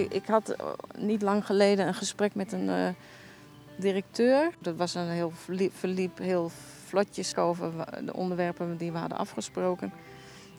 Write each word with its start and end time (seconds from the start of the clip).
ik, 0.00 0.26
had 0.26 0.48
eh, 0.48 0.66
niet 0.98 1.22
lang 1.22 1.46
geleden 1.46 1.86
een 1.86 1.94
gesprek 1.94 2.34
met 2.34 2.52
een 2.52 2.68
eh, 2.68 2.88
directeur. 3.76 4.50
Dat 4.58 4.76
was 4.76 4.94
een 4.94 5.08
heel 5.08 5.32
verliep, 5.70 6.18
heel 6.18 6.50
vlotjes 6.84 7.36
over 7.36 7.72
de 8.04 8.14
onderwerpen 8.14 8.76
die 8.76 8.92
we 8.92 8.98
hadden 8.98 9.18
afgesproken. 9.18 9.92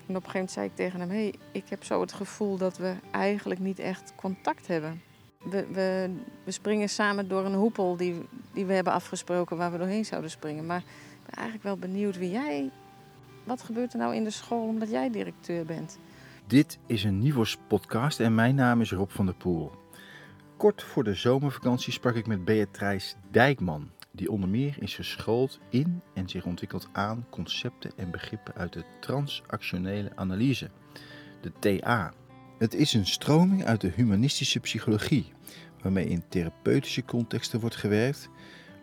En 0.07 0.15
op 0.15 0.23
een 0.23 0.29
gegeven 0.29 0.33
moment 0.33 0.51
zei 0.51 0.65
ik 0.65 0.75
tegen 0.75 0.99
hem: 0.99 1.09
hey, 1.09 1.33
ik 1.51 1.69
heb 1.69 1.83
zo 1.83 2.01
het 2.01 2.13
gevoel 2.13 2.57
dat 2.57 2.77
we 2.77 2.95
eigenlijk 3.11 3.59
niet 3.59 3.79
echt 3.79 4.13
contact 4.15 4.67
hebben. 4.67 5.01
We, 5.43 5.67
we, 5.71 6.09
we 6.43 6.51
springen 6.51 6.89
samen 6.89 7.27
door 7.27 7.45
een 7.45 7.53
hoepel 7.53 7.97
die, 7.97 8.15
die 8.53 8.65
we 8.65 8.73
hebben 8.73 8.93
afgesproken 8.93 9.57
waar 9.57 9.71
we 9.71 9.77
doorheen 9.77 10.05
zouden 10.05 10.31
springen. 10.31 10.65
Maar 10.65 10.79
ik 10.79 11.25
ben 11.25 11.35
eigenlijk 11.35 11.63
wel 11.63 11.77
benieuwd 11.77 12.17
wie 12.17 12.31
jij. 12.31 12.69
Wat 13.43 13.61
gebeurt 13.61 13.93
er 13.93 13.99
nou 13.99 14.15
in 14.15 14.23
de 14.23 14.29
school 14.29 14.67
omdat 14.67 14.89
jij 14.89 15.09
directeur 15.09 15.65
bent? 15.65 15.97
Dit 16.47 16.79
is 16.85 17.03
een 17.03 17.19
Nivos 17.19 17.57
podcast 17.67 18.19
en 18.19 18.35
mijn 18.35 18.55
naam 18.55 18.81
is 18.81 18.91
Rob 18.91 19.09
van 19.09 19.25
der 19.25 19.35
Poel. 19.35 19.71
Kort 20.57 20.83
voor 20.83 21.03
de 21.03 21.13
zomervakantie 21.13 21.93
sprak 21.93 22.15
ik 22.15 22.27
met 22.27 22.45
Beatrice 22.45 23.15
Dijkman, 23.31 23.91
die 24.11 24.31
onder 24.31 24.49
meer 24.49 24.75
is 24.79 24.95
geschoold 24.95 25.59
in 25.69 26.01
en 26.13 26.29
zich 26.29 26.45
ontwikkeld 26.45 26.89
aan 26.91 27.25
concepten 27.29 27.91
en 27.95 28.11
begrippen 28.11 28.53
uit 28.53 28.73
de 28.73 28.83
transactionele 28.99 30.11
analyse, 30.15 30.69
de 31.41 31.51
TA. 31.59 32.13
Het 32.57 32.73
is 32.73 32.93
een 32.93 33.07
stroming 33.07 33.65
uit 33.65 33.81
de 33.81 33.91
humanistische 33.95 34.59
psychologie, 34.59 35.33
waarmee 35.81 36.07
in 36.07 36.23
therapeutische 36.27 37.05
contexten 37.05 37.59
wordt 37.59 37.75
gewerkt, 37.75 38.29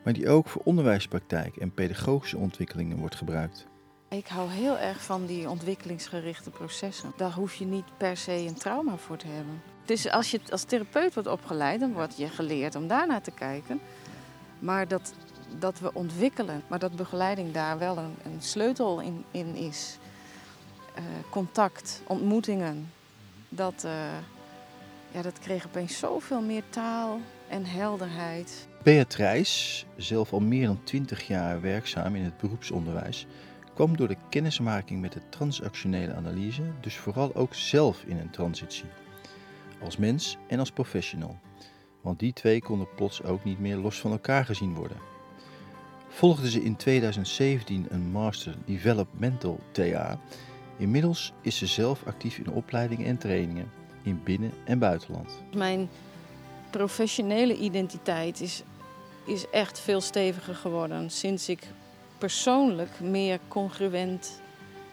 maar 0.04 0.12
die 0.12 0.28
ook 0.28 0.48
voor 0.48 0.62
onderwijspraktijk 0.64 1.56
en 1.56 1.74
pedagogische 1.74 2.38
ontwikkelingen 2.38 2.96
wordt 2.96 3.16
gebruikt. 3.16 3.72
Ik 4.16 4.26
hou 4.26 4.50
heel 4.50 4.78
erg 4.78 5.02
van 5.02 5.26
die 5.26 5.48
ontwikkelingsgerichte 5.48 6.50
processen. 6.50 7.12
Daar 7.16 7.32
hoef 7.32 7.54
je 7.54 7.64
niet 7.64 7.84
per 7.96 8.16
se 8.16 8.32
een 8.32 8.54
trauma 8.54 8.96
voor 8.96 9.16
te 9.16 9.26
hebben. 9.26 9.62
Dus 9.84 10.10
als 10.10 10.30
je 10.30 10.40
als 10.50 10.64
therapeut 10.64 11.14
wordt 11.14 11.28
opgeleid, 11.28 11.80
dan 11.80 11.92
word 11.92 12.16
je 12.16 12.28
geleerd 12.28 12.74
om 12.74 12.88
daarnaar 12.88 13.22
te 13.22 13.30
kijken. 13.30 13.80
Maar 14.58 14.88
dat, 14.88 15.14
dat 15.58 15.78
we 15.78 15.94
ontwikkelen, 15.94 16.62
maar 16.66 16.78
dat 16.78 16.96
begeleiding 16.96 17.52
daar 17.52 17.78
wel 17.78 17.98
een, 17.98 18.14
een 18.24 18.42
sleutel 18.42 19.00
in, 19.00 19.24
in 19.30 19.54
is. 19.54 19.98
Eh, 20.94 21.02
contact, 21.30 22.02
ontmoetingen. 22.06 22.92
Dat, 23.48 23.84
eh, 23.84 23.92
ja, 25.10 25.22
dat 25.22 25.38
kreeg 25.38 25.66
opeens 25.66 25.98
zoveel 25.98 26.40
meer 26.40 26.62
taal 26.70 27.20
en 27.48 27.64
helderheid. 27.64 28.68
Beatrice, 28.82 29.84
zelf 29.96 30.32
al 30.32 30.40
meer 30.40 30.66
dan 30.66 30.80
20 30.84 31.26
jaar 31.26 31.60
werkzaam 31.60 32.14
in 32.14 32.24
het 32.24 32.36
beroepsonderwijs, 32.36 33.26
kwam 33.74 33.96
door 33.96 34.08
de 34.08 34.16
kennismaking 34.28 35.00
met 35.00 35.12
de 35.12 35.28
transactionele 35.28 36.14
analyse 36.14 36.62
dus 36.80 36.96
vooral 36.96 37.34
ook 37.34 37.54
zelf 37.54 38.04
in 38.06 38.18
een 38.18 38.30
transitie. 38.30 38.88
Als 39.82 39.96
mens 39.96 40.36
en 40.46 40.58
als 40.58 40.70
professional. 40.70 41.38
Want 42.00 42.18
die 42.18 42.32
twee 42.32 42.62
konden 42.62 42.88
plots 42.96 43.22
ook 43.22 43.44
niet 43.44 43.58
meer 43.58 43.76
los 43.76 44.00
van 44.00 44.10
elkaar 44.10 44.44
gezien 44.44 44.74
worden. 44.74 44.96
Volgde 46.08 46.50
ze 46.50 46.62
in 46.62 46.76
2017 46.76 47.86
een 47.88 48.10
Master 48.10 48.54
Developmental 48.64 49.60
TA. 49.70 50.18
Inmiddels 50.76 51.32
is 51.40 51.56
ze 51.56 51.66
zelf 51.66 52.06
actief 52.06 52.38
in 52.38 52.50
opleidingen 52.50 53.06
en 53.06 53.18
trainingen 53.18 53.70
in 54.02 54.20
binnen- 54.24 54.52
en 54.64 54.78
buitenland. 54.78 55.42
Mijn 55.54 55.88
professionele 56.70 57.56
identiteit 57.56 58.40
is, 58.40 58.62
is 59.26 59.50
echt 59.50 59.80
veel 59.80 60.00
steviger 60.00 60.54
geworden 60.54 61.10
sinds 61.10 61.48
ik 61.48 61.68
persoonlijk 62.18 63.00
meer 63.00 63.38
congruent 63.48 64.40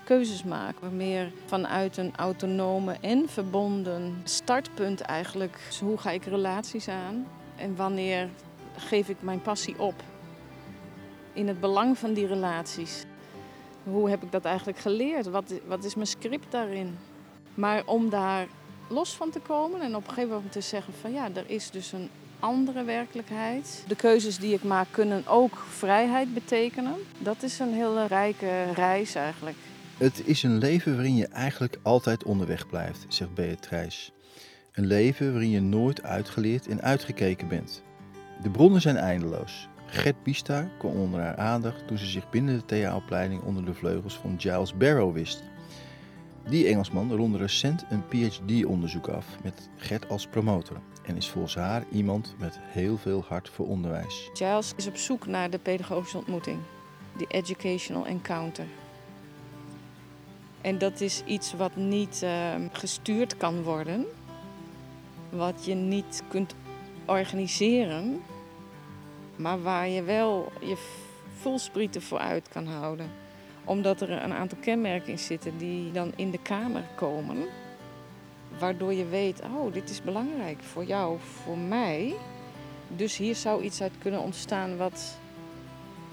keuzes 0.04 0.44
maak. 0.44 0.76
Meer 0.92 1.32
vanuit 1.46 1.98
een 1.98 2.16
autonome 2.16 2.98
en 3.02 3.30
verbonden 3.30 4.22
startpunt 4.24 5.02
eigenlijk. 5.02 5.60
Dus 5.68 5.80
hoe 5.80 5.98
ga 5.98 6.12
ik 6.12 6.26
relaties 6.26 6.88
aan 6.88 7.28
en 7.56 7.76
wanneer 7.76 8.30
geef 8.78 9.10
ik 9.10 9.22
mijn 9.22 9.42
passie 9.42 9.80
op? 9.80 10.04
In 11.34 11.48
het 11.48 11.60
belang 11.60 11.98
van 11.98 12.14
die 12.14 12.28
relaties. 12.28 13.04
Hoe 13.84 14.10
heb 14.10 14.24
ik 14.24 14.32
dat 14.32 14.46
eigenlijk 14.46 14.78
geleerd? 14.78 15.26
Wat, 15.26 15.54
wat 15.68 15.84
is 15.84 15.96
mijn 15.96 16.08
script 16.08 16.52
daarin? 16.52 16.98
Maar 17.54 17.84
om 17.86 18.10
daar 18.10 18.48
los 18.90 19.16
van 19.16 19.30
te 19.30 19.40
komen 19.40 19.82
en 19.82 19.96
op 19.96 20.04
een 20.04 20.10
gegeven 20.10 20.30
moment 20.30 20.52
te 20.52 20.62
zeggen 20.62 20.94
van 20.94 21.14
ja, 21.14 21.30
er 21.34 21.50
is 21.50 21.72
dus 21.72 21.92
een 21.92 22.10
andere 22.42 22.84
werkelijkheid. 22.84 23.84
De 23.88 23.96
keuzes 23.96 24.38
die 24.38 24.54
ik 24.54 24.64
maak 24.64 24.88
kunnen 24.92 25.28
ook 25.28 25.58
vrijheid 25.70 26.34
betekenen. 26.34 26.94
Dat 27.18 27.44
is 27.44 27.60
een 27.60 27.74
hele 27.74 28.08
rijke 28.08 28.72
reis 28.74 29.16
eigenlijk. 29.16 29.58
Het 29.98 30.22
is 30.26 30.44
een 30.44 30.58
leven 30.58 30.96
waarin 30.96 31.16
je 31.16 31.28
eigenlijk 31.28 31.78
altijd 31.82 32.24
onderweg 32.24 32.68
blijft, 32.68 33.06
zegt 33.08 33.34
Beatrice. 33.34 34.12
Een 34.72 34.86
leven 34.86 35.32
waarin 35.32 35.50
je 35.50 35.62
nooit 35.62 36.04
uitgeleerd 36.04 36.68
en 36.68 36.82
uitgekeken 36.82 37.48
bent. 37.48 37.84
De 38.42 38.50
bronnen 38.50 38.82
zijn 38.82 38.98
eindeloos. 38.98 39.70
Gert 39.86 40.24
Bista 40.24 40.70
kwam 40.80 40.92
onder 40.92 41.20
haar 41.20 41.38
aandacht 41.38 41.88
toen 41.88 41.98
ze 41.98 42.06
zich 42.06 42.30
binnen 42.30 42.58
de 42.58 42.66
TA-opleiding 42.66 43.42
onder 43.42 43.66
de 43.66 43.74
vleugels 43.74 44.18
van 44.18 44.36
Giles 44.40 44.78
Barrow 44.78 45.14
wist. 45.14 45.44
Die 46.50 46.68
Engelsman 46.68 47.16
ronde 47.16 47.38
recent 47.38 47.86
een 47.90 48.08
PhD-onderzoek 48.08 49.08
af 49.08 49.26
met 49.44 49.70
Gert 49.76 50.10
als 50.10 50.28
promotor 50.28 50.82
en 51.02 51.18
is 51.18 51.30
volgens 51.30 51.56
haar 51.56 51.84
iemand 51.92 52.36
met 52.38 52.60
heel 52.60 52.98
veel 52.98 53.24
hart 53.28 53.50
voor 53.50 53.68
onderwijs. 53.68 54.30
Giles 54.34 54.74
is 54.76 54.88
op 54.88 54.96
zoek 54.96 55.26
naar 55.26 55.50
de 55.50 55.60
pedagogische 55.60 56.18
ontmoeting, 56.18 56.60
die 57.18 57.28
educational 57.28 58.06
encounter. 58.06 58.66
En 60.62 60.78
dat 60.78 61.02
is 61.02 61.24
iets 61.26 61.54
wat 61.54 61.76
niet 61.76 62.22
eh, 62.24 62.56
gestuurd 62.72 63.38
kan 63.38 63.64
worden, 63.64 64.06
wat 65.30 65.66
je 65.66 65.74
niet 65.74 66.24
kunt 66.28 66.56
organiseren, 67.06 68.22
maar 69.36 69.62
waar 69.62 69.88
je 69.88 70.04
wel 70.04 70.52
je 70.60 70.78
voelsprieten 71.40 72.02
voor 72.02 72.20
uit 72.20 72.48
kan 72.50 72.68
houden. 72.68 73.10
Omdat 73.64 74.02
er 74.02 74.12
een 74.12 74.34
aantal 74.34 74.58
kenmerken 74.62 75.12
in 75.12 75.20
zitten 75.20 75.58
die 75.58 75.92
dan 75.92 76.12
in 76.16 76.32
de 76.32 76.42
kamer 76.42 76.84
komen, 76.96 77.38
waardoor 78.60 78.94
je 78.94 79.06
weet, 79.06 79.42
oh, 79.42 79.74
dit 79.74 79.90
is 79.90 80.02
belangrijk 80.02 80.60
voor 80.64 80.84
jou, 80.84 81.18
voor 81.44 81.58
mij. 81.58 82.16
Dus 82.96 83.18
hier 83.18 83.36
zou 83.36 83.64
iets 83.64 83.82
uit 83.82 83.94
kunnen 84.00 84.22
ontstaan 84.22 84.78
wat 84.78 85.18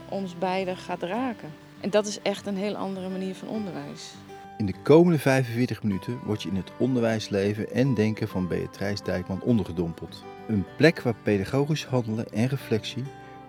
ons 0.09 0.39
beiden 0.39 0.77
gaat 0.77 1.03
raken. 1.03 1.53
En 1.81 1.91
dat 1.91 2.07
is 2.07 2.23
echt 2.23 2.47
een 2.47 2.57
heel 2.57 2.77
andere 2.77 3.09
manier 3.09 3.35
van 3.35 3.49
onderwijs. 3.49 4.15
In 4.59 4.67
de 4.67 4.83
komende 4.83 5.19
45 5.19 5.83
minuten 5.83 6.19
word 6.25 6.43
je 6.43 6.49
in 6.49 6.57
het 6.57 6.73
onderwijsleven 6.79 7.71
en 7.71 7.95
denken 7.95 8.29
van 8.29 8.49
Beatrice 8.49 9.05
Dijkman 9.05 9.43
ondergedompeld. 9.43 10.25
Een 10.49 10.65
plek 10.77 11.01
waar 11.01 11.15
pedagogisch 11.23 11.85
handelen 11.85 12.33
en 12.33 12.49
reflectie, 12.49 13.05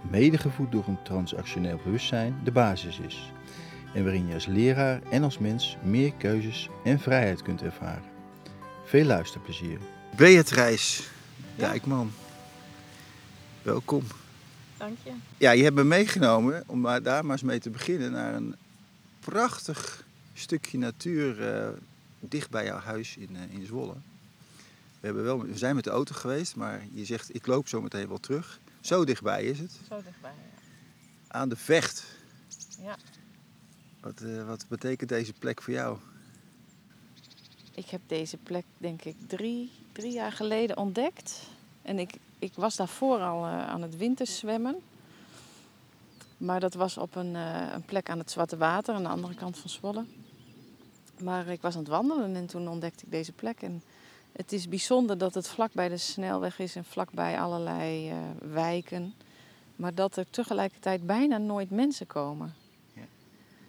medegevoed 0.09 0.71
door 0.71 0.83
een 0.87 1.03
transactioneel 1.03 1.79
bewustzijn, 1.83 2.39
de 2.43 2.51
basis 2.51 2.99
is. 2.99 3.31
En 3.93 4.03
waarin 4.03 4.27
je 4.27 4.33
als 4.33 4.45
leraar 4.45 5.01
en 5.09 5.23
als 5.23 5.37
mens 5.37 5.77
meer 5.83 6.13
keuzes 6.13 6.69
en 6.83 6.99
vrijheid 6.99 7.41
kunt 7.41 7.61
ervaren. 7.61 8.08
Veel 8.89 9.05
luisterplezier. 9.05 9.79
Beatrice 10.15 11.03
Ja. 11.55 11.67
Dijkman, 11.67 12.11
welkom. 13.61 14.03
Dank 14.77 14.97
je. 15.03 15.11
Ja, 15.37 15.51
je 15.51 15.63
hebt 15.63 15.75
me 15.75 15.83
meegenomen, 15.83 16.63
om 16.67 16.79
maar 16.79 17.03
daar 17.03 17.23
maar 17.23 17.31
eens 17.31 17.41
mee 17.41 17.59
te 17.59 17.69
beginnen, 17.69 18.11
naar 18.11 18.33
een 18.33 18.55
prachtig 19.19 20.05
stukje 20.33 20.77
natuur 20.77 21.47
eh, 21.47 21.69
dicht 22.19 22.49
bij 22.49 22.65
jouw 22.65 22.77
huis 22.77 23.17
in, 23.17 23.35
eh, 23.35 23.53
in 23.53 23.65
Zwolle. 23.65 23.93
We, 24.99 25.05
hebben 25.05 25.23
wel, 25.23 25.41
we 25.45 25.57
zijn 25.57 25.75
met 25.75 25.83
de 25.83 25.89
auto 25.89 26.15
geweest, 26.15 26.55
maar 26.55 26.81
je 26.93 27.05
zegt 27.05 27.35
ik 27.35 27.47
loop 27.47 27.67
zo 27.67 27.81
meteen 27.81 28.07
wel 28.07 28.19
terug. 28.19 28.59
Zo 28.81 29.05
dichtbij 29.05 29.43
is 29.43 29.59
het. 29.59 29.71
Zo 29.89 30.01
dichtbij. 30.03 30.33
Aan 31.27 31.49
de 31.49 31.55
vecht. 31.55 32.03
Ja. 32.81 32.97
Wat, 33.99 34.21
eh, 34.21 34.47
wat 34.47 34.65
betekent 34.67 35.09
deze 35.09 35.33
plek 35.33 35.61
voor 35.61 35.73
jou? 35.73 35.97
Ik 37.79 37.89
heb 37.89 38.01
deze 38.07 38.37
plek 38.37 38.65
denk 38.77 39.03
ik 39.03 39.15
drie, 39.27 39.71
drie 39.91 40.11
jaar 40.11 40.31
geleden 40.31 40.77
ontdekt. 40.77 41.41
En 41.81 41.99
ik, 41.99 42.13
ik 42.39 42.53
was 42.55 42.75
daarvoor 42.75 43.19
al 43.19 43.45
eh, 43.45 43.67
aan 43.67 43.81
het 43.81 43.97
winterzwemmen. 43.97 44.75
Maar 46.37 46.59
dat 46.59 46.73
was 46.73 46.97
op 46.97 47.15
een, 47.15 47.35
eh, 47.35 47.67
een 47.73 47.81
plek 47.81 48.09
aan 48.09 48.17
het 48.17 48.31
Zwarte 48.31 48.57
Water, 48.57 48.95
aan 48.95 49.03
de 49.03 49.09
andere 49.09 49.33
kant 49.33 49.57
van 49.57 49.69
Zwolle. 49.69 50.05
Maar 51.19 51.47
ik 51.47 51.61
was 51.61 51.73
aan 51.73 51.79
het 51.79 51.89
wandelen 51.89 52.35
en 52.35 52.45
toen 52.45 52.67
ontdekte 52.67 53.05
ik 53.05 53.11
deze 53.11 53.31
plek. 53.31 53.61
En 53.61 53.83
het 54.31 54.51
is 54.51 54.67
bijzonder 54.67 55.17
dat 55.17 55.33
het 55.33 55.47
vlakbij 55.47 55.89
de 55.89 55.97
snelweg 55.97 56.59
is 56.59 56.75
en 56.75 56.85
vlakbij 56.85 57.39
allerlei 57.39 58.09
eh, 58.09 58.17
wijken. 58.51 59.13
Maar 59.75 59.95
dat 59.95 60.15
er 60.15 60.29
tegelijkertijd 60.29 61.05
bijna 61.05 61.37
nooit 61.37 61.69
mensen 61.69 62.07
komen. 62.07 62.53
Ja. 62.93 63.05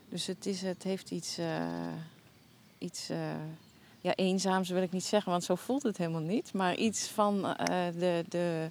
Dus 0.08 0.26
het, 0.26 0.46
is, 0.46 0.62
het 0.62 0.82
heeft 0.82 1.11
iets, 1.11 1.38
iets 2.79 3.11
ja, 4.00 4.14
eenzaams 4.14 4.69
wil 4.69 4.82
ik 4.82 4.93
niet 4.93 5.05
zeggen, 5.05 5.31
want 5.31 5.44
zo 5.44 5.55
voelt 5.55 5.82
het 5.82 5.97
helemaal 5.97 6.20
niet. 6.20 6.52
Maar 6.52 6.75
iets 6.75 7.06
van 7.08 7.56
eh, 7.56 7.87
de, 7.99 8.25
de 8.29 8.69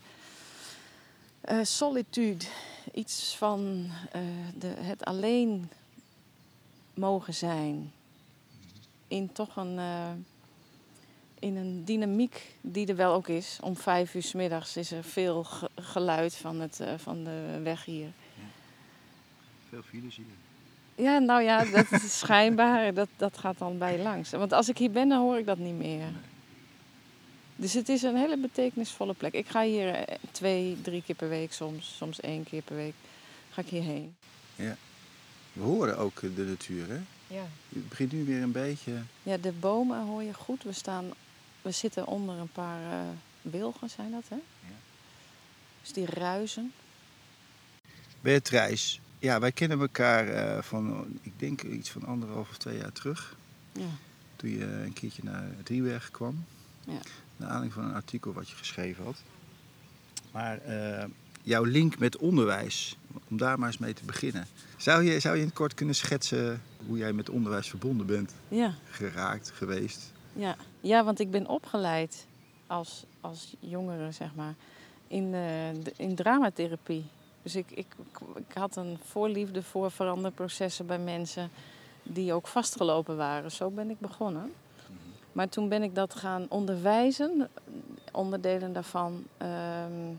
eh, 1.42 1.60
solitude, 1.64 2.46
iets 2.94 3.36
van 3.36 3.90
eh, 4.12 4.22
de, 4.58 4.68
het 4.68 5.06
alleen 5.06 5.70
mogen 6.94 7.34
zijn. 7.34 7.92
In 9.08 9.32
toch 9.32 9.56
een, 9.56 9.80
in 11.40 11.56
een 11.56 11.86
dynamiek 11.86 12.56
die 12.62 12.88
er 12.88 12.96
wel 12.96 13.14
ook 13.14 13.28
is. 13.28 13.58
Om 13.62 13.76
vijf 13.78 14.16
uur 14.16 14.24
s 14.24 14.34
middags 14.34 14.78
is 14.78 14.92
er 14.92 15.04
veel 15.04 15.44
ge- 15.44 15.70
geluid 15.76 16.36
van, 16.36 16.60
het, 16.60 16.82
van 16.98 17.24
de 17.24 17.60
weg 17.64 17.86
hier. 17.86 18.10
Veel 19.70 19.82
files 19.82 20.16
hier. 20.16 20.26
Ja, 21.00 21.20
nou 21.20 21.42
ja, 21.44 21.66
dat 21.66 21.92
is 21.92 22.18
schijnbaar. 22.20 22.94
Dat, 22.94 23.10
dat 23.18 23.38
gaat 23.38 23.58
dan 23.58 23.78
bij 23.78 24.00
langs. 24.02 24.30
Want 24.30 24.54
als 24.54 24.70
ik 24.70 24.78
hier 24.78 24.92
ben, 24.92 25.10
dan 25.10 25.22
hoor 25.22 25.38
ik 25.38 25.46
dat 25.46 25.58
niet 25.58 25.78
meer. 25.78 26.08
Dus 27.56 27.74
het 27.74 27.90
is 27.90 28.02
een 28.02 28.16
hele 28.16 28.38
betekenisvolle 28.38 29.14
plek. 29.14 29.34
Ik 29.34 29.48
ga 29.48 29.64
hier 29.64 29.94
eh, 29.94 30.16
twee, 30.32 30.78
drie 30.82 31.04
keer 31.04 31.16
per 31.16 31.30
week 31.30 31.54
soms. 31.54 31.96
Soms 31.98 32.20
één 32.20 32.44
keer 32.44 32.62
per 32.62 32.76
week 32.76 32.94
ga 33.50 33.62
ik 33.62 33.68
hierheen. 33.68 34.16
We 35.54 35.62
horen 35.62 35.98
ook 35.98 36.22
de 36.22 36.44
natuur, 36.44 36.88
hè? 36.88 37.00
Ja. 37.28 37.48
Het 37.70 37.90
begint 37.90 38.12
nu 38.12 38.26
weer 38.26 38.42
een 38.42 38.52
beetje... 38.52 38.94
Ja, 39.24 39.38
de 39.38 39.52
bomen 39.52 40.02
hoor 40.02 40.24
je 40.24 40.34
goed. 40.34 40.64
We, 40.64 40.72
staan, 40.72 41.12
we 41.62 41.72
zitten 41.72 42.08
onder 42.08 42.38
een 42.38 42.52
paar 42.52 42.92
eh, 42.92 43.00
wilgen, 43.42 43.90
zijn 43.90 44.12
dat, 44.12 44.24
hè? 44.28 44.36
Ja. 44.36 44.76
Dus 45.82 45.94
die 45.94 46.06
ruizen. 46.06 46.74
Beatrice, 48.22 49.00
ja, 49.20 49.40
wij 49.40 49.52
kennen 49.52 49.80
elkaar 49.80 50.28
eh, 50.28 50.62
van, 50.62 51.08
ik 51.22 51.40
denk 51.40 51.62
iets 51.62 51.90
van 51.90 52.06
anderhalf 52.06 52.50
of 52.50 52.58
twee 52.58 52.78
jaar 52.78 52.92
terug. 52.92 53.36
Ja. 53.72 53.90
Toen 54.36 54.50
je 54.50 54.66
een 54.66 54.94
keertje 54.94 55.24
naar 55.24 55.50
Driebergen 55.64 56.12
kwam. 56.12 56.46
Ja. 56.86 57.00
Naar 57.38 57.50
aanleiding 57.50 57.74
van 57.74 57.84
een 57.84 57.94
artikel 57.94 58.34
wat 58.34 58.50
je 58.50 58.56
geschreven 58.56 59.04
had. 59.04 59.22
Maar 60.32 60.58
eh, 60.58 61.06
jouw 61.44 61.64
link 61.64 62.00
met 62.00 62.18
onderwijs, 62.18 62.98
om 63.28 63.38
daar 63.38 63.60
maar 63.60 63.68
eens 63.68 63.78
mee 63.78 63.94
te 63.94 64.06
beginnen. 64.06 64.46
Zou 64.78 65.04
je, 65.04 65.20
zou 65.20 65.36
je 65.36 65.42
in 65.42 65.48
het 65.48 65.58
kort 65.58 65.74
kunnen 65.74 65.96
schetsen 65.96 66.62
hoe 66.86 66.98
jij 66.98 67.14
met 67.14 67.30
onderwijs 67.30 67.70
verbonden 67.70 68.06
bent? 68.06 68.34
Ja. 68.48 68.74
Geraakt, 68.90 69.52
geweest? 69.56 70.12
Ja, 70.34 70.56
ja 70.82 71.04
want 71.04 71.20
ik 71.20 71.32
ben 71.32 71.48
opgeleid 71.48 72.26
als, 72.68 73.06
als 73.22 73.56
jongere, 73.60 74.12
zeg 74.12 74.36
maar, 74.36 74.54
in, 75.08 75.34
eh, 75.34 75.70
in 75.98 76.16
dramatherapie. 76.16 77.06
Dus 77.44 77.56
ik, 77.56 77.72
ik, 77.72 77.96
ik 78.36 78.54
had 78.54 78.76
een 78.76 79.00
voorliefde 79.04 79.64
voor 79.64 79.92
veranderprocessen 79.92 80.86
bij 80.86 81.00
mensen 81.00 81.50
die 82.04 82.34
ook 82.34 82.48
vastgelopen 82.48 83.18
waren. 83.18 83.52
Zo 83.52 83.70
ben 83.70 83.90
ik 83.90 84.00
begonnen. 84.00 84.54
Maar 85.32 85.50
toen 85.50 85.70
ben 85.70 85.84
ik 85.84 85.96
dat 85.96 86.16
gaan 86.16 86.46
onderwijzen, 86.50 87.50
onderdelen 88.12 88.74
daarvan, 88.74 89.24
ehm, 89.38 90.14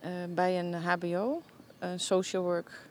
eh, 0.00 0.10
bij 0.28 0.58
een 0.58 0.74
HBO, 0.74 1.42
een 1.78 2.00
social 2.00 2.42
work, 2.42 2.88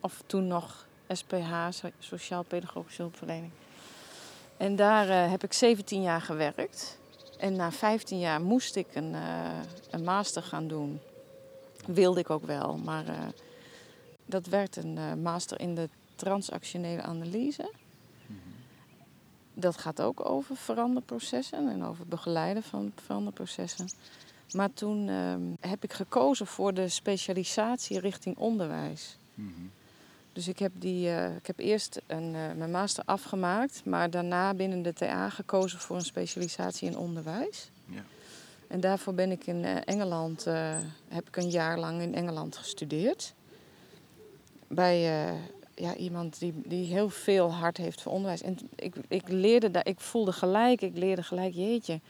of 0.00 0.22
toen 0.26 0.46
nog 0.46 0.86
SPH, 1.08 1.66
so- 1.70 1.90
Sociaal 1.98 2.42
Pedagogische 2.42 3.02
Hulpverlening. 3.02 3.52
En 4.56 4.76
daar 4.76 5.08
eh, 5.08 5.30
heb 5.30 5.44
ik 5.44 5.52
17 5.52 6.02
jaar 6.02 6.20
gewerkt. 6.20 6.98
En 7.38 7.56
na 7.56 7.72
15 7.72 8.18
jaar 8.18 8.40
moest 8.40 8.76
ik 8.76 8.94
een, 8.94 9.14
eh, 9.14 9.60
een 9.90 10.04
master 10.04 10.42
gaan 10.42 10.68
doen. 10.68 11.00
Wilde 11.86 12.20
ik 12.20 12.30
ook 12.30 12.44
wel, 12.44 12.76
maar 12.76 13.08
eh, 13.08 13.18
dat 14.26 14.46
werd 14.46 14.76
een 14.76 14.98
eh, 14.98 15.14
master 15.14 15.60
in 15.60 15.74
de 15.74 15.88
transactionele 16.14 17.02
analyse. 17.02 17.70
Dat 19.54 19.76
gaat 19.76 20.00
ook 20.00 20.28
over 20.28 20.56
veranderprocessen 20.56 21.68
en 21.68 21.84
over 21.84 22.06
begeleiden 22.06 22.62
van 22.62 22.92
veranderprocessen. 23.04 23.88
Maar 24.52 24.72
toen 24.72 25.08
ehm, 25.08 25.42
heb 25.60 25.84
ik 25.84 25.92
gekozen 25.92 26.46
voor 26.46 26.74
de 26.74 26.88
specialisatie 26.88 28.00
richting 28.00 28.36
onderwijs. 28.36 29.16
Dus 30.32 30.48
ik 30.48 30.58
heb, 30.58 30.72
die, 30.74 31.08
eh, 31.08 31.36
ik 31.36 31.46
heb 31.46 31.58
eerst 31.58 32.00
een, 32.06 32.30
mijn 32.30 32.70
master 32.70 33.04
afgemaakt, 33.06 33.84
maar 33.84 34.10
daarna 34.10 34.54
binnen 34.54 34.82
de 34.82 34.92
TA 34.92 35.28
gekozen 35.28 35.78
voor 35.78 35.96
een 35.96 36.02
specialisatie 36.02 36.88
in 36.88 36.96
onderwijs. 36.96 37.70
En 38.72 38.80
daarvoor 38.80 39.14
ben 39.14 39.30
ik 39.30 39.46
in 39.46 39.64
eh, 39.64 39.76
Engeland, 39.84 40.46
eh, 40.46 40.78
heb 41.08 41.28
ik 41.28 41.36
een 41.36 41.50
jaar 41.50 41.78
lang 41.78 42.00
in 42.00 42.14
Engeland 42.14 42.56
gestudeerd. 42.56 43.34
Bij 44.68 45.26
eh, 45.28 45.34
ja, 45.74 45.94
iemand 45.94 46.38
die, 46.38 46.52
die 46.64 46.84
heel 46.84 47.08
veel 47.08 47.52
hart 47.52 47.76
heeft 47.76 48.02
voor 48.02 48.12
onderwijs. 48.12 48.42
En 48.42 48.58
ik, 48.76 48.94
ik 49.08 49.28
leerde 49.28 49.70
daar, 49.70 49.86
ik 49.86 50.00
voelde 50.00 50.32
gelijk, 50.32 50.80
ik 50.80 50.96
leerde 50.96 51.22
gelijk, 51.22 51.54
jeetje, 51.54 52.00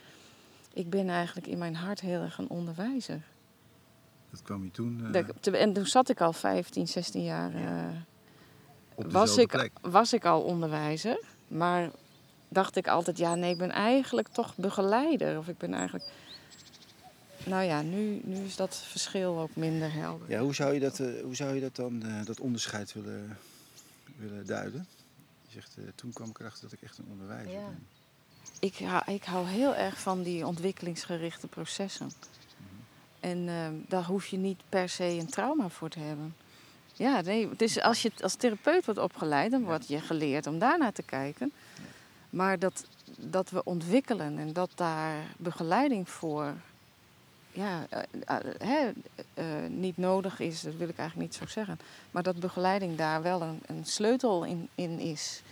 ik 0.73 0.91
ben 0.91 1.09
eigenlijk 1.09 1.47
in 1.47 1.59
mijn 1.59 1.75
hart 1.75 2.01
heel 2.01 2.21
erg 2.21 2.39
een 2.39 2.49
onderwijzer. 2.51 3.23
Dat 4.31 4.43
kwam 4.43 4.65
je 4.65 4.71
toen 4.71 5.13
Dat- 5.13 5.47
En 5.47 5.73
toen 5.73 5.87
zat 5.87 6.09
ik 6.09 6.21
al 6.21 6.33
15, 6.33 6.89
16 6.89 7.23
jaar. 7.23 7.53
op 8.95 9.13
was 9.13 9.37
ik, 9.37 9.49
plek. 9.49 9.73
was 9.81 10.13
ik 10.13 10.25
al 10.25 10.43
onderwijzer, 10.43 11.21
maar 11.49 11.91
dacht 12.49 12.77
ik 12.77 12.89
altijd, 12.89 13.19
ja, 13.19 13.35
nee, 13.35 13.51
ik 13.51 13.59
ben 13.59 13.71
eigenlijk 13.71 14.29
toch 14.29 14.57
begeleider. 14.57 15.39
Of 15.39 15.49
ik 15.49 15.59
ben 15.59 15.75
eigenlijk. 15.75 16.05
Nou 17.45 17.63
ja, 17.65 17.83
nu, 17.83 18.21
nu 18.25 18.45
is 18.45 18.57
dat 18.57 18.77
verschil 18.77 19.39
ook 19.39 19.57
minder 19.57 19.93
helder. 19.93 20.31
Ja, 20.31 20.41
hoe 20.41 20.55
zou 20.55 20.75
je 20.75 20.81
dat, 20.81 20.99
eh, 21.01 21.23
hoe 21.23 21.35
zou 21.35 21.55
je 21.55 21.61
dat 21.61 21.77
dan, 21.77 22.03
eh, 22.03 22.25
dat 22.25 22.41
onderscheid 22.41 22.93
willen, 22.93 23.39
willen 24.17 24.47
duiden? 24.47 24.87
Je 25.47 25.53
zegt, 25.53 25.75
eh, 25.79 25.85
toen 25.95 26.13
kwam 26.13 26.29
ik 26.29 26.39
erachter 26.39 26.63
dat 26.63 26.73
ik 26.73 26.83
echt 26.83 26.99
een 26.99 27.07
onderwijzer 27.11 27.53
Ja. 27.53 27.59
ben. 27.67 27.87
Ik, 28.61 28.79
hou, 28.79 29.13
ik 29.13 29.25
hou 29.25 29.47
heel 29.47 29.75
erg 29.75 30.01
van 30.01 30.23
die 30.23 30.47
ontwikkelingsgerichte 30.47 31.47
processen. 31.47 32.11
En 33.21 33.49
eh, 33.49 33.69
daar 33.89 34.05
hoef 34.05 34.27
je 34.27 34.37
niet 34.37 34.61
per 34.69 34.89
se 34.89 35.05
een 35.05 35.27
trauma 35.31 35.69
voor 35.69 35.89
te 35.89 35.99
hebben. 35.99 36.35
Ja, 36.93 37.21
nee, 37.21 37.49
is, 37.57 37.81
als 37.81 38.03
je 38.03 38.13
als 38.21 38.35
therapeut 38.35 38.85
wordt 38.85 39.01
opgeleid, 39.01 39.51
dan 39.51 39.65
wordt 39.65 39.89
je 39.89 40.01
geleerd 40.01 40.47
om 40.47 40.59
daarnaar 40.59 40.93
te 40.93 41.03
kijken. 41.03 41.53
Maar 42.31 42.59
dat, 42.59 42.85
dat 43.17 43.51
we 43.51 43.65
ontwikkelen 43.65 44.39
en 44.39 44.53
dat 44.53 44.71
daar 44.75 45.17
begeleiding 45.37 46.09
voor 46.09 46.55
ja, 47.53 47.87
eh, 47.91 48.03
eh, 48.27 48.37
hè, 48.59 48.91
eh, 49.35 49.69
niet 49.69 49.97
nodig 49.97 50.41
is, 50.41 50.61
dat 50.61 50.75
wil 50.75 50.89
ik 50.89 50.99
eigenlijk 50.99 51.31
niet 51.31 51.39
zo 51.41 51.47
zeggen. 51.47 51.79
Maar 52.11 52.23
dat 52.23 52.41
begeleiding 52.41 52.97
daar 52.97 53.23
wel 53.23 53.43
een, 53.43 53.61
een 53.67 53.85
sleutel 53.85 54.45
in, 54.45 54.69
in 54.75 54.99
is. 54.99 55.43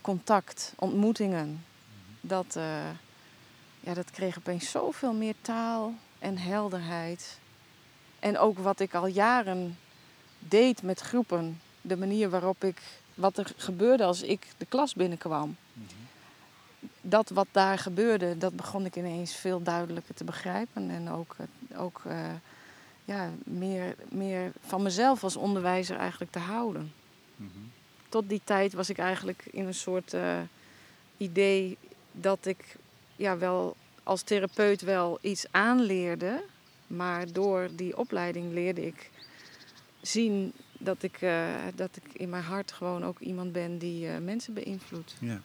Contact, 0.00 0.72
ontmoetingen. 0.76 1.64
Dat, 2.20 2.56
eh, 2.56 2.90
ja, 3.80 3.94
dat 3.94 4.10
kreeg 4.10 4.38
opeens 4.38 4.70
zoveel 4.70 5.12
meer 5.12 5.34
taal 5.40 5.94
en 6.18 6.38
helderheid. 6.38 7.38
En 8.18 8.38
ook 8.38 8.58
wat 8.58 8.80
ik 8.80 8.94
al 8.94 9.06
jaren 9.06 9.78
deed 10.38 10.82
met 10.82 11.00
groepen. 11.00 11.60
De 11.80 11.96
manier 11.96 12.30
waarop 12.30 12.64
ik, 12.64 12.82
wat 13.14 13.38
er 13.38 13.52
gebeurde 13.56 14.04
als 14.04 14.22
ik 14.22 14.46
de 14.56 14.66
klas 14.66 14.94
binnenkwam. 14.94 15.56
Dat 17.00 17.28
wat 17.28 17.46
daar 17.50 17.78
gebeurde, 17.78 18.38
dat 18.38 18.56
begon 18.56 18.84
ik 18.84 18.96
ineens 18.96 19.34
veel 19.34 19.62
duidelijker 19.62 20.14
te 20.14 20.24
begrijpen. 20.24 20.90
En 20.90 21.10
ook, 21.10 21.36
eh, 21.38 21.80
ook 21.80 22.02
eh, 22.06 22.30
ja, 23.04 23.30
meer, 23.44 23.94
meer 24.08 24.52
van 24.60 24.82
mezelf 24.82 25.24
als 25.24 25.36
onderwijzer 25.36 25.96
eigenlijk 25.96 26.32
te 26.32 26.38
houden. 26.38 26.92
Mhm. 27.36 27.48
Tot 28.08 28.28
die 28.28 28.40
tijd 28.44 28.72
was 28.72 28.90
ik 28.90 28.98
eigenlijk 28.98 29.44
in 29.50 29.66
een 29.66 29.74
soort 29.74 30.14
eh, 30.14 30.38
idee 31.16 31.78
dat 32.12 32.46
ik 32.46 32.76
ja, 33.16 33.38
wel 33.38 33.76
als 34.02 34.22
therapeut 34.22 34.80
wel 34.80 35.18
iets 35.20 35.46
aanleerde. 35.50 36.42
Maar 36.86 37.32
door 37.32 37.68
die 37.72 37.96
opleiding 37.96 38.52
leerde 38.52 38.86
ik 38.86 39.10
zien 40.00 40.52
dat 40.78 41.02
ik, 41.02 41.18
dat 41.74 41.96
ik 41.96 42.12
in 42.12 42.28
mijn 42.28 42.42
hart 42.42 42.72
gewoon 42.72 43.04
ook 43.04 43.18
iemand 43.18 43.52
ben 43.52 43.78
die 43.78 44.08
mensen 44.08 44.54
beïnvloedt. 44.54 45.14
Ja. 45.20 45.40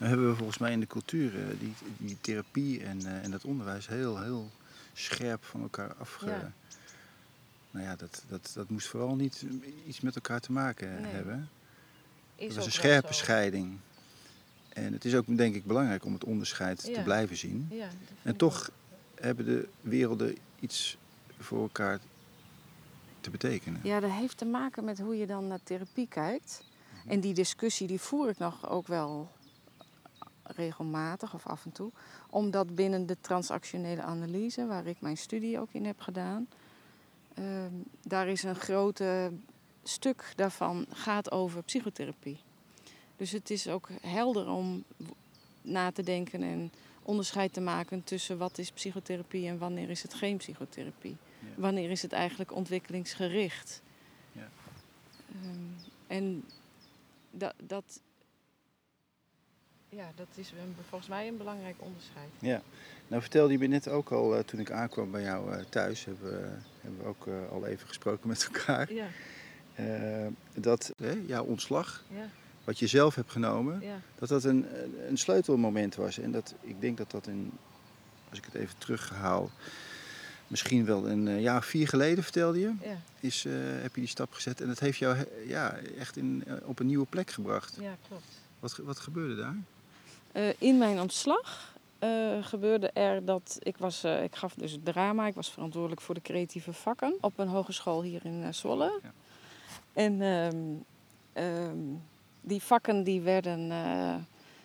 Nou 0.00 0.12
hebben 0.12 0.30
we 0.30 0.36
volgens 0.36 0.58
mij 0.58 0.72
in 0.72 0.80
de 0.80 0.86
cultuur 0.86 1.34
eh, 1.38 1.46
die, 1.58 1.72
die 1.96 2.16
therapie 2.20 2.82
en, 2.84 3.06
eh, 3.06 3.24
en 3.24 3.30
dat 3.30 3.44
onderwijs 3.44 3.86
heel, 3.86 4.20
heel 4.20 4.50
scherp 4.92 5.44
van 5.44 5.62
elkaar 5.62 5.94
afge... 5.94 6.26
Ja. 6.26 6.52
Nou 7.70 7.86
ja, 7.86 7.96
dat, 7.96 8.24
dat, 8.28 8.50
dat 8.54 8.68
moest 8.68 8.86
vooral 8.86 9.14
niet 9.14 9.44
iets 9.86 10.00
met 10.00 10.14
elkaar 10.14 10.40
te 10.40 10.52
maken 10.52 11.00
Nee. 11.00 11.12
hebben. 11.12 11.48
Is 12.36 12.46
Dat 12.46 12.56
was 12.56 12.66
een 12.66 12.72
scherpe 12.72 13.12
scheiding. 13.12 13.78
En 14.68 14.92
het 14.92 15.04
is 15.04 15.14
ook 15.14 15.36
denk 15.36 15.54
ik 15.54 15.64
belangrijk 15.64 16.04
om 16.04 16.12
het 16.12 16.24
onderscheid 16.24 16.78
te 16.94 17.00
blijven 17.04 17.36
zien. 17.36 17.68
Ja, 17.70 17.88
En 18.22 18.36
toch 18.36 18.70
hebben 19.14 19.44
de 19.44 19.68
werelden 19.80 20.36
iets 20.60 20.96
voor 21.38 21.62
elkaar 21.62 21.98
te 23.20 23.30
betekenen. 23.30 23.80
Ja, 23.82 24.00
dat 24.00 24.10
heeft 24.10 24.36
te 24.36 24.44
maken 24.44 24.84
met 24.84 24.98
hoe 24.98 25.16
je 25.16 25.26
dan 25.26 25.46
naar 25.46 25.62
therapie 25.62 26.08
kijkt. 26.08 26.64
En 27.06 27.20
die 27.20 27.34
discussie 27.34 27.86
die 27.86 28.00
voer 28.00 28.28
ik 28.28 28.38
nog 28.38 28.68
ook 28.70 28.86
wel 28.86 29.30
regelmatig 30.56 31.34
of 31.34 31.46
af 31.46 31.64
en 31.64 31.72
toe. 31.72 31.90
Omdat 32.30 32.74
binnen 32.74 33.06
de 33.06 33.16
transactionele 33.20 34.02
analyse, 34.02 34.66
waar 34.66 34.86
ik 34.86 35.00
mijn 35.00 35.16
studie 35.16 35.60
ook 35.60 35.68
in 35.72 35.84
heb 35.84 36.00
gedaan, 36.00 36.48
ehm, 37.34 37.72
daar 38.02 38.28
is 38.28 38.42
een 38.42 38.54
grote 38.54 39.32
stuk 39.82 40.32
daarvan 40.36 40.86
gaat 40.92 41.30
over 41.30 41.62
psychotherapie. 41.62 42.38
Dus 43.16 43.30
het 43.30 43.50
is 43.50 43.68
ook 43.68 43.88
helder 44.02 44.48
om 44.48 44.84
na 45.62 45.90
te 45.92 46.02
denken 46.02 46.42
en 46.42 46.72
onderscheid 47.02 47.52
te 47.52 47.60
maken 47.60 48.04
tussen 48.04 48.38
wat 48.38 48.58
is 48.58 48.70
psychotherapie 48.70 49.48
en 49.48 49.58
wanneer 49.58 49.90
is 49.90 50.02
het 50.02 50.14
geen 50.14 50.36
psychotherapie. 50.36 51.16
Ja. 51.38 51.46
Wanneer 51.56 51.90
is 51.90 52.02
het 52.02 52.12
eigenlijk 52.12 52.54
ontwikkelingsgericht. 52.54 53.82
Ja. 54.32 54.48
Ehm, 55.42 55.88
en 56.06 56.44
dat, 57.30 57.54
dat, 57.66 58.00
ja, 59.90 60.10
dat 60.16 60.26
is 60.34 60.50
een, 60.50 60.74
volgens 60.88 61.10
mij 61.10 61.28
een 61.28 61.36
belangrijk 61.36 61.76
onderscheid. 61.78 62.28
Ja, 62.38 62.62
nou 63.08 63.20
vertelde 63.22 63.52
je 63.52 63.58
me 63.58 63.66
net 63.66 63.88
ook 63.88 64.10
al 64.12 64.36
uh, 64.36 64.42
toen 64.42 64.60
ik 64.60 64.70
aankwam 64.70 65.10
bij 65.10 65.22
jou 65.22 65.54
uh, 65.56 65.62
thuis, 65.68 66.04
hebben 66.04 66.30
we, 66.30 66.48
hebben 66.80 67.00
we 67.00 67.06
ook 67.06 67.26
uh, 67.26 67.34
al 67.50 67.66
even 67.66 67.86
gesproken 67.88 68.28
met 68.28 68.44
elkaar. 68.52 68.92
Ja. 68.92 69.06
dat 70.54 70.92
jouw 71.26 71.44
ontslag, 71.44 72.04
ja. 72.08 72.28
wat 72.64 72.78
je 72.78 72.86
zelf 72.86 73.14
hebt 73.14 73.30
genomen, 73.30 73.80
Ja. 73.80 74.00
dat 74.18 74.28
dat 74.28 74.44
een, 74.44 74.66
een 75.08 75.18
sleutelmoment 75.18 75.94
was. 75.94 76.18
En 76.18 76.32
dat, 76.32 76.54
ik 76.60 76.80
denk 76.80 76.98
dat 76.98 77.10
dat 77.10 77.26
een, 77.26 77.52
als 78.28 78.38
ik 78.38 78.44
het 78.44 78.54
even 78.54 78.78
terughaal, 78.78 79.50
misschien 80.46 80.84
wel 80.84 81.08
een 81.08 81.40
jaar 81.40 81.58
of 81.58 81.64
vier 81.64 81.88
geleden 81.88 82.22
vertelde 82.24 82.58
je, 82.60 82.72
Ja. 82.82 82.96
is, 83.20 83.42
heb 83.80 83.94
je 83.94 84.00
die 84.00 84.10
stap 84.10 84.32
gezet. 84.32 84.60
En 84.60 84.66
dat 84.66 84.78
heeft 84.78 84.98
jou 84.98 85.16
ja, 85.46 85.76
echt 85.98 86.16
in, 86.16 86.44
op 86.64 86.78
een 86.78 86.86
nieuwe 86.86 87.06
plek 87.06 87.30
gebracht. 87.30 87.76
ja, 87.80 87.96
klopt. 88.08 88.24
Wat, 88.60 88.76
wat 88.76 88.98
gebeurde 88.98 89.36
daar? 89.36 89.56
Eh, 90.32 90.48
in 90.58 90.78
mijn 90.78 91.00
ontslag 91.00 91.74
eh, 91.98 92.10
gebeurde 92.40 92.90
er 92.90 93.24
dat 93.24 93.58
ik 93.62 93.76
was, 93.76 94.04
eh, 94.04 94.22
ik 94.22 94.36
gaf 94.36 94.54
dus 94.54 94.78
drama, 94.84 95.26
ik 95.26 95.34
was 95.34 95.50
verantwoordelijk 95.50 96.00
voor 96.00 96.14
de 96.14 96.22
creatieve 96.22 96.72
vakken 96.72 97.16
op 97.20 97.38
een 97.38 97.48
hogeschool 97.48 98.02
hier 98.02 98.24
in 98.24 98.54
Zwolle. 98.54 99.00
Ja. 99.02 99.12
En 99.92 100.22
ehm, 100.22 100.56
ehm, 101.32 101.78
die 102.40 102.62
vakken 102.62 103.04
die 103.04 103.20
werden, 103.20 103.66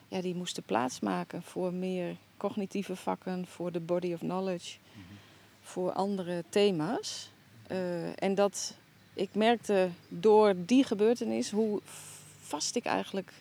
ja, 0.08 0.22
die 0.22 0.36
moesten 0.36 0.64
plaatsmaken 0.64 1.44
voor 1.44 1.74
meer 1.74 2.16
cognitieve 2.38 2.96
vakken, 2.96 3.48
voor 3.48 3.72
de 3.72 3.80
body 3.80 4.14
of 4.14 4.20
knowledge, 4.20 4.78
voor 5.62 5.92
andere 5.92 6.44
thema's. 6.50 7.32
En 8.16 8.36
dat 8.36 8.76
ik 9.14 9.30
merkte 9.34 9.90
door 10.08 10.54
die 10.58 10.84
gebeurtenis 10.84 11.52
hoe 11.52 11.82
vast 12.40 12.76
ik 12.76 12.86
eigenlijk 12.86 13.34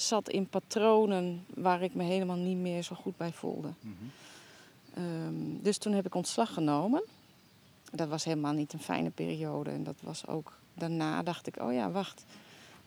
zat 0.00 0.28
in 0.28 0.48
patronen 0.48 1.44
waar 1.54 1.82
ik 1.82 1.94
me 1.94 2.02
helemaal 2.02 2.36
niet 2.36 2.56
meer 2.56 2.82
zo 2.82 2.94
goed 2.94 3.16
bij 3.16 3.32
voelde. 3.32 3.68
Ehm, 4.94 5.62
dus 5.62 5.78
toen 5.78 5.92
heb 5.92 6.06
ik 6.06 6.14
ontslag 6.14 6.54
genomen. 6.54 7.02
Dat 7.92 8.08
was 8.08 8.24
helemaal 8.24 8.52
niet 8.52 8.72
een 8.72 8.82
fijne 8.82 9.10
periode. 9.10 9.70
En 9.70 9.84
dat 9.84 9.96
was 10.00 10.26
ook 10.26 10.52
daarna 10.78 11.22
dacht 11.22 11.46
ik, 11.46 11.62
oh 11.62 11.72
ja, 11.72 11.90
wacht. 11.90 12.24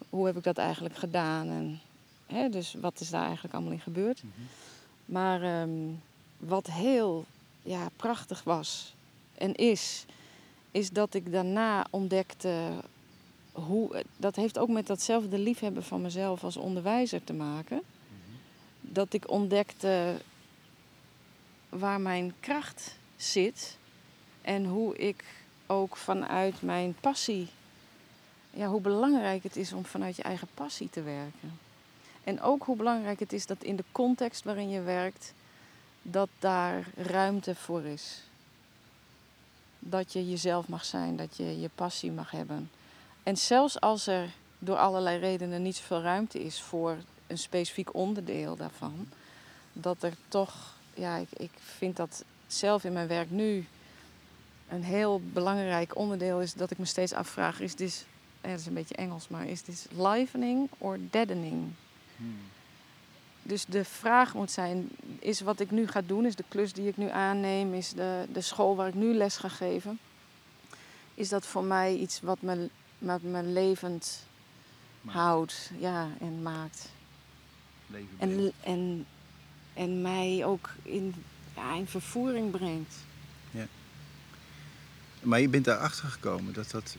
Hoe 0.10 0.26
heb 0.26 0.38
ik 0.38 0.44
dat 0.44 0.58
eigenlijk 0.58 0.96
gedaan? 0.96 1.48
En, 1.48 1.80
hè, 2.26 2.50
dus 2.50 2.74
wat 2.74 3.00
is 3.00 3.10
daar 3.10 3.24
eigenlijk 3.26 3.54
allemaal 3.54 3.74
in 3.74 3.80
gebeurd? 3.80 4.24
Maar 5.06 5.42
ehm, 5.42 5.90
wat 6.38 6.68
heel 6.68 7.26
ja, 7.64 7.90
prachtig 7.96 8.44
was 8.44 8.94
en 9.38 9.56
is, 9.56 10.06
is 10.72 10.90
dat 10.90 11.14
ik 11.14 11.32
daarna 11.32 11.86
ontdekte 11.90 12.70
hoe, 13.52 14.04
dat 14.18 14.36
heeft 14.36 14.58
ook 14.58 14.70
met 14.70 14.88
datzelfde 14.88 15.40
liefhebben 15.40 15.84
van 15.84 16.02
mezelf 16.02 16.44
als 16.44 16.58
onderwijzer 16.58 17.24
te 17.24 17.34
maken. 17.34 17.82
Dat 18.82 19.14
ik 19.14 19.30
ontdekte 19.30 20.22
waar 21.70 22.02
mijn 22.02 22.34
kracht 22.40 22.96
zit 23.16 23.78
en 24.42 24.66
hoe 24.66 24.98
ik 24.98 25.24
ook 25.66 25.98
vanuit 25.98 26.62
mijn 26.62 26.96
passie, 27.00 27.48
ja, 28.50 28.68
hoe 28.68 28.82
belangrijk 28.82 29.44
het 29.44 29.56
is 29.56 29.74
om 29.74 29.86
vanuit 29.86 30.16
je 30.16 30.24
eigen 30.24 30.48
passie 30.54 30.90
te 30.90 31.02
werken. 31.02 31.60
En 32.24 32.42
ook 32.42 32.64
hoe 32.64 32.76
belangrijk 32.76 33.20
het 33.20 33.34
is 33.34 33.46
dat 33.46 33.64
in 33.64 33.76
de 33.76 33.84
context 33.92 34.44
waarin 34.44 34.70
je 34.70 34.82
werkt, 34.82 35.34
dat 36.02 36.30
daar 36.40 36.88
ruimte 36.96 37.56
voor 37.56 37.84
is. 37.84 38.22
Dat 39.80 40.14
je 40.14 40.30
jezelf 40.30 40.68
mag 40.68 40.86
zijn, 40.86 41.16
dat 41.16 41.38
je 41.38 41.60
je 41.60 41.70
passie 41.76 42.12
mag 42.12 42.32
hebben. 42.32 42.70
En 43.24 43.38
zelfs 43.38 43.80
als 43.80 44.08
er 44.08 44.30
door 44.60 44.78
allerlei 44.78 45.20
redenen 45.20 45.62
niet 45.62 45.76
zoveel 45.76 46.02
ruimte 46.02 46.44
is 46.44 46.62
voor 46.62 46.98
een 47.28 47.38
specifiek 47.38 47.94
onderdeel 47.94 48.56
daarvan, 48.56 49.08
dat 49.74 50.04
er 50.04 50.14
toch, 50.28 50.76
ja, 50.94 51.18
ik, 51.18 51.28
ik 51.38 51.52
vind 51.60 51.96
dat 51.96 52.24
zelf 52.48 52.84
in 52.84 52.94
mijn 52.94 53.08
werk 53.08 53.32
nu 53.32 53.66
een 54.70 54.84
heel 54.84 55.22
belangrijk 55.34 55.96
onderdeel 55.96 56.42
is 56.42 56.54
dat 56.54 56.72
ik 56.72 56.78
me 56.78 56.86
steeds 56.86 57.14
afvraag: 57.14 57.60
is 57.60 57.76
dit, 57.76 58.06
ja, 58.42 58.50
dat 58.50 58.60
is 58.60 58.66
een 58.66 58.74
beetje 58.74 58.96
Engels, 58.96 59.28
maar 59.28 59.48
is 59.48 59.64
dit 59.64 59.88
livening 59.98 60.70
or 60.78 61.00
deadening? 61.10 61.72
Dus 63.44 63.66
de 63.66 63.86
vraag 63.86 64.34
moet 64.34 64.52
zijn: 64.52 64.90
is 65.20 65.42
wat 65.42 65.60
ik 65.60 65.72
nu 65.72 65.88
ga 65.88 66.02
doen, 66.06 66.26
is 66.26 66.36
de 66.36 66.44
klus 66.48 66.74
die 66.74 66.88
ik 66.88 66.98
nu 66.98 67.10
aanneem, 67.10 67.74
is 67.74 67.94
de, 67.94 68.26
de 68.34 68.42
school 68.42 68.76
waar 68.76 68.88
ik 68.88 68.94
nu 68.94 69.14
les 69.14 69.38
ga 69.38 69.48
geven, 69.48 70.00
is 71.14 71.30
dat 71.30 71.46
voor 71.46 71.64
mij 71.64 71.96
iets 71.96 72.22
wat 72.22 72.42
me 72.42 72.70
wat 73.02 73.22
me 73.22 73.44
levend 73.44 74.26
Maakt. 75.02 75.18
houdt 75.18 75.72
ja, 75.80 76.10
en 76.20 76.42
maakt. 76.42 76.90
Leven 77.88 78.16
En, 78.18 78.52
en, 78.64 79.06
en 79.74 80.02
mij 80.02 80.46
ook 80.46 80.70
in, 80.84 81.14
ja, 81.56 81.76
in 81.76 81.88
vervoering 81.88 82.52
brengt. 82.52 82.96
Maar 85.22 85.40
je 85.40 85.50
bent 85.50 85.66
daarachter 85.66 86.10
gekomen 86.10 86.54
dat 86.54 86.72
dat. 86.72 86.96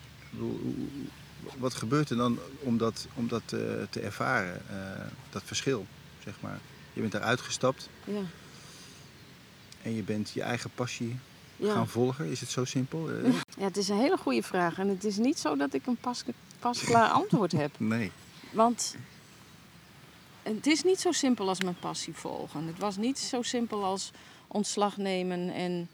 Wat 1.59 1.75
gebeurt 1.75 2.11
er 2.11 2.17
dan 2.17 2.39
om 2.59 2.79
dat, 2.79 3.07
om 3.15 3.29
dat 3.29 3.43
eh, 3.43 3.59
te 3.91 4.01
ervaren, 4.01 4.69
eh, 4.69 5.07
dat 5.31 5.43
verschil, 5.45 5.87
zeg 6.25 6.35
maar? 6.41 6.59
Je 6.93 7.01
bent 7.01 7.13
daar 7.13 7.23
uitgestapt 7.23 7.89
Ja, 8.05 8.23
en 9.83 9.95
je 9.95 10.03
bent 10.03 10.31
je 10.31 10.43
eigen 10.43 10.71
passie 10.75 11.19
ja. 11.67 11.75
gaan 11.75 11.89
volgen. 11.89 12.31
Is 12.31 12.41
het 12.41 12.51
zo 12.51 12.65
simpel? 12.65 13.11
Eh, 13.11 13.33
ja, 13.59 13.65
het 13.65 13.77
is 13.77 13.89
een 13.89 13.99
hele 13.99 14.17
goede 14.17 14.43
vraag. 14.43 14.79
En 14.79 14.89
het 14.89 15.05
is 15.05 15.17
niet 15.17 15.39
zo 15.39 15.57
dat 15.57 15.75
ik 15.75 15.87
een 15.87 15.97
pas, 15.97 16.25
pasklaar 16.59 17.09
antwoord 17.23 17.53
heb. 17.53 17.71
Nee. 17.79 18.13
Want 18.53 18.97
het 20.43 20.67
is 20.67 20.83
niet 20.83 21.01
zo 21.01 21.13
simpel 21.13 21.49
als 21.49 21.61
mijn 21.61 21.79
passie 21.81 22.15
volgen. 22.15 22.67
Het 22.67 22.79
was 22.79 22.97
niet 22.97 23.19
zo 23.19 23.43
simpel 23.43 23.85
als 23.85 24.11
ontslag 24.49 24.97
nemen 24.97 25.53
en 25.53 25.89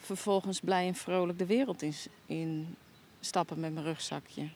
vervolgens 0.00 0.60
blij 0.60 0.86
en 0.86 0.94
vrolijk 0.94 1.38
de 1.38 1.46
wereld 1.46 1.82
in, 1.82 1.94
in 2.26 2.76
stappen 3.20 3.60
met 3.60 3.74
mijn 3.74 3.86
rugzakje. 3.86 4.48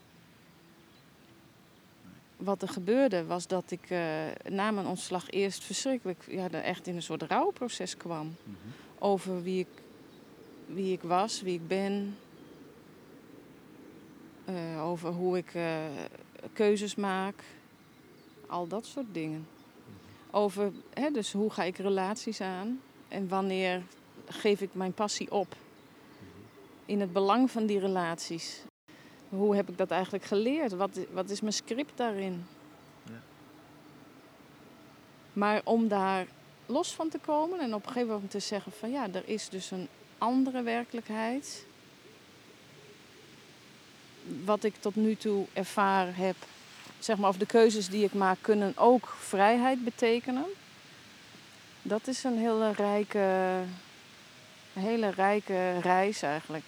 Wat 2.36 2.62
er 2.62 2.68
gebeurde 2.68 3.24
was 3.24 3.46
dat 3.46 3.70
ik 3.70 3.90
eh, 3.90 4.00
na 4.48 4.70
mijn 4.70 4.86
ontslag 4.86 5.30
eerst 5.30 5.64
verschrikkelijk 5.64 6.24
ja, 6.28 6.50
echt 6.50 6.86
in 6.86 6.96
een 6.96 7.02
soort 7.02 7.22
rouwproces 7.22 7.96
kwam. 7.96 8.36
Over 8.98 9.42
wie 9.42 9.60
ik, 9.60 9.82
wie 10.74 10.92
ik 10.92 11.02
was, 11.02 11.42
wie 11.42 11.54
ik 11.54 11.68
ben. 11.68 12.16
Eh, 14.44 14.84
over 14.84 15.10
hoe 15.10 15.36
ik 15.36 15.54
eh, 15.54 15.84
keuzes 16.52 16.94
maak. 16.94 17.44
Al 18.46 18.66
dat 18.66 18.86
soort 18.86 19.06
dingen. 19.12 19.46
Over, 20.30 20.72
hè, 20.94 21.10
dus 21.10 21.32
hoe 21.32 21.50
ga 21.50 21.62
ik 21.62 21.76
relaties 21.76 22.40
aan? 22.40 22.80
En 23.08 23.28
wanneer 23.28 23.82
geef 24.26 24.60
ik 24.60 24.74
mijn 24.74 24.92
passie 24.92 25.30
op? 25.30 25.56
In 26.84 27.00
het 27.00 27.12
belang 27.12 27.50
van 27.50 27.66
die 27.66 27.78
relaties. 27.78 28.62
Hoe 29.28 29.56
heb 29.56 29.68
ik 29.68 29.78
dat 29.78 29.90
eigenlijk 29.90 30.24
geleerd? 30.24 30.72
Wat, 30.72 30.98
wat 31.12 31.30
is 31.30 31.40
mijn 31.40 31.52
script 31.52 31.96
daarin? 31.96 32.46
Ja. 33.02 33.20
Maar 35.32 35.60
om 35.64 35.88
daar 35.88 36.26
los 36.66 36.94
van 36.94 37.08
te 37.08 37.18
komen 37.18 37.60
en 37.60 37.74
op 37.74 37.82
een 37.82 37.92
gegeven 37.92 38.12
moment 38.12 38.30
te 38.30 38.38
zeggen 38.38 38.72
van 38.72 38.90
ja, 38.90 39.12
er 39.12 39.28
is 39.28 39.48
dus 39.48 39.70
een 39.70 39.88
andere 40.20 40.62
werkelijkheid. 40.62 41.64
Wat 44.44 44.64
ik 44.64 44.74
tot 44.80 44.96
nu 44.96 45.16
toe 45.16 45.46
ervaren 45.52 46.14
heb, 46.14 46.36
zeg 46.98 47.16
maar, 47.16 47.28
of 47.28 47.36
de 47.36 47.46
keuzes 47.46 47.88
die 47.88 48.04
ik 48.04 48.12
maak 48.12 48.38
kunnen 48.40 48.72
ook 48.76 49.14
vrijheid 49.18 49.84
betekenen. 49.84 50.44
Dat 51.82 52.06
is 52.06 52.24
een 52.24 52.38
hele 52.38 52.72
rijke, 52.72 53.58
hele 54.72 55.10
rijke 55.10 55.78
reis 55.80 56.22
eigenlijk. 56.22 56.64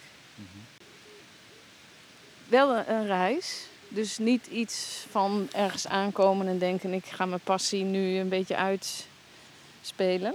Wel 2.49 2.77
een, 2.77 2.91
een 2.91 3.07
reis, 3.07 3.67
dus 3.89 4.19
niet 4.19 4.47
iets 4.47 5.07
van 5.11 5.49
ergens 5.53 5.87
aankomen 5.87 6.49
en 6.49 6.59
denken 6.59 6.93
ik 6.93 7.05
ga 7.05 7.27
mijn 7.27 7.41
passie 7.41 7.85
nu 7.85 8.19
een 8.19 8.29
beetje 8.29 8.57
uitspelen. 8.57 10.35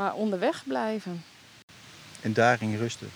Maar 0.00 0.14
onderweg 0.14 0.64
blijven. 0.66 1.24
En 2.20 2.32
daarin 2.32 2.76
rusten. 2.76 3.10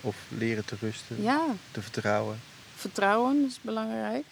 Of 0.00 0.16
leren 0.28 0.64
te 0.64 0.76
rusten, 0.80 1.22
Ja, 1.22 1.46
te 1.70 1.82
vertrouwen. 1.82 2.40
vertrouwen 2.74 3.44
is 3.46 3.58
belangrijk. 3.60 4.24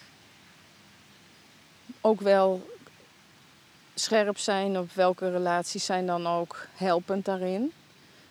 Ook 2.01 2.21
wel 2.21 2.69
scherp 3.93 4.37
zijn 4.37 4.77
op 4.77 4.91
welke 4.93 5.31
relaties 5.31 5.85
zijn 5.85 6.05
dan 6.05 6.27
ook 6.27 6.67
helpend 6.73 7.25
daarin. 7.25 7.71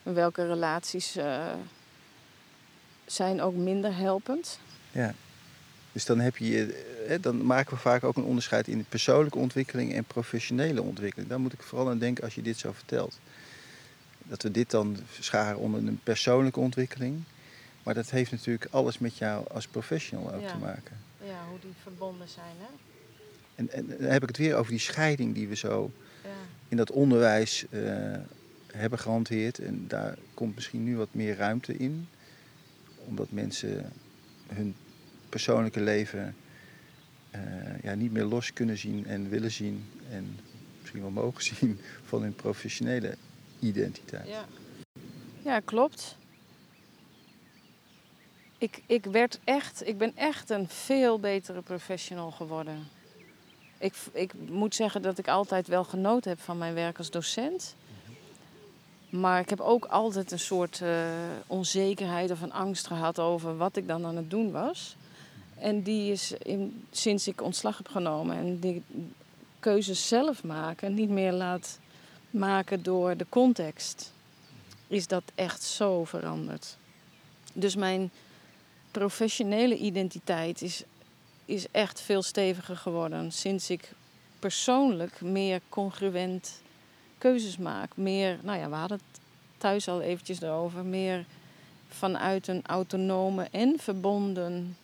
En 0.03 0.15
welke 0.15 0.47
relaties 0.47 1.17
eh, 1.17 1.53
zijn 3.07 3.41
ook 3.43 3.55
minder 3.55 3.97
helpend. 3.97 4.59
Ja. 4.91 5.15
Dus 5.93 6.05
dan, 6.05 6.21
heb 6.21 6.37
je, 6.37 6.65
eh, 7.09 7.19
dan 7.23 7.45
maken 7.47 7.75
we 7.75 7.81
vaak 7.81 8.05
ook 8.05 8.17
een 8.17 8.23
onderscheid 8.25 8.69
in 8.69 8.85
persoonlijke 8.89 9.39
ontwikkeling 9.39 9.93
en 9.95 10.05
professionele 10.05 10.83
ontwikkeling. 10.83 11.29
Daar 11.31 11.41
moet 11.41 11.53
ik 11.53 11.63
vooral 11.63 11.89
aan 11.91 11.99
denken 11.99 12.25
als 12.25 12.35
je 12.35 12.43
dit 12.43 12.59
zo 12.59 12.73
vertelt. 12.73 13.19
Dat 14.25 14.43
we 14.43 14.51
dit 14.51 14.71
dan 14.71 14.97
scharen 15.21 15.59
onder 15.59 15.81
een 15.87 16.01
persoonlijke 16.03 16.61
ontwikkeling. 16.61 17.23
Maar 17.83 17.95
dat 17.95 18.11
heeft 18.11 18.31
natuurlijk 18.31 18.67
alles 18.71 18.99
met 18.99 19.17
jou 19.19 19.49
als 19.51 19.67
professional 19.67 20.33
ook 20.35 20.41
Ja. 20.41 20.51
te 20.53 20.57
maken. 20.59 20.97
Ja, 21.25 21.45
hoe 21.49 21.59
die 21.61 21.73
verbonden 21.83 22.29
zijn. 22.29 22.55
Hè? 22.59 22.67
En, 23.55 23.71
en 23.71 23.87
dan 23.99 24.11
heb 24.11 24.23
ik 24.23 24.29
het 24.29 24.37
weer 24.37 24.57
over 24.57 24.71
die 24.71 24.81
scheiding 24.81 25.35
die 25.35 25.49
we 25.49 25.57
zo 25.57 25.91
Ja. 26.25 26.29
in 26.69 26.77
dat 26.77 26.91
onderwijs 26.91 27.65
eh, 27.71 27.83
hebben 28.73 28.99
gehanteerd. 28.99 29.59
En 29.59 29.85
daar 29.89 30.17
komt 30.35 30.55
misschien 30.55 30.85
nu 30.85 30.97
wat 30.97 31.09
meer 31.13 31.37
ruimte 31.37 31.77
in. 31.77 32.09
Omdat 33.05 33.31
mensen 33.31 33.93
hun 34.47 34.75
persoonlijke 35.33 35.81
leven 35.81 36.35
eh, 37.31 37.41
ja, 37.83 37.95
niet 37.95 38.13
meer 38.13 38.25
los 38.25 38.53
kunnen 38.53 38.79
zien 38.79 39.07
en 39.07 39.29
willen 39.29 39.51
zien. 39.51 39.91
En 40.11 40.39
misschien 40.81 41.01
wel 41.01 41.11
mogen 41.11 41.43
zien 41.55 41.81
van 42.05 42.23
hun 42.23 42.35
professionele 42.35 43.17
identiteit. 43.59 44.29
Ja, 44.29 44.45
ja 45.43 45.61
klopt. 45.61 46.17
Ik, 48.59 48.83
ik, 48.87 49.05
werd 49.05 49.41
echt, 49.45 49.87
ik 49.87 49.99
ben 49.99 50.13
echt 50.17 50.51
een 50.51 50.69
veel 50.69 51.21
betere 51.21 51.63
professional 51.63 52.31
geworden. 52.31 52.79
Ik, 53.79 53.95
ik 54.13 54.33
moet 54.49 54.75
zeggen 54.75 55.03
dat 55.03 55.19
ik 55.19 55.29
altijd 55.29 55.67
wel 55.67 55.85
genoten 55.85 56.31
heb 56.31 56.41
van 56.41 56.59
mijn 56.59 56.75
werk 56.75 56.99
als 56.99 57.11
docent. 57.11 57.75
Maar 59.09 59.41
ik 59.41 59.49
heb 59.49 59.61
ook 59.61 59.85
altijd 59.85 60.33
een 60.33 60.39
soort 60.39 60.81
eh, 60.81 61.07
onzekerheid 61.47 62.31
of 62.31 62.43
een 62.43 62.53
angst 62.53 62.87
gehad 62.87 63.19
over 63.19 63.57
wat 63.57 63.77
ik 63.77 63.89
dan 63.89 64.07
aan 64.07 64.17
het 64.17 64.31
doen 64.31 64.51
was. 64.51 64.97
En 65.63 65.83
die 65.83 66.13
is 66.13 66.33
in, 66.33 66.85
sinds 66.91 67.29
ik 67.29 67.43
ontslag 67.43 67.77
heb 67.77 67.89
genomen 67.89 68.37
en 68.37 68.59
die 68.59 68.83
keuzes 69.61 70.09
zelf 70.09 70.45
maken, 70.45 70.95
niet 70.95 71.09
meer 71.09 71.33
laat 71.33 71.79
maken 72.31 72.83
door 72.83 73.17
de 73.17 73.27
context, 73.29 74.13
is 74.87 75.07
dat 75.07 75.23
echt 75.35 75.63
zo 75.63 76.05
veranderd. 76.05 76.77
Dus 77.53 77.77
mijn 77.77 78.11
professionele 78.91 79.77
identiteit 79.77 80.63
is, 80.63 80.83
is 81.45 81.67
echt 81.71 82.01
veel 82.01 82.23
steviger 82.23 82.77
geworden 82.77 83.33
sinds 83.33 83.71
ik 83.71 83.93
persoonlijk 84.39 85.21
meer 85.21 85.61
congruent 85.69 86.61
keuzes 87.19 87.57
maak. 87.57 87.97
Meer, 87.97 88.39
nou 88.43 88.59
ja, 88.59 88.69
we 88.69 88.75
hadden 88.75 88.99
het 88.99 89.21
thuis 89.59 89.89
al 89.89 90.01
eventjes 90.01 90.41
erover, 90.41 90.85
meer 90.85 91.25
vanuit 91.89 92.49
een 92.49 92.63
autonome 92.67 93.49
en 93.51 93.75
verbonden 93.79 94.77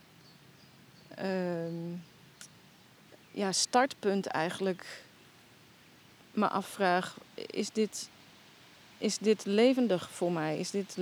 ehm, 1.18 1.96
ja, 3.30 3.52
startpunt 3.52 4.26
eigenlijk 4.26 5.02
me 6.32 6.48
afvraag, 6.48 7.18
is 7.34 7.70
dit, 7.70 8.08
is 8.98 9.18
dit 9.18 9.44
levendig 9.44 10.10
voor 10.10 10.32
mij? 10.32 10.58
Is 10.58 10.70
dit, 10.70 10.96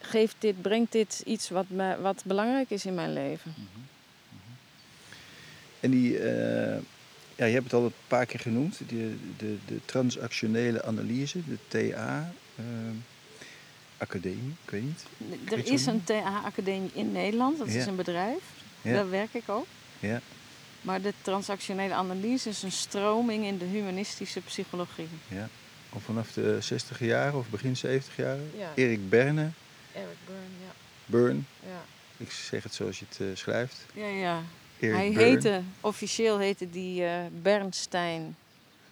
geeft 0.00 0.36
dit, 0.38 0.62
brengt 0.62 0.92
dit 0.92 1.22
iets 1.24 1.48
wat, 1.48 1.68
me, 1.68 2.00
wat 2.00 2.22
belangrijk 2.24 2.70
is 2.70 2.86
in 2.86 2.94
mijn 2.94 3.12
leven? 3.12 3.54
En 5.80 5.90
die, 5.90 6.18
eh, 6.18 6.80
ja, 7.34 7.44
je 7.44 7.52
hebt 7.52 7.64
het 7.64 7.72
al 7.72 7.84
een 7.84 7.92
paar 8.06 8.26
keer 8.26 8.40
genoemd, 8.40 8.78
de, 8.88 9.16
de, 9.36 9.56
de 9.66 9.80
transactionele 9.84 10.84
analyse, 10.84 11.38
de 11.44 11.58
TA. 11.68 12.32
eh, 12.56 12.64
academie, 13.98 14.54
ik 14.64 14.70
weet 14.70 14.82
niet. 14.82 15.04
Er 15.50 15.56
Weet 15.56 15.68
is 15.68 15.86
een 15.86 16.04
TA-academie 16.04 16.90
in 16.92 17.12
Nederland, 17.12 17.58
dat 17.58 17.66
is 17.66 17.86
een 17.86 17.96
bedrijf. 17.96 18.42
Ja. 18.82 18.92
Daar 18.92 19.10
werk 19.10 19.34
ik 19.34 19.48
ook. 19.48 19.66
Ja. 19.98 20.20
Maar 20.80 21.00
de 21.02 21.12
transactionele 21.22 21.94
analyse 21.94 22.48
is 22.48 22.62
een 22.62 22.72
stroming 22.72 23.44
in 23.44 23.58
de 23.58 23.64
humanistische 23.64 24.40
psychologie. 24.40 25.08
Ja. 25.28 25.48
Of 25.92 26.02
vanaf 26.02 26.32
de 26.32 26.60
60 26.60 27.00
jaren 27.00 27.38
of 27.38 27.48
begin 27.48 27.76
70 27.76 28.16
jaren. 28.16 28.50
Ja. 28.56 28.72
Erik 28.74 29.08
Berne, 29.08 29.50
Eric 29.92 30.16
Byrne, 30.26 30.64
ja. 30.66 30.72
Burn, 31.06 31.46
ja. 31.62 31.84
ik 32.16 32.30
zeg 32.30 32.62
het 32.62 32.74
zoals 32.74 32.98
je 32.98 33.04
het 33.08 33.20
eh, 33.20 33.26
schrijft. 33.34 33.86
Ja, 33.94 34.06
ja. 34.06 34.42
Hij 34.78 35.10
heette, 35.10 35.62
officieel 35.80 36.38
heette 36.38 36.70
die 36.70 37.04
eh, 37.04 37.20
Bernstein. 37.42 38.36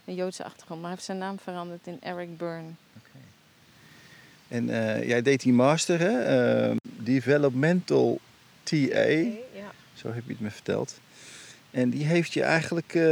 Een 0.05 0.15
Joodse 0.15 0.45
achtergrond, 0.45 0.81
maar 0.81 0.89
hij 0.89 0.91
heeft 0.91 1.05
zijn 1.05 1.19
naam 1.19 1.39
veranderd 1.39 1.87
in 1.87 1.99
Eric 2.03 2.37
Byrne. 2.37 2.71
En 4.49 4.71
eh, 4.71 5.09
jij 5.09 5.23
deed 5.23 5.43
die 5.43 5.53
master, 5.53 5.99
hè? 5.99 6.21
eh, 6.21 6.77
Developmental 6.83 8.21
TA, 8.63 8.75
ja. 8.75 9.73
zo 9.95 10.13
heb 10.13 10.23
je 10.27 10.33
het 10.33 10.41
me 10.41 10.51
verteld. 10.51 11.01
En 11.71 11.91
die 11.91 12.05
heeft 12.05 12.33
je 12.33 12.43
eigenlijk, 12.43 12.95
eh, 12.95 13.03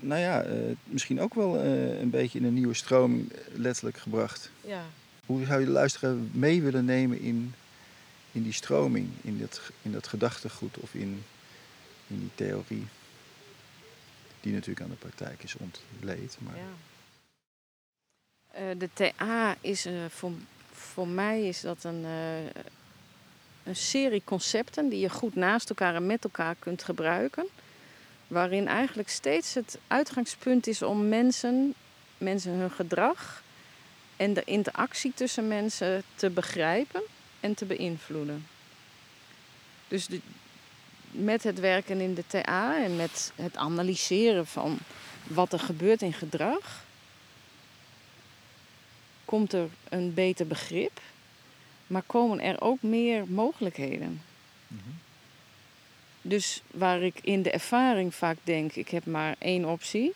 nou 0.00 0.20
ja, 0.20 0.42
eh, 0.42 0.52
misschien 0.84 1.20
ook 1.20 1.34
wel 1.34 1.64
een 1.64 2.10
beetje 2.10 2.38
in 2.38 2.44
een 2.44 2.54
nieuwe 2.54 2.74
stroming 2.74 3.32
letterlijk 3.52 3.98
gebracht. 3.98 4.50
ja. 4.60 4.84
Hoe 5.26 5.44
zou 5.44 5.60
je 5.60 5.66
de 5.66 5.72
luisteraar 5.72 6.14
mee 6.32 6.62
willen 6.62 6.84
nemen 6.84 7.20
in, 7.20 7.54
in 8.32 8.42
die 8.42 8.52
stroming, 8.52 9.08
in 9.22 9.38
dat, 9.38 9.60
in 9.82 9.92
dat 9.92 10.06
gedachtegoed 10.06 10.78
of 10.78 10.94
in, 10.94 11.22
in 12.06 12.18
die 12.18 12.30
theorie? 12.34 12.86
Die 14.40 14.52
natuurlijk 14.52 14.80
aan 14.80 14.90
de 14.90 14.96
praktijk 14.96 15.42
is 15.42 15.56
ontleed. 15.56 16.36
Maar... 16.38 16.56
Ja. 16.56 16.64
De 18.74 18.88
TA 18.92 19.56
is 19.60 19.86
voor, 20.08 20.32
voor 20.96 21.08
mij 21.08 21.42
is 21.42 21.60
dat 21.60 21.84
een, 21.84 22.04
eh, 22.04 22.62
een 23.64 23.76
serie 23.76 24.22
concepten 24.24 24.88
die 24.88 25.00
je 25.00 25.10
goed 25.10 25.34
naast 25.34 25.68
elkaar 25.68 25.94
en 25.94 26.06
met 26.06 26.24
elkaar 26.24 26.54
kunt 26.58 26.82
gebruiken. 26.82 27.46
Waarin 28.26 28.68
eigenlijk 28.68 29.08
steeds 29.08 29.54
het 29.54 29.78
uitgangspunt 29.86 30.66
is 30.66 30.82
om 30.82 31.08
mensen, 31.08 31.74
mensen 32.18 32.52
hun 32.52 32.70
gedrag 32.70 33.42
en 34.16 34.32
de 34.34 34.44
interactie 34.44 35.12
tussen 35.14 35.48
mensen 35.48 36.02
te 36.14 36.30
begrijpen 36.30 37.02
en 37.40 37.54
te 37.54 37.64
beïnvloeden. 37.64 38.46
Dus 39.88 40.08
met 41.10 41.42
het 41.42 41.60
werken 41.60 42.00
in 42.00 42.14
de 42.14 42.24
TA 42.26 42.84
en 42.84 42.96
met 42.96 43.32
het 43.34 43.56
analyseren 43.56 44.46
van 44.46 44.78
wat 45.26 45.52
er 45.52 45.60
gebeurt 45.60 46.02
in 46.02 46.12
gedrag, 46.12 46.85
komt 49.26 49.52
er 49.52 49.68
een 49.88 50.14
beter 50.14 50.46
begrip, 50.46 51.00
maar 51.86 52.02
komen 52.06 52.40
er 52.40 52.60
ook 52.60 52.82
meer 52.82 53.24
mogelijkheden. 53.28 54.22
Mhm. 54.66 54.80
Dus 56.22 56.62
waar 56.70 57.02
ik 57.02 57.18
in 57.22 57.42
de 57.42 57.50
ervaring 57.50 58.14
vaak 58.14 58.36
denk, 58.42 58.72
ik 58.72 58.88
heb 58.88 59.06
maar 59.06 59.36
één 59.38 59.64
optie, 59.64 60.12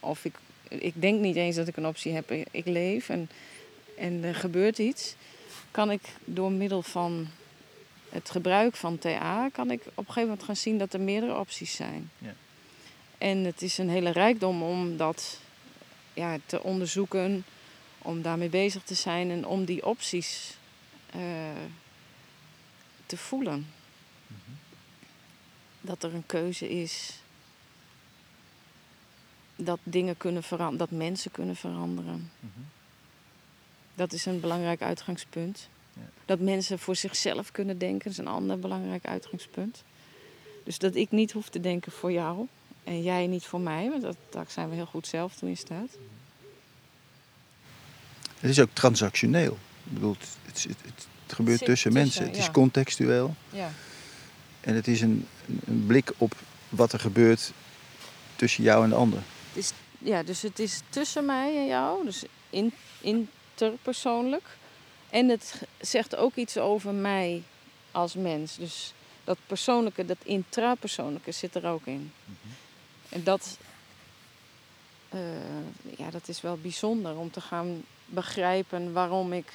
of 0.00 0.24
ik, 0.24 0.34
ik 0.68 1.00
denk 1.00 1.20
niet 1.20 1.36
eens 1.36 1.56
dat 1.56 1.68
ik 1.68 1.76
een 1.76 1.86
optie 1.86 2.12
heb, 2.12 2.30
ik 2.50 2.66
leef 2.66 3.08
en, 3.08 3.30
en 3.96 4.24
er 4.24 4.34
gebeurt 4.34 4.78
iets, 4.78 5.14
kan 5.70 5.90
ik 5.90 6.02
door 6.24 6.52
middel 6.52 6.82
van 6.82 7.28
het 8.08 8.30
gebruik 8.30 8.76
van 8.76 8.98
TA, 8.98 9.48
kan 9.52 9.70
ik 9.70 9.80
op 9.80 9.96
een 9.96 10.04
gegeven 10.04 10.22
moment 10.22 10.42
gaan 10.42 10.56
zien 10.56 10.78
dat 10.78 10.92
er 10.92 11.00
meerdere 11.00 11.38
opties 11.38 11.74
zijn. 11.74 12.10
Ja. 12.18 12.34
En 13.18 13.44
het 13.44 13.62
is 13.62 13.78
een 13.78 13.88
hele 13.88 14.10
rijkdom 14.10 14.62
om 14.62 14.96
dat 14.96 15.40
ja, 16.14 16.36
te 16.46 16.62
onderzoeken, 16.62 17.44
om 17.98 18.22
daarmee 18.22 18.48
bezig 18.48 18.82
te 18.82 18.94
zijn 18.94 19.30
en 19.30 19.46
om 19.46 19.64
die 19.64 19.86
opties 19.86 20.56
eh, 21.10 21.20
te 23.06 23.16
voelen. 23.16 23.66
Dat 25.80 26.02
er 26.02 26.14
een 26.14 26.26
keuze 26.26 26.68
is. 26.68 27.20
Dat 29.56 29.78
dingen 29.82 30.16
kunnen 30.16 30.42
veranderen, 30.42 30.78
dat 30.78 30.98
mensen 30.98 31.30
kunnen 31.30 31.56
veranderen. 31.56 32.30
Mhm. 32.40 32.60
Dat 33.94 34.12
is 34.12 34.26
een 34.26 34.40
belangrijk 34.40 34.82
uitgangspunt. 34.82 35.68
Ja. 35.92 36.02
Dat 36.24 36.40
mensen 36.40 36.78
voor 36.78 36.96
zichzelf 36.96 37.52
kunnen 37.52 37.78
denken, 37.78 38.10
is 38.10 38.18
een 38.18 38.26
ander 38.26 38.58
belangrijk 38.58 39.06
uitgangspunt. 39.06 39.84
Dus 40.64 40.78
dat 40.78 40.94
ik 40.94 41.10
niet 41.10 41.32
hoef 41.32 41.48
te 41.48 41.60
denken 41.60 41.92
voor 41.92 42.12
jou 42.12 42.46
en 42.84 43.02
jij 43.02 43.26
niet 43.26 43.44
voor 43.44 43.60
mij, 43.60 43.90
want 43.90 44.02
dat, 44.02 44.16
daar 44.30 44.46
zijn 44.48 44.68
we 44.68 44.74
heel 44.74 44.86
goed 44.86 45.06
zelf 45.06 45.34
toe 45.34 45.48
in 45.48 45.56
staat. 45.56 45.98
Het 48.40 48.50
is 48.50 48.60
ook 48.60 48.70
transactioneel. 48.72 49.58
Ik 49.84 49.92
bedoel, 49.92 50.16
het, 50.18 50.28
het, 50.46 50.64
het, 50.82 51.06
het 51.22 51.32
gebeurt 51.32 51.64
tussen, 51.64 51.92
mensen. 51.92 52.24
Het 52.24 52.36
is 52.36 52.50
contextueel. 52.50 53.34
Ja. 53.50 53.70
En 54.60 54.74
het 54.74 54.88
is 54.88 55.00
een, 55.00 55.26
een 55.66 55.84
blik 55.86 56.12
op 56.16 56.34
wat 56.68 56.92
er 56.92 57.00
gebeurt 57.00 57.52
tussen 58.36 58.64
jou 58.64 58.84
en 58.84 58.90
de 58.90 58.96
ander. 58.96 59.22
ja, 59.98 60.22
dus 60.22 60.42
het 60.42 60.58
is 60.58 60.80
tussen 60.88 61.24
mij 61.24 61.56
en 61.56 61.66
jou, 61.66 62.04
dus 62.04 62.22
in, 62.50 62.72
interpersoonlijk. 63.00 64.56
En 65.10 65.28
het 65.28 65.62
zegt 65.80 66.16
ook 66.16 66.34
iets 66.34 66.56
over 66.58 66.94
mij 66.94 67.42
als 67.90 68.14
mens. 68.14 68.56
Dus 68.56 68.92
dat 69.24 69.38
persoonlijke, 69.46 70.04
dat 70.04 70.16
intrapersoonlijke 70.24 71.32
zit 71.32 71.54
er 71.54 71.66
ook 71.66 71.86
in. 71.86 72.12
En 73.08 73.24
dat, 73.24 73.58
eh, 75.08 75.20
ja, 75.96 76.10
dat 76.10 76.28
is 76.28 76.40
wel 76.40 76.58
bijzonder 76.62 77.16
om 77.16 77.30
te 77.30 77.40
gaan 77.40 77.84
begrijpen 78.08 78.92
waarom 78.92 79.32
ik 79.32 79.52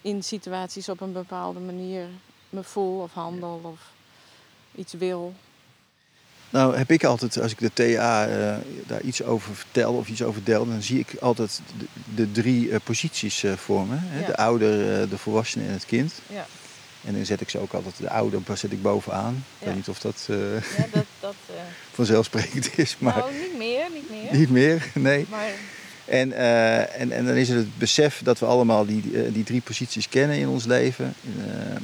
in 0.00 0.22
situaties 0.22 0.88
op 0.88 1.00
een 1.00 1.12
bepaalde 1.12 1.60
manier 1.60 2.06
me 2.48 2.62
voel 2.62 3.00
of 3.00 3.12
handel 3.12 3.60
of 3.62 3.80
iets 4.74 4.92
wil. 4.92 5.34
Nou 6.50 6.76
heb 6.76 6.90
ik 6.90 7.04
altijd, 7.04 7.40
als 7.40 7.52
ik 7.52 7.58
de 7.58 7.72
TA 7.72 8.26
eh, 8.26 8.56
daar 8.86 9.00
iets 9.00 9.22
over 9.22 9.54
vertel 9.54 9.92
of 9.92 10.08
iets 10.08 10.22
over 10.22 10.44
deel, 10.44 10.66
dan 10.66 10.82
zie 10.82 10.98
ik 10.98 11.14
altijd 11.20 11.60
de, 11.78 11.86
de 12.14 12.32
drie 12.32 12.70
eh, 12.70 12.80
posities 12.84 13.42
eh, 13.42 13.52
voor 13.52 13.86
me. 13.86 13.96
Hè? 13.98 14.20
Ja. 14.20 14.26
De 14.26 14.36
ouder, 14.36 15.08
de 15.08 15.18
volwassene 15.18 15.66
en 15.66 15.72
het 15.72 15.86
kind. 15.86 16.12
Ja. 16.26 16.46
En 17.04 17.14
dan 17.14 17.24
zet 17.24 17.40
ik 17.40 17.50
ze 17.50 17.58
ook 17.58 17.72
altijd, 17.72 17.96
de 17.96 18.10
ouder 18.10 18.40
zet 18.54 18.72
ik 18.72 18.82
bovenaan. 18.82 19.44
Ik 19.58 19.66
weet 19.66 19.74
niet 19.74 19.88
of 19.88 20.00
dat... 20.00 20.24
Ja, 20.28 20.86
dat, 20.92 21.04
dat... 21.20 21.34
vanzelfsprekend 21.92 22.78
is. 22.78 22.96
Maar 22.98 23.16
Nou, 23.16 23.32
niet 23.32 23.56
meer, 23.56 23.86
niet 23.92 24.10
meer. 24.10 24.36
niet 24.38 24.50
meer, 24.50 24.90
nee. 24.94 25.26
Maar 25.30 25.50
En, 26.04 26.32
eh, 26.32 27.00
en, 27.00 27.12
en 27.12 27.24
dan 27.26 27.34
is 27.34 27.48
het 27.48 27.58
het 27.58 27.78
besef 27.78 28.20
dat 28.24 28.38
we 28.38 28.46
allemaal 28.46 28.86
die, 28.86 29.02
eh, 29.24 29.32
die 29.34 29.44
drie 29.44 29.60
posities 29.60 30.08
kennen 30.08 30.36
in 30.38 30.48
ons 30.48 30.64
leven. 30.64 31.14
eh, 31.46 31.76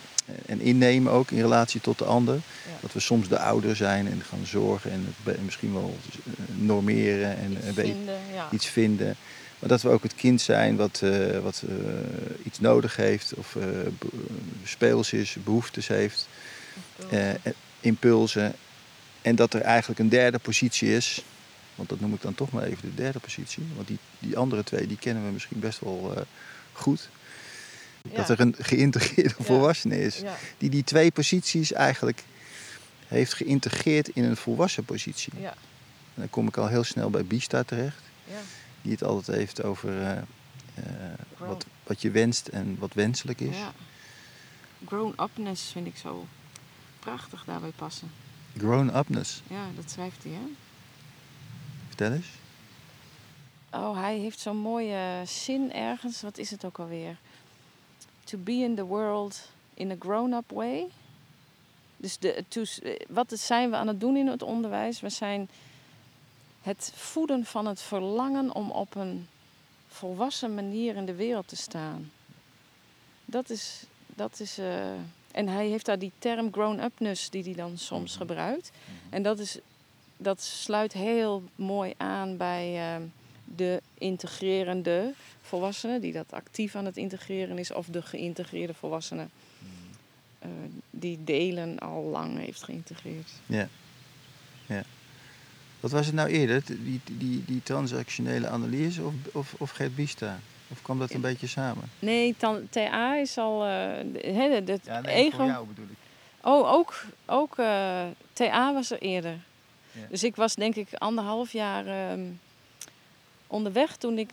en 0.47 0.61
innemen 0.61 1.13
ook 1.13 1.31
in 1.31 1.41
relatie 1.41 1.81
tot 1.81 1.99
de 1.99 2.05
ander. 2.05 2.35
Ja. 2.35 2.41
Dat 2.81 2.93
we 2.93 3.01
soms 3.01 3.29
de 3.29 3.39
ouder 3.39 3.77
zijn 3.77 4.07
en 4.07 4.23
gaan 4.29 4.47
zorgen 4.47 4.91
en 4.91 5.15
misschien 5.45 5.73
wel 5.73 5.97
eh, 6.27 6.45
normeren 6.57 7.37
en 7.37 7.53
iets 7.53 7.75
vinden, 7.75 8.15
ja. 8.35 8.49
iets 8.53 8.67
vinden. 8.67 9.17
Maar 9.59 9.69
dat 9.69 9.83
we 9.83 9.89
ook 9.89 10.03
het 10.03 10.15
kind 10.15 10.41
zijn 10.41 10.77
wat, 10.77 11.01
eh, 11.05 11.39
wat 11.39 11.63
eh, 11.69 11.75
iets 12.47 12.61
nodig 12.61 12.97
heeft 12.97 13.33
of 13.35 13.57
eh, 13.57 13.63
speels 14.65 15.13
is, 15.13 15.37
behoeftes 15.45 15.89
heeft, 15.89 16.29
eh, 17.11 17.31
eh, 17.31 17.37
impulsen. 17.81 18.53
En 19.23 19.35
dat 19.37 19.55
er 19.55 19.61
eigenlijk 19.61 20.01
een 20.01 20.09
derde 20.09 20.39
positie 20.39 20.97
is. 20.97 21.23
Want 21.81 21.93
dat 21.93 22.01
noem 22.01 22.15
ik 22.15 22.23
dan 22.23 22.35
toch 22.35 22.51
maar 22.53 22.63
even 22.63 22.89
de 22.89 22.95
derde 22.95 23.19
positie. 23.19 23.63
Want 23.75 23.87
die, 23.89 23.99
die 24.19 24.37
andere 24.37 24.65
twee 24.65 24.87
die 24.87 24.97
kennen 24.97 25.25
we 25.27 25.31
misschien 25.33 25.59
best 25.61 25.81
wel 25.81 26.13
eh, 26.17 26.23
goed. 26.73 27.09
Ja. 28.11 28.17
Dat 28.17 28.29
er 28.29 28.41
een 28.41 28.55
geïntegreerde 28.59 29.35
Ja. 29.39 29.45
volwassene 29.45 30.01
is. 30.01 30.17
Ja, 30.19 30.37
Die 30.59 30.71
die 30.71 30.85
twee 30.85 31.11
posities 31.11 31.73
eigenlijk 31.73 32.25
heeft 33.07 33.35
geïntegreerd 33.35 34.09
in 34.09 34.25
een 34.25 34.37
volwassen 34.37 34.85
positie. 34.85 35.33
ja, 35.41 35.51
En 36.15 36.15
dan 36.15 36.31
kom 36.31 36.49
ik 36.49 36.57
al 36.57 36.67
heel 36.69 36.85
snel 36.85 37.11
bij 37.11 37.25
Bista 37.25 37.63
terecht. 37.63 38.03
ja. 38.31 38.41
Die 38.83 38.93
het 38.93 39.03
altijd 39.05 39.37
heeft 39.37 39.63
over 39.63 40.01
eh, 40.03 40.17
eh, 40.19 40.25
wat, 41.39 41.67
wat 41.83 42.03
je 42.03 42.11
wenst 42.11 42.47
en 42.49 42.77
wat 42.79 42.95
wenselijk 42.95 43.41
is. 43.41 43.57
ja. 43.57 43.73
Grown-upness 44.87 45.71
vind 45.73 45.87
ik 45.87 45.97
zo 45.97 46.27
prachtig 47.01 47.43
daarbij 47.47 47.73
passen. 47.77 48.11
Grown-upness. 48.59 49.43
Ja, 49.49 49.65
dat 49.77 49.91
schrijft 49.91 50.23
hij, 50.23 50.33
hè? 50.33 50.47
Vertel 52.01 52.17
eens. 52.17 52.29
Oh, 53.73 54.01
hij 54.01 54.19
heeft 54.19 54.39
zo'n 54.41 54.57
mooie 54.57 55.23
zin 55.27 55.73
ergens. 55.73 56.21
Wat 56.21 56.39
is 56.39 56.51
het 56.51 56.65
ook 56.65 56.79
alweer? 56.79 57.17
To 58.25 58.39
be 58.39 58.53
in 58.53 58.75
the 58.75 58.85
world 58.85 59.49
in 59.75 59.91
a 59.91 59.95
grown-up 59.99 60.51
way. 60.51 60.87
Dus 61.97 62.19
de, 62.19 62.45
to, 62.49 62.63
wat 63.09 63.33
zijn 63.39 63.71
we 63.71 63.77
aan 63.77 63.89
het 63.89 64.01
doen 64.01 64.17
in 64.17 64.27
het 64.27 64.43
onderwijs? 64.43 65.01
We 65.01 65.09
zijn 65.09 65.49
het 66.63 66.93
voeden 66.95 67.45
van 67.45 67.67
het 67.67 67.81
verlangen 67.81 68.55
om 68.55 68.71
op 68.71 68.95
een 68.95 69.29
volwassen 69.89 70.55
manier 70.55 70.97
in 70.97 71.07
de 71.07 71.15
wereld 71.15 71.49
te 71.49 71.57
staan. 71.57 72.11
Dat 73.25 73.51
is. 73.51 73.83
Dat 74.07 74.41
is 74.41 74.59
eh, 74.59 74.93
en 75.33 75.49
hij 75.49 75.67
heeft 75.67 75.87
daar 75.87 75.99
die 75.99 76.13
term 76.19 76.53
grown-upness 76.53 77.31
die 77.31 77.43
hij 77.43 77.55
dan 77.55 77.79
soms 77.79 78.11
Mhm. 78.11 78.21
gebruikt. 78.21 78.71
En 79.11 79.23
dat, 79.23 79.39
is, 79.39 79.59
dat 80.23 80.41
sluit 80.43 80.93
heel 80.93 81.43
mooi 81.55 81.95
aan 81.97 82.37
bij 82.37 82.95
eh, 82.95 83.03
de 83.45 83.83
integrerende 83.99 85.13
volwassene, 85.43 86.01
die 86.01 86.13
dat 86.13 86.33
actief 86.33 86.75
aan 86.75 86.85
het 86.85 86.97
integreren 86.97 87.59
is, 87.59 87.73
of 87.73 87.87
de 87.87 88.03
geïntegreerde 88.03 88.75
volwassene, 88.75 89.27
eh, 90.39 90.49
die 90.91 91.19
delen 91.25 91.79
al 91.79 92.03
lang 92.03 92.39
heeft 92.39 92.63
geïntegreerd. 92.63 93.31
Ja. 93.47 93.69
ja. 94.67 94.83
Wat 95.81 95.91
was 95.91 96.07
het 96.07 96.15
nou 96.15 96.29
eerder? 96.29 96.63
Die, 96.67 97.01
die, 97.19 97.45
die 97.47 97.63
transactionele 97.63 98.49
analyse 98.49 99.03
of, 99.05 99.15
of, 99.33 99.55
of 99.59 99.71
Gert 99.71 99.95
Bista? 99.95 100.39
Of 100.69 100.83
kwam 100.83 100.99
dat 100.99 101.11
een 101.11 101.21
Ja. 101.21 101.29
beetje 101.29 101.47
samen? 101.47 101.91
Nee, 101.99 102.35
TA 102.71 103.17
is 103.17 103.39
al. 103.39 103.65
eh, 103.65 103.91
de, 104.13 104.63
de, 104.65 104.79
de 105.03 105.09
ego. 105.11 105.65
bedoel 105.69 105.85
ik. 105.91 105.97
Oh, 106.43 106.73
ook, 106.73 107.05
ook 107.27 107.59
eh, 107.59 108.03
TA 108.33 108.73
was 108.75 108.91
er 108.91 108.99
eerder. 109.01 109.39
Ja. 109.93 110.07
Dus 110.09 110.25
ik 110.25 110.37
was 110.37 110.55
denk 110.55 110.75
ik 110.75 110.95
anderhalf 110.95 111.53
jaar 111.53 111.87
ehm, 111.87 112.21
onderweg 113.47 113.97
toen 113.97 114.19
ik 114.19 114.31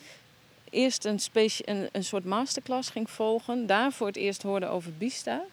eerst 0.70 1.06
een, 1.06 1.20
een, 1.66 1.90
een 1.92 2.04
soort 2.04 2.26
masterclass 2.26 2.90
ging 2.90 3.10
volgen. 3.10 3.68
Daar 3.68 3.92
voor 3.92 4.08
het 4.08 4.16
eerst 4.16 4.42
hoorde 4.42 4.68
over 4.68 4.94
Bista. 4.98 5.44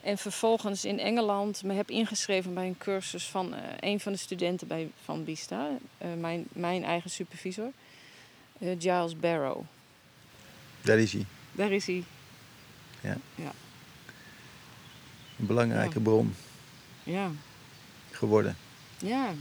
En 0.00 0.18
vervolgens 0.18 0.84
in 0.84 0.98
Engeland 0.98 1.62
me 1.62 1.72
heb 1.72 1.90
ingeschreven 1.90 2.54
bij 2.54 2.66
een 2.66 2.78
cursus 2.78 3.24
van 3.24 3.54
eh, 3.54 3.60
een 3.80 4.00
van 4.00 4.12
de 4.12 4.18
studenten 4.18 4.66
bij, 4.66 4.90
van 5.04 5.24
Bista. 5.24 5.68
eh, 5.98 6.08
mijn, 6.18 6.46
mijn 6.48 6.84
eigen 6.84 7.10
supervisor. 7.10 7.70
eh, 8.58 8.68
Giles 8.78 9.16
Barrow. 9.16 9.60
Daar 10.82 10.98
is 10.98 11.12
hij. 11.12 11.24
Daar 11.52 11.70
is 11.72 11.86
hij. 11.86 12.04
Een 15.38 15.46
belangrijke 15.46 15.94
Ja. 15.98 16.00
bron 16.04 16.34
Ja. 17.02 17.30
geworden. 18.10 18.56
Ja. 18.98 19.32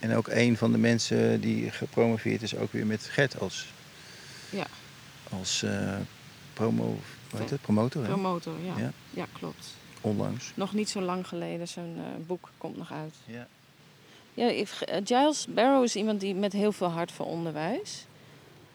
En 0.00 0.14
ook 0.14 0.28
een 0.28 0.56
van 0.56 0.72
de 0.72 0.78
mensen 0.78 1.40
die 1.40 1.70
gepromoveerd 1.70 2.42
is, 2.42 2.56
ook 2.56 2.72
weer 2.72 2.86
met 2.86 3.04
Gert 3.04 3.40
als, 3.40 3.66
Ja. 4.50 4.66
als 5.30 5.62
eh, 5.62 5.96
promo, 6.52 6.98
hoe 7.30 7.40
heet 7.40 7.50
het? 7.50 7.60
promotor. 7.60 8.02
Hè? 8.02 8.08
Promotor, 8.08 8.54
ja. 8.64 8.78
Ja. 8.78 8.92
ja. 9.10 9.26
klopt. 9.32 9.74
Onlangs. 10.00 10.52
Nog 10.54 10.72
niet 10.74 10.88
zo 10.88 11.00
lang 11.00 11.28
geleden, 11.28 11.68
zijn 11.68 11.96
eh, 11.96 12.26
boek 12.26 12.50
komt 12.58 12.76
nog 12.76 12.92
uit. 12.92 13.14
Ja. 13.24 13.46
Ja, 14.34 14.48
eh, 14.48 14.66
Giles 15.04 15.46
Barrow 15.48 15.84
is 15.84 15.96
iemand 15.96 16.20
die 16.20 16.34
met 16.34 16.52
heel 16.52 16.72
veel 16.72 16.88
hart 16.90 17.12
voor 17.12 17.26
onderwijs. 17.26 18.06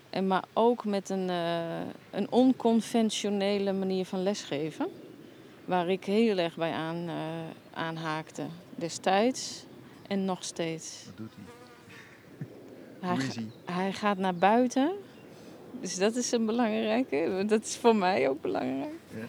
En 0.10 0.28
maar 0.28 0.44
ook 0.54 0.86
met 0.86 1.10
een, 1.10 1.30
een 2.12 2.28
onconventionele 2.30 3.74
manier 3.74 4.06
van 4.06 4.24
lesgeven. 4.24 4.88
Waar 5.66 5.90
ik 5.90 6.06
heel 6.06 6.38
erg 6.38 6.56
bij 6.56 6.72
aan, 6.72 7.10
aanhaakte. 7.74 8.46
Destijds 8.76 9.66
en 10.08 10.26
nog 10.26 10.44
steeds. 10.44 11.04
Wat 11.06 11.18
doet 11.18 11.32
hij? 11.36 11.46
Hij, 13.10 13.18
ga- 13.18 13.42
hij? 13.74 13.94
gaat 13.94 14.18
naar 14.18 14.36
buiten. 14.36 14.92
Dus 15.82 15.96
dat 15.96 16.16
is 16.16 16.32
een 16.32 16.46
belangrijke. 16.46 17.44
Dat 17.48 17.64
is 17.64 17.78
voor 17.78 17.96
mij 17.96 18.30
ook 18.30 18.42
belangrijk. 18.42 18.94
Ja. 19.16 19.26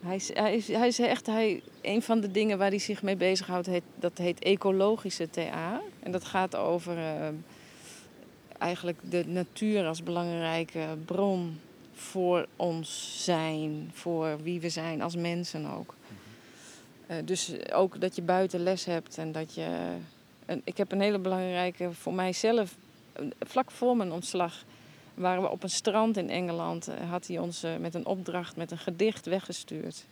Hij 0.00 0.16
is, 0.16 0.34
hij, 0.34 0.56
is, 0.56 0.68
hij 0.68 0.86
is 0.86 0.98
echt, 0.98 1.26
hij, 1.26 1.62
een 1.80 2.02
van 2.02 2.20
de 2.20 2.30
dingen 2.30 2.58
waar 2.58 2.68
hij 2.68 2.78
zich 2.78 3.02
mee 3.02 3.16
bezighoudt, 3.16 3.66
heet, 3.66 3.82
dat 3.94 4.18
heet 4.18 4.38
ecologische 4.38 5.30
TA. 5.30 5.80
En 6.00 6.12
dat 6.12 6.24
gaat 6.24 6.56
over 6.56 6.98
eh, 6.98 7.28
eigenlijk 8.58 8.98
de 9.10 9.24
natuur 9.26 9.86
als 9.86 10.02
belangrijke 10.02 10.86
bron 11.04 11.60
voor 11.92 12.46
ons 12.56 13.14
zijn, 13.24 13.90
voor 13.92 14.42
wie 14.42 14.60
we 14.60 14.68
zijn 14.68 15.02
als 15.02 15.16
mensen 15.16 15.66
ook. 15.66 15.94
Eh, 17.10 17.16
dus 17.24 17.70
ook 17.72 18.00
dat 18.00 18.16
je 18.16 18.22
buiten 18.22 18.62
les 18.62 18.84
hebt 18.84 19.18
en 19.18 19.32
dat 19.32 19.54
je. 19.54 19.96
En 20.46 20.60
ik 20.64 20.76
heb 20.76 20.92
een 20.92 21.00
hele 21.00 21.18
belangrijke 21.18 21.92
voor 21.92 22.14
mijzelf, 22.14 22.76
eh, 23.12 23.24
vlak 23.40 23.70
voor 23.70 23.96
mijn 23.96 24.12
ontslag, 24.12 24.64
waren 25.14 25.42
we 25.42 25.50
op 25.50 25.62
een 25.62 25.70
strand 25.70 26.16
in 26.16 26.30
Engeland. 26.30 26.88
eh, 26.88 27.10
Had 27.10 27.26
hij 27.26 27.38
ons 27.38 27.62
eh, 27.62 27.76
met 27.76 27.94
een 27.94 28.06
opdracht, 28.06 28.56
met 28.56 28.70
een 28.70 28.78
gedicht 28.78 29.26
weggestuurd. 29.26 30.04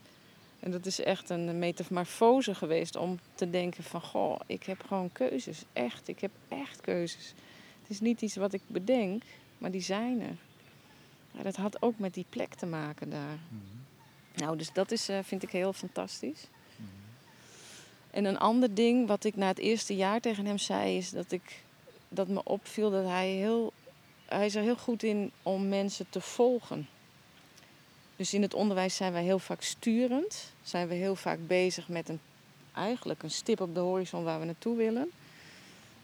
En 0.61 0.71
dat 0.71 0.87
is 0.87 1.01
echt 1.01 1.31
een 1.31 1.59
metamorfose 1.59 2.55
geweest 2.55 2.97
om 2.97 3.19
te 3.35 3.51
denken 3.51 3.85
van... 3.85 4.01
Goh, 4.01 4.41
ik 4.47 4.63
heb 4.63 4.83
gewoon 4.87 5.13
keuzes. 5.13 5.63
Echt, 5.73 6.09
ik 6.09 6.21
heb 6.21 6.31
echt 6.49 6.81
keuzes. 6.81 7.35
Het 7.81 7.91
is 7.91 8.01
niet 8.01 8.23
iets 8.23 8.37
wat 8.37 8.53
ik 8.53 8.63
bedenk, 8.67 9.23
maar 9.59 9.71
die 9.71 9.81
zijn 9.81 10.21
er. 10.21 10.37
Ja, 11.31 11.43
dat 11.43 11.57
had 11.57 11.83
ook 11.83 11.99
met 11.99 12.15
die 12.15 12.25
plek 12.31 12.55
te 12.55 12.67
maken 12.67 13.11
daar. 13.11 13.39
Nou, 14.35 14.57
dus 14.57 14.73
dat 14.73 14.91
is, 14.91 15.09
eh, 15.09 15.19
vind 15.23 15.43
ik 15.43 15.51
heel 15.51 15.73
fantastisch. 15.73 16.49
En 18.11 18.25
een 18.25 18.38
ander 18.38 18.75
ding 18.75 19.07
wat 19.07 19.25
ik 19.25 19.37
na 19.37 19.47
het 19.47 19.59
eerste 19.59 19.97
jaar 19.97 20.21
tegen 20.21 20.47
hem 20.47 20.59
zei... 20.59 20.97
is 20.97 21.11
dat, 21.11 21.33
ik, 21.33 21.62
dat 22.09 22.29
me 22.29 22.44
opviel 22.44 22.90
dat 22.90 23.05
hij 23.05 23.29
heel... 23.29 23.73
Hij 24.29 24.47
is 24.47 24.55
er 24.55 24.62
heel 24.62 24.77
goed 24.77 25.03
in 25.03 25.33
om 25.42 25.68
mensen 25.68 26.07
te 26.11 26.21
volgen. 26.21 26.88
Dus 28.16 28.35
in 28.35 28.42
het 28.42 28.55
onderwijs 28.55 28.97
zijn 28.97 29.12
wij 29.12 29.23
heel 29.23 29.38
vaak 29.38 29.62
sturend. 29.62 30.53
Zijn 30.62 30.88
we 30.88 30.94
heel 30.94 31.16
vaak 31.16 31.38
bezig 31.47 31.88
met 31.88 32.09
een, 32.09 32.21
eigenlijk 32.75 33.23
een 33.23 33.31
stip 33.31 33.61
op 33.61 33.75
de 33.75 33.81
horizon 33.81 34.25
waar 34.25 34.38
we 34.40 34.44
naartoe 34.44 34.77
willen. 34.77 35.11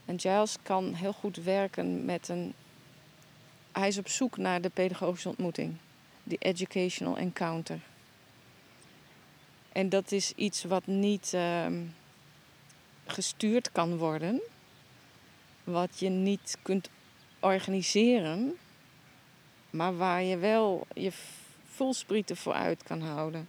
En 0.04 0.20
Giles 0.20 0.56
kan 0.62 0.94
heel 0.94 1.12
goed 1.12 1.36
werken 1.36 2.04
met 2.04 2.28
een... 2.28 2.54
Hij 3.72 3.88
is 3.88 3.98
op 3.98 4.08
zoek 4.08 4.36
naar 4.36 4.60
de 4.60 4.68
pedagogische 4.68 5.28
ontmoeting. 5.28 5.76
Die 6.22 6.38
educational 6.38 7.16
encounter. 7.16 7.80
En 9.74 9.88
dat 9.88 10.12
is 10.12 10.32
iets 10.36 10.64
wat 10.64 10.86
niet 10.86 11.30
ehm, 11.32 11.82
gestuurd 13.06 13.72
kan 13.72 13.96
worden. 13.96 14.40
Wat 15.64 15.98
je 15.98 16.08
niet 16.08 16.58
kunt 16.62 16.88
organiseren. 17.40 18.56
Maar 19.70 19.96
waar 19.96 20.22
je 20.22 20.36
wel 20.36 20.86
je 20.92 21.12
voelsprieten 21.64 22.36
voor 22.36 22.52
uit 22.52 22.82
kan 22.82 23.00
houden. 23.00 23.48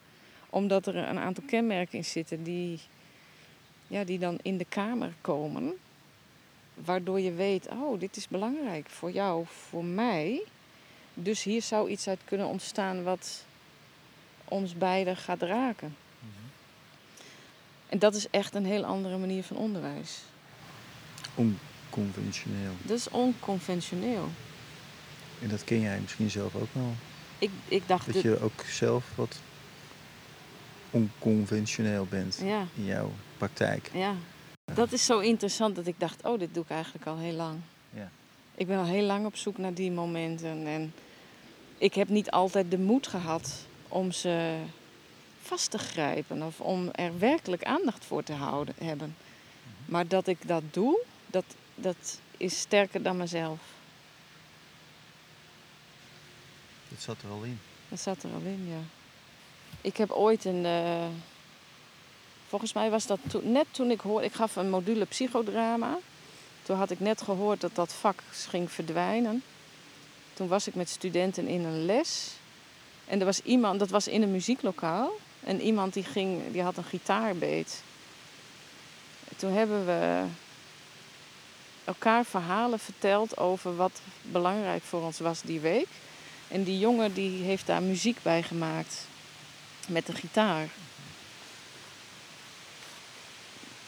Omdat 0.49 0.88
er 0.88 0.95
een 0.95 1.19
aantal 1.19 1.43
kenmerken 1.47 1.97
in 1.97 2.05
zitten 2.05 2.43
die, 2.43 2.79
ja, 3.88 4.03
die 4.03 4.19
dan 4.19 4.39
in 4.41 4.57
de 4.57 4.65
kamer 4.65 5.13
komen. 5.21 5.73
Waardoor 6.73 7.19
je 7.19 7.31
weet, 7.31 7.67
oh, 7.67 7.99
dit 7.99 8.15
is 8.15 8.27
belangrijk 8.27 8.89
voor 8.89 9.11
jou, 9.11 9.45
voor 9.69 9.85
mij. 9.85 10.43
Dus 11.13 11.43
hier 11.43 11.61
zou 11.61 11.89
iets 11.89 12.07
uit 12.07 12.21
kunnen 12.25 12.47
ontstaan 12.47 13.03
wat 13.03 13.45
ons 14.45 14.77
beiden 14.77 15.17
gaat 15.17 15.41
raken. 15.41 15.95
En 17.89 17.99
dat 17.99 18.15
is 18.15 18.29
echt 18.29 18.55
een 18.55 18.65
heel 18.65 18.83
andere 18.85 19.17
manier 19.17 19.43
van 19.43 19.57
onderwijs. 19.57 20.19
Onconventioneel. 21.35 22.71
Dat 22.81 22.97
is 22.97 23.09
onconventioneel. 23.09 24.27
En 25.41 25.49
dat 25.49 25.63
ken 25.63 25.79
jij 25.81 25.99
misschien 25.99 26.29
zelf 26.29 26.55
ook 26.55 26.67
wel. 26.73 26.93
Ik, 27.39 27.49
ik 27.67 27.87
dacht... 27.87 28.05
Dat 28.05 28.13
dit- 28.13 28.23
je 28.23 28.39
ook 28.41 28.63
zelf 28.67 29.05
wat 29.15 29.35
onconventioneel 30.91 32.05
bent 32.09 32.39
Ja, 32.43 32.67
in 32.75 32.85
jouw 32.85 33.11
praktijk. 33.37 33.89
ja. 33.93 34.13
Dat 34.73 34.91
is 34.91 35.05
zo 35.05 35.19
interessant 35.19 35.75
dat 35.75 35.87
ik 35.87 35.95
dacht, 35.99 36.23
oh, 36.23 36.39
dit 36.39 36.53
doe 36.53 36.63
ik 36.63 36.69
eigenlijk 36.69 37.05
al 37.05 37.17
heel 37.17 37.33
lang. 37.33 37.59
Ja. 37.93 38.09
Ik 38.55 38.67
ben 38.67 38.77
al 38.77 38.85
heel 38.85 39.03
lang 39.05 39.25
op 39.25 39.35
zoek 39.35 39.57
naar 39.57 39.73
die 39.73 39.91
momenten. 39.91 40.67
En 40.67 40.93
ik 41.77 41.93
heb 41.93 42.09
niet 42.09 42.31
altijd 42.31 42.71
de 42.71 42.77
moed 42.79 43.07
gehad 43.07 43.53
om 43.87 44.11
ze 44.11 44.55
vast 45.45 45.71
te 45.71 45.77
grijpen. 45.77 46.43
Of 46.43 46.60
om 46.60 46.89
er 46.91 47.19
werkelijk 47.19 47.63
aandacht 47.63 48.05
voor 48.05 48.23
te 48.23 48.34
houden, 48.34 48.75
hebben. 48.77 49.15
Maar 49.86 50.08
dat 50.08 50.27
ik 50.27 50.47
dat 50.47 50.63
doe, 50.71 50.99
dat, 51.27 51.45
dat 51.75 52.19
is 52.38 52.60
sterker 52.60 53.01
dan 53.03 53.17
mezelf. 53.17 53.60
Dat 56.89 57.01
zat 57.01 57.21
er 57.23 57.29
al 57.29 57.43
in. 57.43 57.60
Dat 57.89 57.99
zat 57.99 58.23
er 58.23 58.29
al 58.34 58.41
in, 58.43 58.67
ja. 58.67 58.81
Ik 59.81 59.97
heb 59.97 60.12
ooit 60.12 60.45
een. 60.45 60.65
eh, 60.65 61.05
volgens 62.47 62.73
mij 62.73 62.89
was 62.89 63.05
dat 63.05 63.19
net 63.43 63.65
toen 63.71 63.91
ik 63.91 63.99
hoorde. 63.99 64.25
Ik 64.25 64.34
gaf 64.34 64.55
een 64.55 64.69
module 64.69 65.05
psychodrama. 65.05 65.97
Toen 66.63 66.77
had 66.77 66.91
ik 66.91 66.99
net 66.99 67.21
gehoord 67.21 67.62
dat 67.62 67.75
dat 67.75 67.93
vak 67.93 68.23
ging 68.31 68.71
verdwijnen. 68.71 69.43
Toen 70.34 70.47
was 70.47 70.67
ik 70.67 70.75
met 70.75 70.89
studenten 70.89 71.47
in 71.47 71.63
een 71.63 71.86
les. 71.86 72.31
En 73.08 73.19
er 73.19 73.25
was 73.25 73.41
iemand, 73.41 73.79
dat 73.79 73.89
was 73.89 74.08
in 74.08 74.21
een 74.21 74.31
muzieklokaal. 74.31 75.12
En 75.45 75.62
iemand 75.62 75.93
die, 75.93 76.03
ging, 76.03 76.51
die 76.51 76.62
had 76.62 76.77
een 76.77 76.84
gitaarbeet. 76.84 77.84
Toen 79.36 79.51
hebben 79.51 79.86
we 79.86 80.25
elkaar 81.84 82.25
verhalen 82.25 82.79
verteld 82.79 83.38
over 83.38 83.75
wat 83.75 84.01
belangrijk 84.21 84.84
voor 84.84 85.01
ons 85.01 85.19
was 85.19 85.41
die 85.41 85.60
week. 85.60 85.88
En 86.47 86.63
die 86.63 86.79
jongen 86.79 87.13
die 87.13 87.43
heeft 87.43 87.65
daar 87.65 87.81
muziek 87.81 88.17
bij 88.21 88.43
gemaakt 88.43 89.08
met 89.88 90.05
de 90.05 90.13
gitaar. 90.13 90.67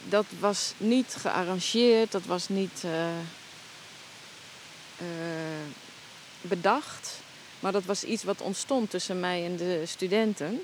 Dat 0.10 0.26
was 0.39 0.74
niet 0.78 1.15
gearrangeerd, 1.20 2.12
dat 2.12 2.26
was 2.26 2.50
niet 2.50 2.84
eh, 2.84 3.08
eh, 4.98 5.65
bedacht. 6.41 7.20
Maar 7.60 7.72
dat 7.72 7.86
was 7.86 8.04
iets 8.04 8.24
wat 8.24 8.41
ontstond 8.41 8.89
tussen 8.89 9.20
mij 9.20 9.46
en 9.46 9.56
de 9.56 9.84
studenten. 9.86 10.63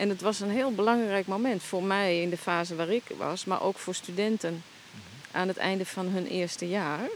En 0.00 0.08
het 0.08 0.20
was 0.20 0.40
een 0.40 0.50
heel 0.50 0.72
belangrijk 0.72 1.26
moment 1.26 1.62
voor 1.62 1.82
mij 1.82 2.22
in 2.22 2.30
de 2.30 2.36
fase 2.36 2.74
waar 2.74 2.88
ik 2.88 3.04
was, 3.16 3.44
maar 3.44 3.62
ook 3.62 3.78
voor 3.78 3.94
studenten 3.94 4.62
aan 5.30 5.48
het 5.48 5.56
einde 5.56 5.86
van 5.86 6.06
hun 6.06 6.26
eerste 6.26 6.68
jaar. 6.68 7.08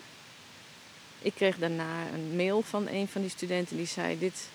Ik 1.19 1.35
kreeg 1.35 1.59
daarna 1.59 2.07
een 2.13 2.37
mail 2.37 2.63
van 2.63 2.89
een 2.89 3.09
van 3.09 3.21
die 3.21 3.31
studenten 3.31 3.77
die 3.77 3.87
zei: 3.87 4.19
Dit, 4.19 4.49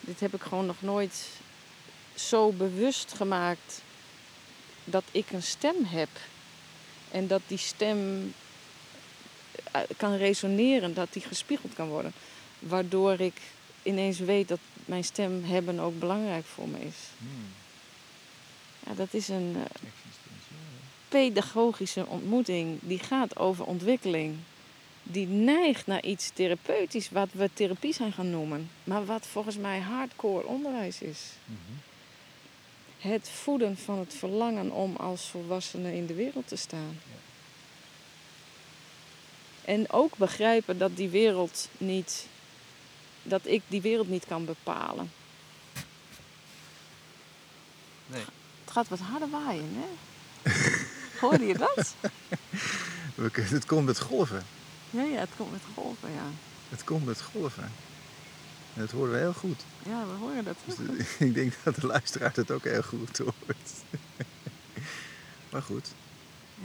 dit 0.00 0.20
heb 0.20 0.34
ik 0.34 0.42
gewoon 0.42 0.66
nog 0.66 0.82
nooit 0.82 1.26
zo 2.14 2.52
bewust 2.52 3.12
gemaakt 3.12 3.82
dat 4.84 5.04
ik 5.10 5.30
een 5.30 5.42
stem 5.42 5.84
heb. 5.84 6.10
En 7.10 7.26
dat 7.26 7.40
die 7.46 7.58
stem 7.58 8.32
eh, 9.72 9.80
kan 9.96 10.16
resoneren, 10.16 10.94
dat 10.94 11.12
die 11.12 11.22
gespiegeld 11.22 11.74
kan 11.74 11.88
worden. 11.88 12.12
Waardoor 12.58 13.20
ik 13.20 13.40
ineens 13.82 14.18
weet 14.18 14.48
dat 14.48 14.60
mijn 14.86 15.04
stem 15.04 15.44
hebben 15.44 15.78
ook 15.78 15.98
belangrijk 15.98 16.44
voor 16.44 16.68
me 16.68 16.78
is. 16.78 16.96
Ja, 18.86 18.94
dat 18.94 19.14
is 19.14 19.28
een 19.28 19.56
eh, 19.56 19.88
pedagogische 21.08 22.06
ontmoeting 22.06 22.78
die 22.82 22.98
gaat 22.98 23.36
over 23.36 23.64
ontwikkeling. 23.64 24.36
Die 25.02 25.26
neigt 25.26 25.86
naar 25.86 26.04
iets 26.04 26.30
therapeutisch, 26.34 27.10
wat 27.10 27.28
we 27.32 27.50
therapie 27.54 27.94
zijn 27.94 28.12
gaan 28.12 28.30
noemen. 28.30 28.70
Maar 28.84 29.04
wat 29.04 29.26
volgens 29.26 29.56
mij 29.56 29.80
hardcore 29.80 30.46
onderwijs 30.46 31.00
is. 31.00 31.20
Het 32.98 33.28
voeden 33.28 33.76
van 33.76 33.98
het 33.98 34.14
verlangen 34.14 34.70
om 34.70 34.96
als 34.96 35.28
volwassene 35.28 35.96
in 35.96 36.06
de 36.06 36.14
wereld 36.14 36.48
te 36.48 36.56
staan. 36.56 36.98
En 39.66 39.90
ook 39.90 40.16
begrijpen 40.16 40.78
dat 40.78 40.96
die 40.96 41.08
wereld 41.08 41.68
niet, 41.78 42.26
dat 43.28 43.46
ik 43.46 43.62
die 43.66 43.80
wereld 43.80 44.08
niet 44.08 44.26
kan 44.26 44.44
bepalen. 44.44 45.10
Nee. 48.06 48.24
Het 48.64 48.72
gaat 48.72 48.88
wat 48.88 48.98
harder 48.98 49.30
waaien, 49.30 49.72
hè? 49.74 49.88
Hoorde 51.20 51.46
je 51.46 51.58
dat? 51.58 51.94
Het 53.32 53.66
komt 53.66 53.86
met 53.86 54.00
golven. 54.00 54.42
Ja, 54.90 55.02
ja, 55.02 55.18
het 55.18 55.28
komt 55.36 55.52
met 55.52 55.60
golven, 55.74 56.10
ja. 56.10 56.24
Het 56.68 56.84
komt 56.84 57.04
met 57.04 57.22
golven. 57.22 57.72
En 58.74 58.80
dat 58.80 58.90
horen 58.90 59.12
we 59.12 59.18
heel 59.18 59.32
goed. 59.32 59.64
Ja, 59.82 60.06
we 60.06 60.12
horen 60.12 60.44
dat. 60.44 60.56
Dus 60.64 60.76
ik 61.28 61.34
denk 61.34 61.52
dat 61.62 61.74
de 61.74 61.86
luisteraar 61.86 62.32
het 62.34 62.50
ook 62.50 62.64
heel 62.64 62.82
goed 62.82 63.18
hoort. 63.18 63.72
maar 65.50 65.62
goed. 65.62 65.88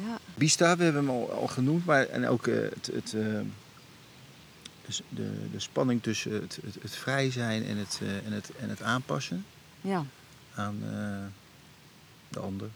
Ja, 0.05 0.19
Bista, 0.35 0.77
we 0.77 0.83
hebben 0.83 1.01
hem 1.05 1.11
al, 1.11 1.31
al 1.31 1.47
genoemd, 1.47 1.85
maar 1.85 2.07
en 2.07 2.27
ook 2.27 2.47
eh, 2.47 2.55
het, 2.55 2.89
het, 2.93 3.13
eh, 3.13 3.39
dus 4.91 5.01
de, 5.09 5.49
de 5.51 5.59
spanning 5.59 6.03
tussen 6.03 6.31
het, 6.33 6.59
het, 6.65 6.75
het 6.81 6.95
vrij 6.95 7.31
zijn 7.31 7.65
en 7.65 7.77
het, 7.77 7.99
eh, 8.01 8.25
en, 8.25 8.31
het, 8.31 8.51
en 8.59 8.69
het 8.69 8.81
aanpassen 8.81 9.45
ja, 9.81 10.05
aan 10.55 10.75
eh, 10.83 11.25
de 12.29 12.39
ander, 12.39 12.69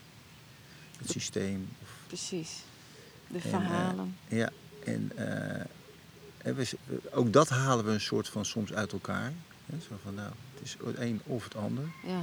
het 0.97 1.09
systeem. 1.09 1.69
Of, 1.81 1.89
precies. 2.07 2.63
De 3.27 3.37
eh, 3.37 3.49
verhalen. 3.49 4.17
ja, 4.27 4.49
en 4.83 5.11
en 6.37 6.55
we, 6.55 6.77
ook 7.11 7.33
dat 7.33 7.49
halen 7.49 7.85
we 7.85 7.91
een 7.91 8.01
soort 8.01 8.29
van 8.29 8.45
soms 8.45 8.73
uit 8.73 8.91
elkaar. 8.91 9.33
Hè, 9.65 9.79
Zo 9.79 9.95
van, 10.03 10.13
nou, 10.13 10.31
het 10.53 10.63
is 10.63 10.77
het 10.85 10.97
een 10.97 11.21
of 11.23 11.43
het 11.43 11.55
ander. 11.55 11.83
ja, 12.03 12.21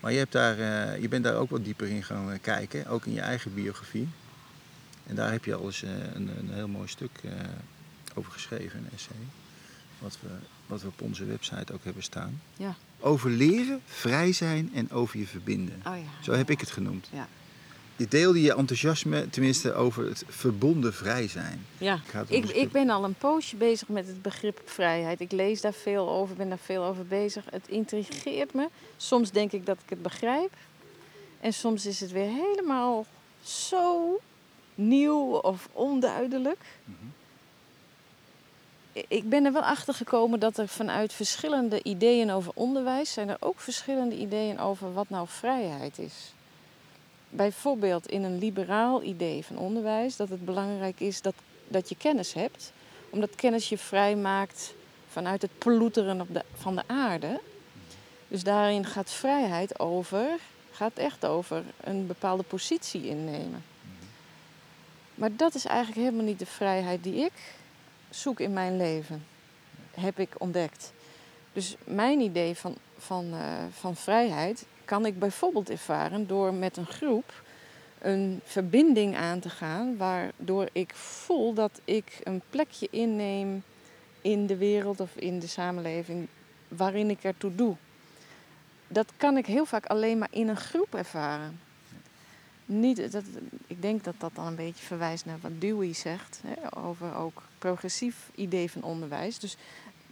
Maar 0.00 0.12
je, 0.12 0.18
hebt 0.18 0.32
daar, 0.32 1.00
je 1.00 1.08
bent 1.08 1.24
daar 1.24 1.36
ook 1.36 1.50
wat 1.50 1.64
dieper 1.64 1.88
in 1.88 2.02
gaan 2.02 2.40
kijken, 2.40 2.86
ook 2.86 3.06
in 3.06 3.12
je 3.12 3.20
eigen 3.20 3.54
biografie. 3.54 4.08
En 5.06 5.14
daar 5.14 5.32
heb 5.32 5.44
je 5.44 5.54
al 5.54 5.64
eens 5.66 5.82
een, 5.82 6.28
een 6.38 6.50
heel 6.52 6.68
mooi 6.68 6.88
stuk 6.88 7.20
over 8.14 8.32
geschreven, 8.32 8.78
een 8.78 8.88
essay. 8.94 9.16
Wat 9.98 10.18
we, 10.22 10.28
wat 10.66 10.82
we 10.82 10.88
op 10.88 11.00
onze 11.00 11.24
website 11.24 11.72
ook 11.72 11.84
hebben 11.84 12.02
staan. 12.02 12.40
ja. 12.56 12.74
Over 13.02 13.30
leren, 13.30 13.80
vrij 13.86 14.32
zijn 14.32 14.70
en 14.74 14.90
over 14.90 15.18
je 15.18 15.26
verbinden. 15.26 15.82
Oh 15.86 15.96
ja. 15.96 16.22
Zo 16.22 16.32
heb 16.32 16.50
ik 16.50 16.60
het 16.60 16.70
genoemd. 16.70 17.08
Ja. 17.12 17.28
Je 17.96 18.08
deelde 18.08 18.40
je 18.40 18.54
enthousiasme, 18.54 19.28
tenminste 19.30 19.72
over 19.74 20.04
het 20.06 20.24
verbonden 20.28 20.94
vrij 20.94 21.28
zijn. 21.28 21.64
Ja, 21.78 22.00
Ik 22.26 22.44
ik, 22.50 22.70
ben 22.72 22.90
al 22.90 23.04
een 23.04 23.14
poosje 23.14 23.56
bezig 23.56 23.88
met 23.88 24.06
het 24.06 24.22
begrip 24.22 24.60
vrijheid. 24.64 25.20
Ik 25.20 25.32
lees 25.32 25.60
daar 25.60 25.72
veel 25.72 26.10
over, 26.10 26.36
ben 26.36 26.48
daar 26.48 26.58
veel 26.58 26.84
over 26.84 27.06
bezig. 27.06 27.44
Het 27.50 27.68
intrigeert 27.68 28.54
me. 28.54 28.68
Soms 28.96 29.30
denk 29.30 29.52
ik 29.52 29.66
dat 29.66 29.78
ik 29.84 29.90
het 29.90 30.02
begrijp. 30.02 30.52
En 31.40 31.52
soms 31.52 31.86
is 31.86 32.00
het 32.00 32.10
weer 32.10 32.30
helemaal 32.30 33.06
zo 33.42 34.20
nieuw 34.74 35.30
of 35.36 35.68
onduidelijk. 35.72 36.60
I- 36.88 36.92
Ik 38.92 39.28
ben 39.28 39.44
er 39.44 39.52
wel 39.52 39.62
achter 39.62 39.94
gekomen 39.94 40.40
dat 40.40 40.58
er 40.58 40.68
vanuit 40.68 41.12
verschillende 41.12 41.82
ideeën 41.82 42.30
over 42.30 42.52
onderwijs... 42.54 43.12
zijn 43.12 43.28
er 43.28 43.36
ook 43.40 43.60
verschillende 43.60 44.16
ideeën 44.16 44.58
over 44.58 44.92
wat 44.92 45.08
nou 45.08 45.28
vrijheid 45.28 45.98
is. 45.98 46.32
Bijvoorbeeld 47.28 48.06
in 48.06 48.22
een 48.22 48.38
liberaal 48.38 49.02
idee 49.02 49.44
van 49.44 49.58
onderwijs... 49.58 50.16
dat 50.16 50.28
het 50.28 50.44
belangrijk 50.44 51.00
is 51.00 51.22
dat 51.22 51.34
dat 51.68 51.88
je 51.88 51.96
kennis 51.96 52.32
hebt, 52.32 52.72
omdat 53.10 53.34
kennis 53.34 53.68
je 53.68 53.78
vrij 53.78 54.16
maakt 54.16 54.74
vanuit 55.08 55.42
het 55.42 55.58
ploeteren 55.58 56.20
op 56.20 56.34
de, 56.34 56.42
van 56.54 56.74
de 56.74 56.82
aarde. 56.86 57.40
Dus 58.28 58.42
daarin 58.42 58.86
gaat 58.86 59.10
vrijheid 59.10 59.78
over, 59.78 60.26
gaat 60.70 60.94
echt 60.94 61.26
over 61.26 61.62
een 61.80 62.06
bepaalde 62.06 62.42
positie 62.42 63.08
innemen. 63.08 63.64
Maar 65.14 65.36
dat 65.36 65.54
is 65.54 65.64
eigenlijk 65.64 65.98
helemaal 65.98 66.24
niet 66.24 66.38
de 66.38 66.46
vrijheid 66.46 67.02
die 67.02 67.24
ik 67.24 67.32
zoek 68.10 68.40
in 68.40 68.52
mijn 68.52 68.76
leven, 68.76 69.26
heb 69.90 70.18
ik 70.18 70.34
ontdekt. 70.38 70.92
Dus 71.52 71.76
mijn 71.84 72.20
idee 72.20 72.54
van, 72.54 72.74
van, 72.98 73.32
eh, 73.32 73.64
van 73.70 73.96
vrijheid 73.96 74.66
kan 74.84 75.06
ik 75.06 75.18
bijvoorbeeld 75.18 75.70
ervaren 75.70 76.26
door 76.26 76.54
met 76.54 76.76
een 76.76 76.86
groep 76.86 77.42
een 78.00 78.40
verbinding 78.44 79.16
aan 79.16 79.40
te 79.40 79.48
gaan, 79.50 79.96
waardoor 79.96 80.68
ik 80.72 80.94
voel 80.94 81.54
dat 81.54 81.80
ik 81.84 82.20
een 82.22 82.42
plekje 82.50 82.88
inneem 82.90 83.62
in 84.20 84.46
de 84.46 84.56
wereld 84.56 85.00
of 85.00 85.16
in 85.16 85.38
de 85.38 85.46
samenleving 85.46 86.28
waarin 86.68 87.10
ik 87.10 87.22
ertoe 87.22 87.54
doe. 87.54 87.76
Dat 88.88 89.12
kan 89.16 89.36
ik 89.36 89.46
heel 89.46 89.64
vaak 89.64 89.86
alleen 89.86 90.18
maar 90.18 90.28
in 90.30 90.48
een 90.48 90.56
groep 90.56 90.94
ervaren. 90.94 91.60
Niet, 92.64 93.12
dat, 93.12 93.24
ik 93.66 93.82
denk 93.82 94.04
dat 94.04 94.14
dat 94.18 94.34
dan 94.34 94.46
een 94.46 94.54
beetje 94.54 94.84
verwijst 94.84 95.24
naar 95.24 95.38
wat 95.40 95.60
Dewey 95.60 95.92
zegt 95.92 96.42
hè, 96.46 96.76
over 96.86 97.14
ook 97.14 97.42
progressief 97.60 98.30
idee 98.34 98.70
van 98.70 98.82
onderwijs. 98.82 99.38
Dus 99.38 99.56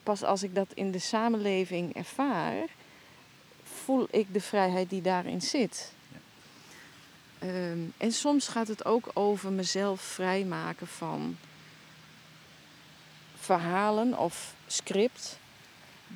pas 0.03 0.23
als 0.23 0.43
ik 0.43 0.55
dat 0.55 0.69
in 0.75 0.91
de 0.91 0.99
samenleving 0.99 1.95
ervaar, 1.95 2.65
voel 3.63 4.09
ik 4.11 4.33
de 4.33 4.41
vrijheid 4.41 4.91
die 4.91 5.03
daarin 5.03 5.43
zit. 5.43 5.93
Ehm, 7.39 7.79
en 7.97 8.13
soms 8.13 8.49
gaat 8.49 8.69
het 8.69 8.85
ook 8.85 9.11
over 9.13 9.53
mezelf 9.53 10.01
vrijmaken 10.01 10.87
van 10.87 11.37
verhalen 13.39 14.19
of 14.19 14.55
script 14.67 15.39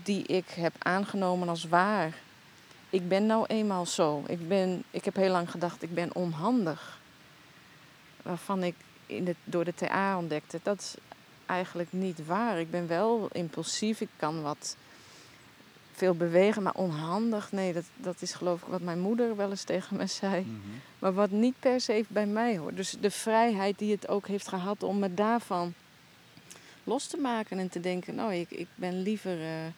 die 0.02 0.22
ik 0.22 0.48
heb 0.48 0.74
aangenomen 0.78 1.48
als 1.48 1.64
waar. 1.64 2.14
Ik 2.90 3.08
ben 3.08 3.26
nou 3.26 3.46
eenmaal 3.46 3.86
zo. 3.86 4.24
Ik, 4.26 4.48
ben, 4.48 4.82
ik 4.90 5.04
heb 5.04 5.16
heel 5.16 5.30
lang 5.30 5.50
gedacht, 5.50 5.82
ik 5.82 5.94
ben 5.94 6.14
onhandig. 6.14 7.00
Waarvan 8.22 8.62
ik 8.62 8.74
in 9.06 9.24
de, 9.24 9.34
door 9.44 9.64
de 9.64 9.74
TA 9.74 10.18
ontdekte, 10.18 10.60
dat 10.62 10.80
is 10.80 10.94
eigenlijk 11.52 11.92
niet 11.92 12.26
waar. 12.26 12.60
Ik 12.60 12.70
ben 12.70 12.86
wel 12.86 13.28
impulsief, 13.32 14.00
ik 14.00 14.08
kan 14.16 14.42
wat 14.42 14.76
veel 15.92 16.14
bewegen, 16.14 16.62
maar 16.62 16.74
onhandig, 16.74 17.52
nee, 17.52 17.72
dat, 17.72 17.84
dat 17.96 18.22
is 18.22 18.32
geloof 18.32 18.62
ik 18.62 18.68
wat 18.68 18.80
mijn 18.80 19.00
moeder 19.00 19.36
wel 19.36 19.50
eens 19.50 19.62
tegen 19.64 19.96
me 19.96 20.06
zei. 20.06 20.40
Mhm. 20.40 20.52
Maar 20.98 21.12
wat 21.12 21.30
niet 21.30 21.54
per 21.60 21.80
se 21.80 22.04
bij 22.08 22.26
mij 22.26 22.56
hoort. 22.58 22.76
Dus 22.76 22.96
de 23.00 23.10
vrijheid 23.10 23.78
die 23.78 23.92
het 23.92 24.08
ook 24.08 24.26
heeft 24.26 24.48
gehad 24.48 24.82
om 24.82 24.98
me 24.98 25.14
daarvan 25.14 25.74
los 26.84 27.06
te 27.06 27.16
maken 27.16 27.58
en 27.58 27.68
te 27.68 27.80
denken, 27.80 28.14
nou, 28.14 28.34
ik, 28.34 28.50
ik 28.50 28.66
ben 28.74 29.02
liever 29.02 29.40
eh, 29.40 29.66
eh, 29.66 29.72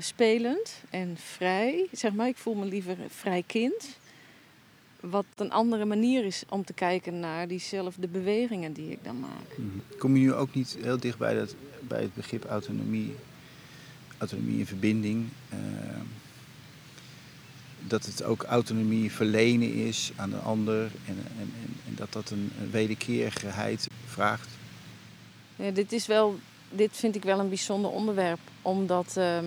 spelend 0.00 0.82
en 0.90 1.16
vrij. 1.16 1.88
Zeg 1.92 2.12
maar, 2.12 2.28
ik 2.28 2.36
voel 2.36 2.54
me 2.54 2.64
liever 2.64 2.96
vrij 3.08 3.44
kind. 3.46 3.96
Wat 5.10 5.24
een 5.36 5.50
andere 5.50 5.84
manier 5.84 6.24
is 6.24 6.42
om 6.48 6.64
te 6.64 6.72
kijken 6.72 7.20
naar 7.20 7.48
diezelfde 7.48 8.08
bewegingen 8.08 8.72
die 8.72 8.90
ik 8.90 8.98
dan 9.02 9.20
maak. 9.20 9.56
Mhm. 9.56 9.98
Kom 9.98 10.16
je 10.16 10.22
nu 10.22 10.34
ook 10.34 10.54
niet 10.54 10.76
heel 10.80 10.98
dicht 10.98 11.18
bij, 11.18 11.34
dat, 11.34 11.54
bij 11.80 12.02
het 12.02 12.14
begrip 12.14 12.44
autonomie, 12.44 13.14
autonomie 14.18 14.60
en 14.60 14.66
verbinding? 14.66 15.28
eh, 15.48 15.58
dat 17.86 18.06
het 18.06 18.22
ook 18.22 18.42
autonomie 18.42 19.12
verlenen 19.12 19.74
is 19.74 20.12
aan 20.16 20.30
de 20.30 20.36
ander 20.36 20.82
en, 20.84 21.16
en, 21.16 21.52
en, 21.62 21.76
en 21.86 21.94
dat 21.94 22.12
dat 22.12 22.30
een, 22.30 22.50
een 22.60 22.70
wederkerigheid 22.70 23.88
vraagt? 24.06 24.48
Ja, 25.56 25.70
dit, 25.70 25.92
is 25.92 26.06
wel, 26.06 26.38
dit 26.70 26.96
vind 26.96 27.16
ik 27.16 27.22
wel 27.22 27.38
een 27.38 27.48
bijzonder 27.48 27.90
onderwerp, 27.90 28.40
omdat 28.62 29.16
ehm, 29.16 29.46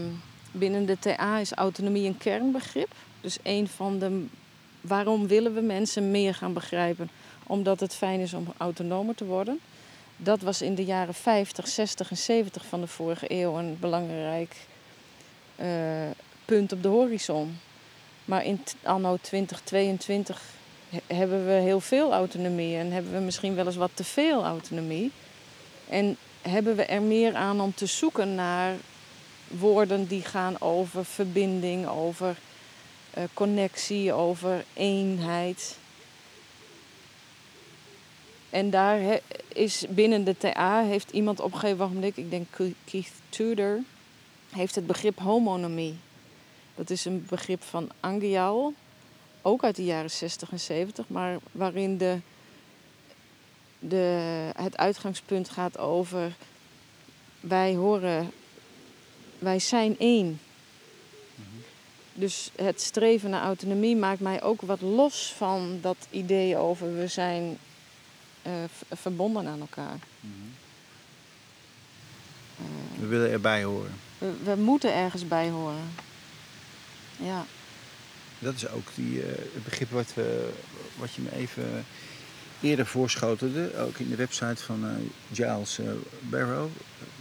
binnen 0.52 0.86
de 0.86 0.98
TA 1.00 1.38
is 1.38 1.52
autonomie 1.52 2.08
een 2.08 2.18
kernbegrip. 2.18 2.94
Dus 3.22 3.38
een 3.44 3.68
van 3.68 4.00
de. 4.00 4.26
Waarom 4.88 5.28
willen 5.28 5.54
we 5.54 5.62
mensen 5.62 6.12
meer 6.12 6.34
gaan 6.36 6.54
begrijpen? 6.54 7.10
Omdat 7.48 7.80
het 7.80 7.95
fijn 7.95 8.19
is 8.19 8.34
om 8.34 8.48
autonomer 8.58 9.15
te 9.15 9.26
worden. 9.26 9.60
Dat 10.17 10.41
was 10.41 10.62
in 10.62 10.76
de 10.76 10.86
jaren 10.86 11.13
50, 11.13 11.67
60 11.67 12.10
en 12.10 12.17
70 12.17 12.65
van 12.65 12.82
de 12.82 12.88
vorige 12.88 13.26
eeuw 13.32 13.58
een 13.58 13.78
belangrijk 13.80 14.56
eh, 15.56 15.67
punt 16.45 16.71
op 16.74 16.84
de 16.84 16.88
horizon. 16.88 17.58
Maar 18.26 18.45
in 18.45 18.63
anno 18.84 19.17
2022 19.21 20.41
he- 20.89 21.15
hebben 21.15 21.45
we 21.45 21.52
heel 21.52 21.80
veel 21.80 22.13
autonomie 22.13 22.78
en 22.78 22.91
hebben 22.91 23.13
we 23.13 23.19
misschien 23.19 23.56
wel 23.56 23.65
eens 23.65 23.76
wat 23.76 23.91
te 23.93 24.04
veel 24.04 24.43
autonomie. 24.43 25.12
En 25.89 26.17
hebben 26.41 26.76
we 26.76 26.86
er 26.86 27.02
meer 27.02 27.36
aan 27.36 27.62
om 27.62 27.74
te 27.74 27.86
zoeken 27.86 28.36
naar 28.36 28.74
woorden 29.48 30.08
die 30.08 30.21
gaan 30.21 30.62
over 30.62 31.06
verbinding, 31.06 31.88
over 31.88 32.38
connectie, 33.34 34.13
over 34.13 34.65
eenheid. 34.73 35.78
En 38.49 38.69
daar 38.69 39.19
is 39.47 39.86
binnen 39.89 40.23
de 40.23 40.38
TA 40.38 40.84
heeft 40.84 41.12
iemand 41.12 41.39
op 41.39 41.54
een 41.54 41.60
gegeven 41.60 41.93
moment, 41.93 42.17
ik 42.17 42.30
denk 42.30 42.47
Keith 42.86 43.12
Tudor, 43.30 43.80
heeft 44.49 44.75
het 44.75 44.88
begrip 44.88 45.19
homonomie. 45.19 45.97
Dat 46.75 46.89
is 46.89 47.06
een 47.06 47.25
begrip 47.30 47.63
van 47.63 47.89
Angial, 47.99 48.73
ook 49.41 49.63
uit 49.63 49.75
de 49.75 49.84
jaren 49.84 50.12
60 50.12 50.51
en 50.51 50.60
70, 50.60 51.10
maar 51.10 51.38
waarin 51.51 51.97
de, 51.97 52.19
de, 53.80 54.49
het 54.56 54.78
uitgangspunt 54.78 55.49
gaat 55.49 55.78
over 55.78 56.36
wij 57.39 57.75
horen, 57.75 58.32
wij 59.39 59.60
zijn 59.60 59.99
één. 59.99 60.39
Dus 62.17 62.49
het 62.56 62.82
streven 62.82 63.30
naar 63.30 63.43
autonomie 63.43 63.95
maakt 63.95 64.19
mij 64.19 64.41
ook 64.43 64.62
wat 64.62 64.82
los 64.82 65.34
van 65.38 65.80
dat 65.82 65.97
idee 66.10 66.58
over 66.58 66.97
we 66.97 67.08
zijn 67.08 67.58
eh, 68.41 68.51
verbonden 68.91 69.47
aan 69.47 69.60
elkaar. 69.60 69.97
We 72.99 73.06
willen 73.08 73.32
erbij 73.32 73.63
horen. 73.63 73.91
We, 74.17 74.34
we 74.43 74.56
moeten 74.56 74.93
ergens 74.93 75.28
bij 75.28 75.49
horen. 75.49 75.89
Ja, 77.17 77.45
Dat 78.39 78.56
is 78.56 78.67
ook 78.69 78.88
die, 78.95 79.21
eh, 79.21 79.28
het 79.28 79.63
begrip 79.63 79.89
wat, 79.91 80.13
we, 80.13 80.49
wat 80.97 81.13
je 81.13 81.21
me 81.21 81.32
even 81.36 81.86
eerder 82.62 82.86
voorschotelde. 82.86 83.78
Ook 83.78 83.97
in 83.97 84.10
de 84.10 84.15
website 84.15 84.63
van 84.63 84.86
eh, 84.86 84.91
Giles 85.34 85.80
eh, 85.80 85.86
Barrow. 86.19 86.67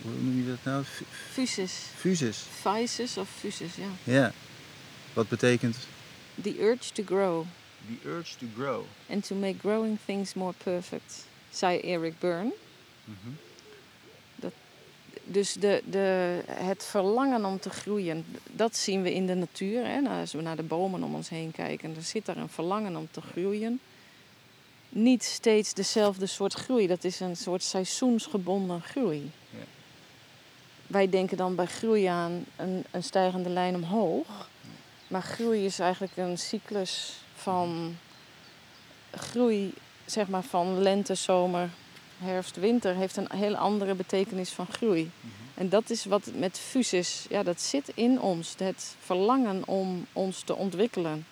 Hoe 0.03 0.13
noem 0.13 0.37
je 0.37 0.49
dat 0.49 0.59
nou? 0.73 0.85
F- 0.85 1.03
fusis. 1.33 1.73
Fusus. 1.97 2.39
Vices 2.63 3.17
of 3.17 3.29
fusis, 3.41 3.71
ja. 3.77 4.13
Ja. 4.13 4.33
Wat 5.15 5.29
betekent? 5.29 5.77
The 6.43 6.61
urge 6.61 6.93
to 6.93 7.03
grow 7.03 7.47
The 7.87 8.09
urge 8.09 8.37
to 8.39 8.47
grow. 8.57 8.85
and 9.11 9.27
to 9.27 9.35
make 9.35 9.59
growing 9.59 9.99
things 10.05 10.35
more 10.35 10.55
perfect, 10.65 11.27
zei 11.51 11.81
Eric 11.81 12.19
Byrne. 12.19 12.53
Dus 15.27 15.53
de, 15.53 15.83
de, 15.91 16.41
het 16.47 16.85
verlangen 16.85 17.45
om 17.45 17.61
te 17.61 17.71
groeien, 17.71 18.25
dat 18.53 18.77
zien 18.77 19.03
we 19.03 19.15
in 19.15 19.27
de 19.27 19.35
natuur. 19.35 19.87
Hè? 19.87 20.01
Nou, 20.01 20.21
als 20.21 20.33
we 20.33 20.43
naar 20.43 20.57
de 20.57 20.63
bomen 20.63 21.03
om 21.03 21.15
ons 21.15 21.29
heen 21.29 21.51
kijken, 21.51 21.95
dan 21.95 22.03
zit 22.03 22.27
daar 22.27 22.37
een 22.37 22.49
verlangen 22.49 22.97
om 22.97 23.09
te 23.11 23.21
groeien. 23.21 23.81
Niet 24.89 25.23
steeds 25.23 25.75
dezelfde 25.75 26.27
soort 26.27 26.55
groei, 26.55 26.87
dat 26.87 27.05
is 27.05 27.21
een 27.21 27.37
soort 27.37 27.63
seizoensgebonden 27.63 28.81
groei. 28.81 29.31
Ja. 29.51 29.59
Wij 30.87 31.09
denken 31.09 31.37
dan 31.37 31.55
bij 31.55 31.67
groei 31.67 32.05
aan 32.05 32.45
een, 32.57 32.85
een 32.91 33.03
stijgende 33.03 33.49
lijn 33.49 33.75
omhoog. 33.75 34.49
Maar 35.15 35.23
groei 35.23 35.65
is 35.65 35.79
eigenlijk 35.79 36.17
een 36.17 36.39
cyclus 36.39 37.13
van 37.35 37.97
groei, 39.11 39.73
zeg 40.05 40.29
maar 40.29 40.43
van 40.43 40.79
lente, 40.79 41.15
zomer, 41.15 41.71
herfst, 42.19 42.57
winter, 42.57 42.95
heeft 42.95 43.17
een 43.17 43.29
heel 43.33 43.57
andere 43.57 43.95
betekenis 43.95 44.51
van 44.51 44.67
groei. 44.67 45.11
En 45.55 45.69
dat 45.69 45.91
is 45.91 46.05
wat 46.05 46.31
met 46.35 46.59
fusis, 46.59 47.27
ja, 47.29 47.43
dat 47.43 47.61
zit 47.61 47.93
in 47.95 48.21
ons. 48.21 48.55
Het 48.59 48.97
verlangen 49.01 49.69
om 49.69 50.07
ons 50.13 50.43
te 50.43 50.55
ontwikkelen, 50.55 51.27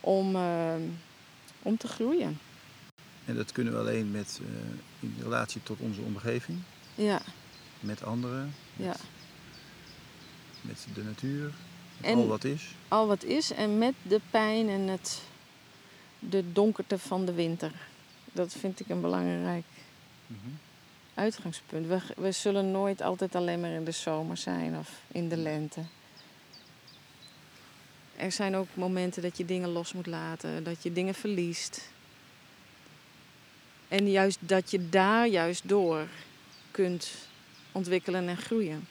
om, 0.00 0.36
eh, 0.36 0.74
om 1.62 1.76
te 1.76 1.88
groeien. 1.88 2.38
En 3.24 3.34
dat 3.36 3.52
kunnen 3.52 3.72
we 3.72 3.78
alleen 3.78 4.10
met, 4.10 4.40
eh, 4.42 4.48
in 5.00 5.16
relatie 5.22 5.62
tot 5.62 5.78
onze 5.80 6.00
omgeving, 6.00 6.58
Ja, 6.94 7.20
met 7.80 8.02
anderen, 8.04 8.54
met, 8.76 8.86
ja. 8.86 8.96
met 10.60 10.86
de 10.94 11.02
natuur, 11.02 11.52
En- 12.00 12.16
al 12.16 12.26
wat 12.26 12.44
is. 12.44 12.74
Al 12.88 13.06
wat 13.06 13.22
is 13.24 13.50
en 13.50 13.78
met 13.78 13.94
de 14.02 14.20
pijn 14.30 14.68
en 14.68 14.80
het, 14.80 15.22
de 16.18 16.52
donkerte 16.52 16.98
van 16.98 17.24
de 17.24 17.32
winter. 17.32 17.72
Dat 18.32 18.52
vind 18.52 18.80
ik 18.80 18.88
een 18.88 19.00
belangrijk 19.00 19.64
uitgangspunt. 21.14 21.86
We, 21.86 22.00
we 22.16 22.32
zullen 22.32 22.70
nooit 22.70 23.02
altijd 23.02 23.34
alleen 23.34 23.60
maar 23.60 23.70
in 23.70 23.84
de 23.84 23.90
zomer 23.90 24.36
zijn 24.36 24.78
of 24.78 24.90
in 25.08 25.28
de 25.28 25.36
lente. 25.36 25.80
Er 28.16 28.32
zijn 28.32 28.56
ook 28.56 28.68
momenten 28.74 29.22
dat 29.22 29.36
je 29.36 29.44
dingen 29.44 29.68
los 29.68 29.92
moet 29.92 30.06
laten, 30.06 30.64
dat 30.64 30.82
je 30.82 30.92
dingen 30.92 31.14
verliest. 31.14 31.88
En 33.88 34.10
juist 34.10 34.38
dat 34.40 34.70
je 34.70 34.88
daar 34.88 35.26
juist 35.26 35.68
door 35.68 36.06
kunt 36.70 37.10
ontwikkelen 37.72 38.28
en 38.28 38.36
groeien. 38.36 38.86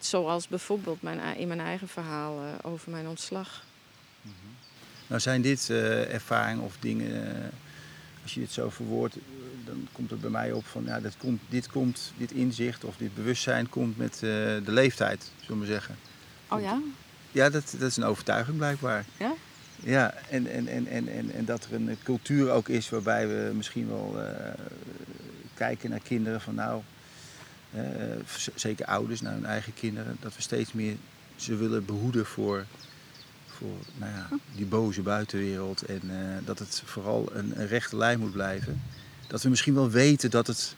Zoals 0.00 0.48
bijvoorbeeld 0.48 1.02
mijn, 1.02 1.36
in 1.36 1.48
mijn 1.48 1.60
eigen 1.60 1.88
verhaal 1.88 2.38
eh, 2.38 2.70
over 2.70 2.90
mijn 2.90 3.08
ontslag. 3.08 3.64
Nou 5.06 5.20
zijn 5.20 5.42
dit 5.42 5.70
eh, 5.70 6.14
ervaringen 6.14 6.64
of 6.64 6.76
dingen, 6.80 7.36
eh, 7.36 7.44
als 8.22 8.34
je 8.34 8.40
dit 8.40 8.52
zo 8.52 8.70
verwoordt, 8.70 9.16
dan 9.64 9.88
komt 9.92 10.10
het 10.10 10.20
bij 10.20 10.30
mij 10.30 10.52
op 10.52 10.66
van, 10.66 10.84
ja, 10.84 11.00
dat 11.00 11.16
komt, 11.16 11.40
dit 11.48 11.68
komt, 11.68 12.12
dit 12.16 12.32
inzicht 12.32 12.84
of 12.84 12.96
dit 12.96 13.14
bewustzijn 13.14 13.68
komt 13.68 13.96
met 13.96 14.18
de 14.18 14.62
leeftijd, 14.64 15.30
zullen 15.40 15.60
we 15.60 15.66
zeggen. 15.66 15.96
Oh 16.48 16.60
ja? 16.60 16.80
Ja, 17.32 17.50
dat, 17.50 17.74
dat 17.78 17.90
is 17.90 17.96
een 17.96 18.04
overtuiging 18.04 18.56
blijkbaar. 18.56 19.04
Ja? 19.16 19.32
Ja, 19.82 20.14
en, 20.30 20.46
en, 20.46 20.66
en, 20.68 20.86
en, 20.86 21.08
en, 21.08 21.34
en 21.34 21.44
dat 21.44 21.64
er 21.64 21.74
een 21.74 21.98
cultuur 22.02 22.50
ook 22.50 22.68
is 22.68 22.88
waarbij 22.88 23.28
we 23.28 23.52
misschien 23.54 23.88
wel 23.88 24.16
kijken 25.54 25.90
naar 25.90 26.00
kinderen 26.00 26.40
van 26.40 26.54
nou, 26.54 26.82
eh, 27.72 27.82
zeker 28.54 28.86
ouders 28.86 29.20
naar 29.20 29.32
hun 29.32 29.44
eigen 29.44 29.74
kinderen, 29.74 30.16
dat 30.20 30.36
we 30.36 30.42
steeds 30.42 30.72
meer 30.72 30.96
ze 31.36 31.56
willen 31.56 31.84
behoeden 31.84 32.26
voor, 32.26 32.64
voor 33.46 33.76
nou 33.96 34.12
ja, 34.12 34.28
die 34.54 34.66
boze 34.66 35.02
buitenwereld 35.02 35.82
en 35.82 36.00
eh, 36.10 36.46
dat 36.46 36.58
het 36.58 36.82
vooral 36.84 37.28
een, 37.32 37.60
een 37.60 37.66
rechte 37.66 37.96
lijn 37.96 38.20
moet 38.20 38.32
blijven. 38.32 38.82
Dat 39.26 39.42
we 39.42 39.48
misschien 39.48 39.74
wel 39.74 39.90
weten 39.90 40.30
dat 40.30 40.46
het 40.46 40.76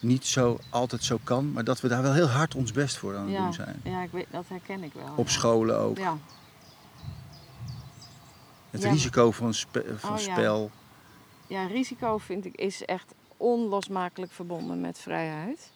niet 0.00 0.26
zo 0.26 0.58
altijd 0.70 1.04
zo 1.04 1.18
kan, 1.24 1.52
maar 1.52 1.64
dat 1.64 1.80
we 1.80 1.88
daar 1.88 2.02
wel 2.02 2.12
heel 2.12 2.28
hard 2.28 2.54
ons 2.54 2.72
best 2.72 2.96
voor 2.96 3.16
aan 3.16 3.24
het 3.24 3.32
Ja, 3.32 3.42
doen 3.42 3.52
zijn. 3.52 3.80
ja 3.84 4.02
ik 4.02 4.10
weet, 4.10 4.26
dat 4.30 4.44
herken 4.48 4.82
ik 4.82 4.92
wel. 4.92 5.12
Op 5.16 5.26
ja. 5.26 5.32
scholen 5.32 5.78
ook. 5.78 5.98
Ja. 5.98 6.18
Het 8.70 8.84
risico 8.84 9.30
van, 9.30 9.54
spe- 9.54 9.84
van 9.96 10.10
Oh, 10.10 10.18
spel. 10.18 10.70
Ja, 11.46 11.66
risico 11.66 12.18
vind 12.18 12.44
ik 12.44 12.54
is 12.56 12.84
echt 12.84 13.14
onlosmakelijk 13.36 14.32
verbonden 14.32 14.80
met 14.80 14.98
vrijheid. 14.98 15.70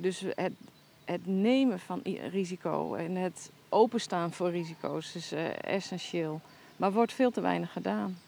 Dus 0.00 0.24
het, 0.34 0.52
het 1.04 1.26
nemen 1.26 1.80
van 1.80 2.00
risico 2.30 2.94
en 2.94 3.16
het 3.16 3.50
openstaan 3.68 4.32
voor 4.32 4.50
risico's 4.50 5.14
is 5.14 5.32
eh, 5.32 5.62
essentieel. 5.62 6.40
Maar 6.76 6.92
wordt 6.92 7.12
veel 7.12 7.30
te 7.30 7.40
weinig 7.40 7.72
gedaan. 7.72 8.18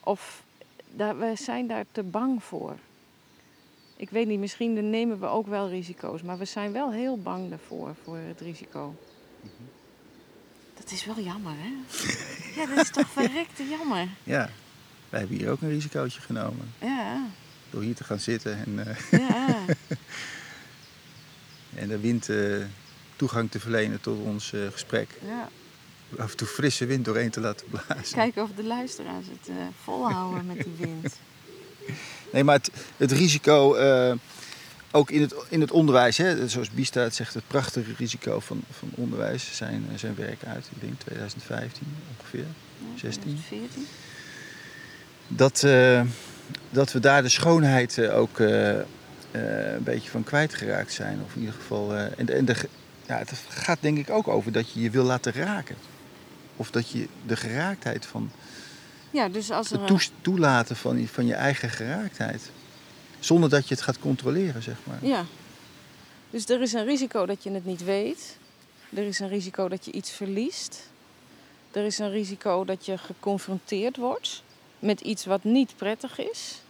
Of 0.00 0.42
daar, 0.90 1.18
we 1.18 1.32
zijn 1.36 1.66
daar 1.66 1.84
te 1.92 2.02
bang 2.02 2.44
voor. 2.44 2.76
Ik 3.96 4.10
weet 4.10 4.26
niet, 4.26 4.38
misschien 4.38 4.90
nemen 4.90 5.20
we 5.20 5.26
ook 5.26 5.46
wel 5.46 5.68
risico's, 5.68 6.22
maar 6.22 6.38
we 6.38 6.44
zijn 6.44 6.72
wel 6.72 6.92
heel 6.92 7.18
bang 7.18 7.48
daarvoor, 7.48 7.94
voor 8.02 8.16
het 8.16 8.40
risico. 8.40 8.94
Dat 10.74 10.90
is 10.90 11.04
wel 11.04 11.20
jammer, 11.20 11.52
hè? 11.56 11.72
Ja, 12.60 12.66
dat 12.66 12.84
is 12.84 12.90
toch 12.90 13.08
verrekte 13.20 13.68
jammer. 13.68 14.08
Ja, 14.24 14.50
wij 15.08 15.20
hebben 15.20 15.36
hier 15.36 15.50
ook 15.50 15.60
een 15.60 15.68
risicootje 15.68 16.20
genomen. 16.20 16.72
Ja, 16.78 17.26
Door 17.70 17.82
hier 17.82 17.94
te 17.94 18.04
gaan 18.04 18.20
zitten 18.20 18.64
en, 18.64 18.86
eh, 18.86 19.20
ja. 19.28 19.64
en 21.82 21.88
de 21.88 21.98
wind 21.98 22.28
eh, 22.28 22.56
toegang 23.16 23.50
te 23.50 23.60
verlenen 23.60 24.00
tot 24.00 24.18
ons 24.18 24.52
eh, 24.52 24.60
gesprek. 24.72 25.08
ja. 25.26 25.48
Af 26.18 26.30
en 26.30 26.36
toe 26.36 26.46
frisse 26.46 26.86
wind 26.86 27.04
doorheen 27.04 27.30
te 27.30 27.40
laten 27.40 27.66
blazen. 27.70 28.14
Kijken 28.14 28.42
of 28.42 28.50
de 28.56 28.64
luisteraars 28.64 29.26
het 29.26 29.56
volhouden 29.82 30.46
met 30.46 30.56
die 30.56 30.74
wind. 30.78 31.16
Nee, 32.32 32.44
maar 32.44 32.54
het, 32.54 32.70
het 32.96 33.12
risico, 33.12 33.76
ook 34.90 35.10
in 35.10 35.20
het, 35.20 35.34
in 35.48 35.60
het 35.60 35.70
onderwijs, 35.70 36.16
hè, 36.16 36.48
zoals 36.48 36.70
Bista 36.70 37.00
het 37.00 37.14
zegt, 37.14 37.34
het 37.34 37.46
prachtige 37.46 37.92
risico 37.96 38.40
van, 38.40 38.62
van 38.70 38.90
onderwijs, 38.94 39.56
zijn, 39.56 39.86
zijn 39.96 40.14
werk 40.14 40.44
uit, 40.44 40.68
ik 40.74 40.80
denk 40.80 41.00
2015 41.00 41.86
ongeveer. 42.18 42.46
Ja, 42.94 42.98
16. 42.98 43.38
14. 43.48 43.86
Dat, 45.28 45.64
dat 46.70 46.92
we 46.92 47.00
daar 47.00 47.22
de 47.22 47.28
schoonheid 47.28 47.98
eh, 47.98 48.18
ook 48.18 48.40
eh, 48.40 48.78
eh, 48.78 48.84
een 49.72 49.82
beetje 49.82 50.10
van 50.10 50.24
kwijtgeraakt 50.24 50.92
zijn. 50.92 51.20
Of 51.24 51.34
in 51.34 51.40
ieder 51.40 51.54
geval. 51.54 51.94
en 51.94 52.26
de, 52.26 52.32
en 52.32 52.44
de, 52.44 52.54
ja, 53.06 53.18
het 53.18 53.32
gaat 53.48 53.78
denk 53.80 53.98
ik 53.98 54.10
ook 54.10 54.28
over 54.28 54.52
dat 54.52 54.72
je 54.72 54.80
je 54.80 54.90
wil 54.90 55.04
laten 55.04 55.32
raken. 55.32 55.76
Of 56.56 56.70
dat 56.70 56.90
je 56.90 57.08
de 57.26 57.36
geraaktheid 57.36 58.06
van. 58.06 58.30
Ja, 59.10 59.28
dus 59.28 59.50
als 59.50 59.70
er 59.70 59.80
Het 59.80 60.10
toelaten 60.20 60.76
van, 60.76 61.06
van 61.06 61.26
je 61.26 61.34
eigen 61.34 61.70
geraaktheid. 61.70 62.50
Zonder 63.18 63.50
dat 63.50 63.68
je 63.68 63.74
het 63.74 63.82
gaat 63.82 63.98
controleren, 63.98 64.62
zeg 64.62 64.76
maar. 64.84 64.98
Ja. 65.02 65.24
Dus 66.30 66.48
er 66.48 66.62
is 66.62 66.72
een 66.72 66.84
risico 66.84 67.26
dat 67.26 67.42
je 67.42 67.50
het 67.50 67.64
niet 67.64 67.84
weet. 67.84 68.38
Er 68.94 69.02
is 69.02 69.18
een 69.18 69.28
risico 69.28 69.68
dat 69.68 69.84
je 69.84 69.92
iets 69.92 70.10
verliest. 70.10 70.88
Er 71.70 71.84
is 71.84 71.98
een 71.98 72.10
risico 72.10 72.64
dat 72.64 72.86
je 72.86 72.98
geconfronteerd 72.98 73.96
wordt 73.96 74.42
met 74.80 75.00
iets 75.00 75.24
wat 75.24 75.44
niet 75.44 75.76
prettig 75.76 76.18
is. 76.18 76.60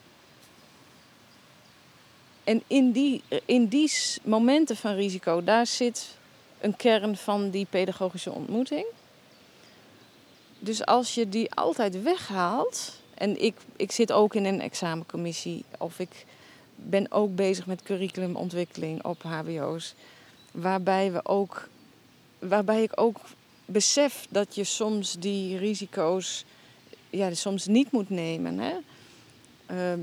En 2.45 2.63
in 2.67 2.93
die, 2.93 3.23
in 3.45 3.67
die 3.67 3.93
momenten 4.23 4.77
van 4.77 4.95
risico, 4.95 5.45
daar 5.45 5.67
zit 5.67 6.17
een 6.61 6.77
kern 6.77 7.17
van 7.17 7.51
die 7.51 7.67
pedagogische 7.71 8.33
ontmoeting. 8.33 8.87
Dus 10.59 10.87
als 10.87 11.15
je 11.15 11.29
die 11.29 11.55
altijd 11.55 12.03
weghaalt, 12.03 12.93
en 13.15 13.43
ik, 13.43 13.57
ik 13.77 13.93
zit 13.93 14.13
ook 14.13 14.35
in 14.35 14.45
een 14.45 14.61
examencommissie, 14.61 15.65
of 15.79 15.99
ik 15.99 16.27
ben 16.75 17.13
ook 17.13 17.35
bezig 17.35 17.67
met 17.67 17.83
curriculumontwikkeling 17.83 19.05
op 19.05 19.23
HBO's. 19.23 19.95
Waarbij, 20.51 21.13
we 21.13 21.21
ook, 21.25 21.69
waarbij 22.39 22.83
ik 22.83 23.01
ook 23.01 23.17
besef 23.65 24.27
dat 24.31 24.55
je 24.55 24.65
soms 24.65 25.17
die 25.19 25.59
risico's 25.59 26.45
ja, 27.11 27.35
soms 27.35 27.67
niet 27.67 27.93
moet 27.93 28.11
nemen. 28.11 28.59
Hè? 28.59 28.77
Ehm, 29.67 30.01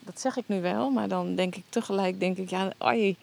dat 0.00 0.20
zeg 0.20 0.36
ik 0.36 0.44
nu 0.46 0.60
wel, 0.60 0.90
maar 0.90 1.08
dan 1.08 1.34
denk 1.34 1.56
ik 1.56 1.64
tegelijk, 1.68 2.20
denk 2.20 2.36
ik, 2.36 2.50
ja, 2.50 2.72
ai, 2.78 3.16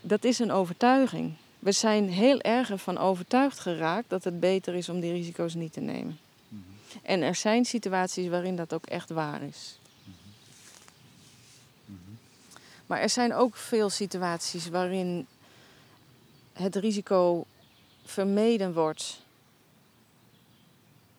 dat 0.00 0.24
is 0.24 0.38
een 0.38 0.52
overtuiging. 0.52 1.32
We 1.58 1.72
zijn 1.72 2.08
heel 2.08 2.40
erg 2.40 2.70
ervan 2.70 2.98
overtuigd 2.98 3.58
geraakt 3.58 4.10
dat 4.10 4.24
het 4.24 4.40
beter 4.40 4.74
is 4.74 4.88
om 4.88 5.00
die 5.00 5.12
risico's 5.12 5.54
niet 5.54 5.72
te 5.72 5.80
nemen. 5.80 6.18
En 7.02 7.22
er 7.22 7.34
zijn 7.34 7.64
situaties 7.64 8.28
waarin 8.28 8.56
dat 8.56 8.72
ook 8.72 8.86
echt 8.86 9.10
waar 9.10 9.42
is. 9.42 9.78
Maar 12.86 13.00
er 13.00 13.08
zijn 13.08 13.34
ook 13.34 13.56
veel 13.56 13.90
situaties 13.90 14.68
waarin 14.68 15.26
het 16.52 16.76
risico 16.76 17.44
vermeden 18.04 18.74
wordt 18.74 19.23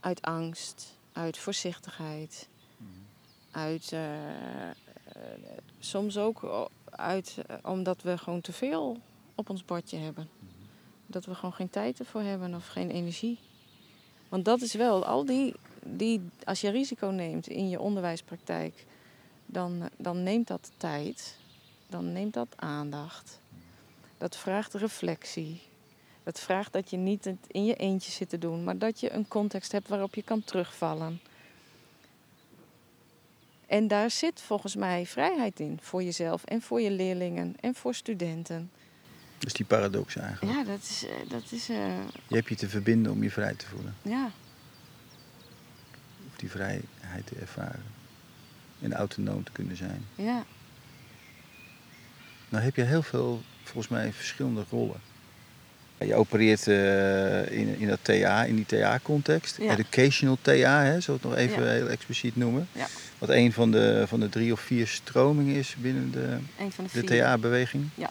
uit 0.05 0.21
angst, 0.21 0.97
uit 1.13 1.37
voorzichtigheid, 1.37 2.47
uit 3.51 3.91
eh, 3.91 4.09
soms 5.79 6.17
ook 6.17 6.43
o- 6.43 6.69
uit 6.89 7.37
eh, 7.47 7.55
omdat 7.63 8.01
we 8.01 8.17
gewoon 8.17 8.41
te 8.41 8.53
veel 8.53 8.97
op 9.35 9.49
ons 9.49 9.65
bordje 9.65 9.97
hebben. 9.97 10.29
Dat 11.07 11.25
we 11.25 11.35
gewoon 11.35 11.53
geen 11.53 11.69
tijd 11.69 11.99
ervoor 11.99 12.21
hebben 12.21 12.55
of 12.55 12.67
geen 12.67 12.89
energie. 12.89 13.39
Want 14.29 14.45
dat 14.45 14.61
is 14.61 14.73
wel, 14.73 15.05
al 15.05 15.25
die, 15.25 15.53
die 15.83 16.21
als 16.43 16.61
je 16.61 16.69
risico 16.69 17.07
neemt 17.07 17.47
in 17.47 17.69
je 17.69 17.79
onderwijspraktijk, 17.79 18.85
dan, 19.45 19.89
dan 19.97 20.23
neemt 20.23 20.47
dat 20.47 20.71
tijd, 20.77 21.37
dan 21.87 22.11
neemt 22.11 22.33
dat 22.33 22.47
aandacht. 22.55 23.39
Dat 24.17 24.35
vraagt 24.35 24.73
reflectie. 24.73 25.61
Dat 26.25 26.39
vraagt 26.39 26.73
dat 26.73 26.89
je 26.89 26.97
niet 26.97 27.25
het 27.25 27.37
in 27.47 27.65
je 27.65 27.75
eentje 27.75 28.11
zit 28.11 28.29
te 28.29 28.37
doen, 28.37 28.63
maar 28.63 28.77
dat 28.77 28.99
je 28.99 29.11
een 29.11 29.27
context 29.27 29.71
hebt 29.71 29.87
waarop 29.87 30.15
je 30.15 30.21
kan 30.23 30.43
terugvallen. 30.43 31.19
En 33.67 33.87
daar 33.87 34.11
zit 34.11 34.41
volgens 34.41 34.75
mij 34.75 35.05
vrijheid 35.05 35.59
in 35.59 35.79
voor 35.81 36.03
jezelf 36.03 36.43
en 36.43 36.61
voor 36.61 36.81
je 36.81 36.91
leerlingen 36.91 37.55
en 37.59 37.75
voor 37.75 37.95
studenten. 37.95 38.71
Dus 39.37 39.53
die 39.53 39.65
paradox 39.65 40.15
eigenlijk. 40.15 40.57
Ja, 40.57 40.63
dat 40.63 40.81
is, 40.81 41.05
eh, 41.05 41.29
dat 41.29 41.51
is 41.51 41.69
eh, 41.69 41.97
Je 42.27 42.35
hebt 42.35 42.49
je 42.49 42.55
te 42.55 42.69
verbinden 42.69 43.11
om 43.11 43.23
je 43.23 43.31
vrij 43.31 43.53
te 43.55 43.65
voelen. 43.65 43.95
ja, 44.01 44.31
Of 46.31 46.35
die 46.35 46.49
vrijheid 46.49 47.25
te 47.25 47.35
ervaren. 47.35 47.83
En 48.81 48.93
autonoom 48.93 49.43
te 49.43 49.51
kunnen 49.51 49.77
zijn. 49.77 50.05
ja, 50.15 50.45
Nou 52.49 52.63
heb 52.63 52.75
je 52.75 52.83
heel 52.83 53.03
veel, 53.03 53.41
volgens 53.63 53.87
mij, 53.87 54.13
verschillende 54.13 54.65
rollen. 54.69 54.99
Je 55.99 56.15
opereert 56.15 56.67
eh, 56.67 57.51
in, 57.59 57.79
in 57.79 57.87
dat 57.87 57.99
TA, 58.01 58.43
in 58.43 58.55
die 58.55 58.65
TA-context. 58.65 59.57
Ja. 59.57 59.71
Educational 59.71 60.37
TA, 60.41 60.83
hè, 60.83 60.99
zullen 60.99 61.21
we 61.21 61.27
het 61.27 61.37
nog 61.37 61.49
even 61.49 61.63
Ja. 61.63 61.69
heel 61.71 61.89
expliciet 61.89 62.35
noemen. 62.35 62.67
Ja. 62.71 62.87
Wat 63.17 63.29
een 63.29 63.53
van 63.53 63.71
de, 63.71 64.03
van 64.07 64.19
de 64.19 64.29
drie 64.29 64.51
of 64.51 64.59
vier 64.59 64.87
stromingen 64.87 65.55
is 65.55 65.75
binnen 65.79 66.11
de, 66.11 66.37
de 66.91 67.01
de. 67.01 67.03
TA-beweging. 67.03 67.89
Ja. 67.95 68.09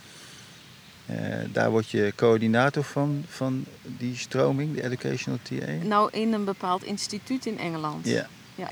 Eh, 1.06 1.16
daar 1.52 1.70
word 1.70 1.90
je 1.90 2.12
coördinator 2.16 2.84
van, 2.84 3.24
van 3.28 3.64
die 3.82 4.16
stroming, 4.16 4.74
de 4.74 4.84
Educational 4.84 5.38
TA. 5.42 5.72
Nou, 5.82 6.10
in 6.12 6.32
een 6.32 6.44
bepaald 6.44 6.84
instituut 6.84 7.46
in 7.46 7.58
Engeland. 7.58 8.06
Ja. 8.06 8.26
Ja. 8.54 8.68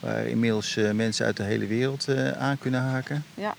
Waar 0.00 0.26
inmiddels 0.26 0.76
eh, 0.76 0.90
mensen 0.90 1.26
uit 1.26 1.36
de 1.36 1.42
hele 1.42 1.66
wereld 1.66 2.06
aan 2.38 2.58
kunnen 2.58 2.80
haken. 2.80 3.24
Ja. 3.34 3.54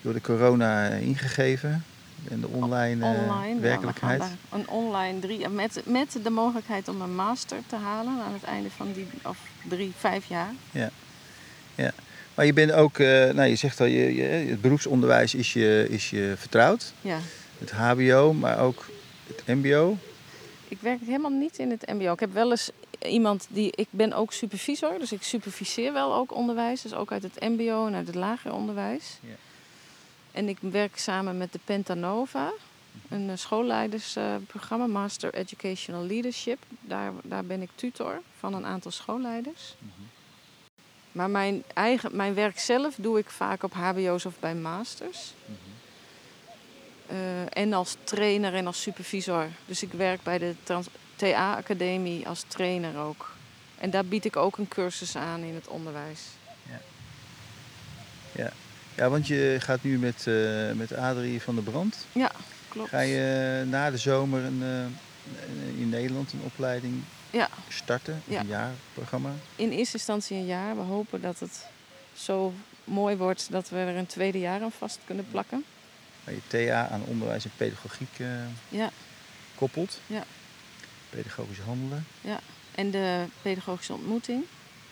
Door 0.00 0.12
de 0.12 0.20
corona 0.20 0.88
ingegeven 0.88 1.84
en 2.30 2.40
de 2.40 2.48
online, 2.48 3.04
eh, 3.04 3.20
online. 3.20 3.48
ja, 3.48 3.54
we 3.54 3.60
werkelijkheid. 3.60 4.18
daar 4.18 4.36
een 4.52 4.68
online 4.68 5.18
drie, 5.18 5.48
met, 5.48 5.82
met 5.84 6.18
de 6.22 6.30
mogelijkheid 6.30 6.88
om 6.88 7.00
een 7.00 7.14
master 7.14 7.58
te 7.66 7.76
halen 7.76 8.12
aan 8.22 8.32
het 8.32 8.44
einde 8.44 8.70
van 8.70 8.92
die 8.92 9.06
of 9.22 9.38
drie, 9.68 9.92
vijf 9.96 10.26
jaar. 10.26 10.52
maar 12.34 12.46
je 12.46 12.52
bent 12.52 12.72
ook, 12.72 12.98
eh, 12.98 13.06
nou 13.06 13.44
je 13.44 13.56
zegt 13.56 13.80
al, 13.80 13.86
je, 13.86 14.14
je, 14.14 14.22
het 14.22 14.60
beroepsonderwijs 14.60 15.34
is 15.34 15.52
je, 15.52 15.86
is 15.90 16.10
je 16.10 16.34
vertrouwd. 16.36 16.92
Ja. 17.00 17.18
Het 17.58 17.70
HBO, 17.70 18.32
maar 18.32 18.58
ook 18.58 18.86
het 19.26 19.46
MBO. 19.46 19.96
Ik 20.68 20.78
werk 20.80 21.00
helemaal 21.00 21.30
niet 21.30 21.58
in 21.58 21.70
het 21.70 21.86
MBO. 21.86 22.12
Ik 22.12 22.20
heb 22.20 22.32
wel 22.32 22.50
eens 22.50 22.70
iemand 23.02 23.46
die. 23.50 23.72
Ik 23.74 23.88
ben 23.90 24.12
ook 24.12 24.32
supervisor, 24.32 24.98
dus 24.98 25.12
ik 25.12 25.22
superviseer 25.22 25.92
wel 25.92 26.14
ook 26.14 26.34
onderwijs. 26.34 26.82
Dus 26.82 26.94
ook 26.94 27.12
uit 27.12 27.22
het 27.22 27.40
MBO 27.40 27.86
en 27.86 27.94
uit 27.94 28.06
het 28.06 28.16
lager 28.16 28.52
onderwijs. 28.52 29.18
Ja. 29.20 29.34
En 30.36 30.48
ik 30.48 30.58
werk 30.60 30.98
samen 30.98 31.36
met 31.36 31.52
de 31.52 31.58
Pentanova, 31.64 32.52
een 33.08 33.30
eh, 33.30 33.36
schoolleidersprogramma, 33.36 34.86
Master 34.86 35.34
Educational 35.34 36.04
Leadership. 36.04 36.58
Daar, 36.80 37.12
daar 37.22 37.44
ben 37.44 37.62
ik 37.62 37.70
tutor 37.74 38.20
van 38.38 38.54
een 38.54 38.64
aantal 38.64 38.90
schoolleiders. 38.90 39.74
Maar 41.12 41.30
mijn, 41.30 41.62
eigen, 41.74 42.16
mijn 42.16 42.34
werk 42.34 42.58
zelf 42.58 42.94
doe 42.94 43.18
ik 43.18 43.30
vaak 43.30 43.62
op 43.62 43.72
HBO's 43.72 44.24
of 44.24 44.38
bij 44.38 44.54
masters. 44.54 45.32
Eh, 47.06 47.56
en 47.56 47.72
als 47.72 47.96
trainer 48.04 48.54
en 48.54 48.66
als 48.66 48.82
supervisor. 48.82 49.48
Dus 49.66 49.82
ik 49.82 49.92
werk 49.92 50.22
bij 50.22 50.38
de 50.38 50.54
TA-academie 51.16 52.28
als 52.28 52.44
trainer 52.48 52.98
ook. 52.98 53.32
En 53.78 53.90
daar 53.90 54.04
bied 54.04 54.24
ik 54.24 54.36
ook 54.36 54.56
een 54.56 54.68
cursus 54.68 55.16
aan 55.16 55.40
in 55.40 55.54
het 55.54 55.68
onderwijs. 55.68 56.22
Ja, 58.32 58.52
want 58.96 59.26
je 59.26 59.56
gaat 59.60 59.82
nu 59.82 59.98
met, 59.98 60.26
eh, 60.26 60.72
met 60.72 60.94
Adrie 60.94 61.42
van 61.42 61.54
der 61.54 61.64
Brand. 61.64 62.06
Ja, 62.12 62.30
klopt. 62.68 62.88
Ga 62.88 63.00
je 63.00 63.64
na 63.68 63.90
de 63.90 63.96
zomer 63.98 64.44
een, 64.44 64.62
eh, 64.62 64.84
eh, 64.84 64.88
in 65.78 65.88
Nederland 65.88 66.32
een 66.32 66.40
opleiding 66.44 67.02
Ja. 67.30 67.48
starten? 67.68 68.22
Ja. 68.24 68.40
Een 68.40 68.46
jaarprogramma? 68.46 69.30
In 69.56 69.70
eerste 69.70 69.96
instantie 69.96 70.36
een 70.36 70.46
jaar. 70.46 70.76
We 70.76 70.82
hopen 70.82 71.20
dat 71.20 71.38
het 71.40 71.66
zo 72.14 72.52
mooi 72.84 73.16
wordt 73.16 73.46
dat 73.50 73.68
we 73.68 73.76
er 73.76 73.96
een 73.96 74.06
tweede 74.06 74.38
jaar 74.38 74.62
aan 74.62 74.72
vast 74.72 74.98
kunnen 75.04 75.26
plakken. 75.30 75.64
Waar 76.24 76.34
je 76.34 76.40
TA 76.66 76.88
aan 76.88 77.02
onderwijs 77.06 77.44
en 77.44 77.50
pedagogiek 77.56 78.18
eh, 78.18 78.26
Ja. 78.68 78.90
koppelt. 79.54 80.00
Ja. 80.06 80.24
Pedagogisch 81.10 81.58
handelen. 81.58 82.06
En 82.74 82.90
de 82.90 83.24
pedagogische 83.42 83.92
ontmoeting 83.92 84.44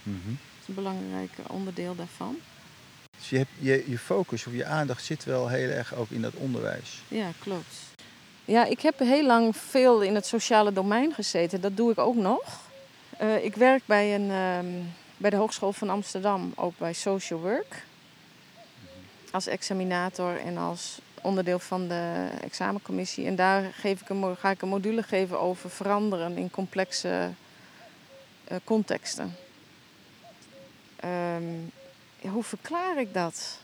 Mhm. 0.03 0.31
is 0.61 0.69
een 0.69 0.75
belangrijk 0.75 1.31
onderdeel 1.49 1.95
daarvan. 1.95 2.37
Je, 3.35 3.41
hebt, 3.41 3.51
je, 3.59 3.85
je 3.91 3.99
focus 3.99 4.47
of 4.47 4.53
je 4.53 4.65
aandacht 4.65 5.05
zit 5.05 5.25
wel 5.25 5.49
heel 5.49 5.69
erg 5.69 5.95
ook 5.95 6.11
in 6.11 6.23
dat 6.23 6.35
onderwijs. 6.35 7.03
Ja, 7.09 7.29
klopt. 7.39 7.75
Ja, 8.45 8.65
ik 8.65 8.81
heb 8.81 8.99
heel 8.99 9.27
lang 9.27 9.57
veel 9.57 10.01
in 10.01 10.15
het 10.15 10.27
sociale 10.27 10.73
domein 10.73 11.13
gezeten. 11.13 11.61
Dat 11.61 11.77
doe 11.77 11.91
ik 11.91 11.99
ook 11.99 12.15
nog. 12.15 12.61
Eh, 13.19 13.45
ik 13.45 13.55
werk 13.55 13.83
bij, 13.85 14.15
een, 14.15 14.31
ehm, 14.31 14.67
bij 15.17 15.31
de 15.31 15.37
Hogeschool 15.37 15.73
van 15.73 15.91
Amsterdam, 15.91 16.53
ook 16.55 16.79
bij 16.79 16.93
Social 16.93 17.41
Work. 17.41 17.85
Als 19.31 19.47
examinator 19.47 20.41
en 20.41 20.57
als 20.57 20.99
onderdeel 21.23 21.59
van 21.59 21.89
de 21.89 22.29
examencommissie. 22.41 23.27
En 23.27 23.37
daar 23.37 23.73
geef 23.73 24.01
ik 24.01 24.09
een, 24.09 24.37
ga 24.37 24.51
ik 24.51 24.63
een 24.63 24.69
module 24.69 25.03
geven 25.03 25.41
over 25.41 25.71
veranderen 25.71 26.37
in 26.37 26.51
complexe 26.51 27.31
eh, 28.45 28.57
contexten. 28.65 29.37
Ehm, 30.97 31.43
hoe 32.31 32.43
verklaar 32.43 32.99
ik 32.99 33.15
dat? 33.15 33.59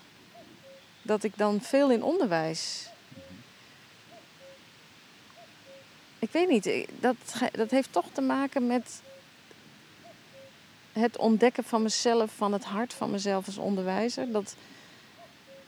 Dat 1.02 1.22
ik 1.22 1.32
dan 1.36 1.60
veel 1.60 1.90
in 1.90 2.02
onderwijs 2.02 2.90
Ik 6.20 6.30
weet 6.32 6.48
niet, 6.48 6.86
dat, 7.00 7.16
dat 7.52 7.70
heeft 7.70 7.92
toch 7.92 8.06
te 8.12 8.20
maken 8.20 8.66
met 8.66 9.00
het 10.92 11.16
ontdekken 11.16 11.64
van 11.64 11.82
mezelf, 11.82 12.32
van 12.36 12.52
het 12.52 12.64
hart 12.64 12.94
van 12.94 13.10
mezelf 13.10 13.46
als 13.46 13.58
onderwijzer. 13.58 14.32
Dat, 14.32 14.54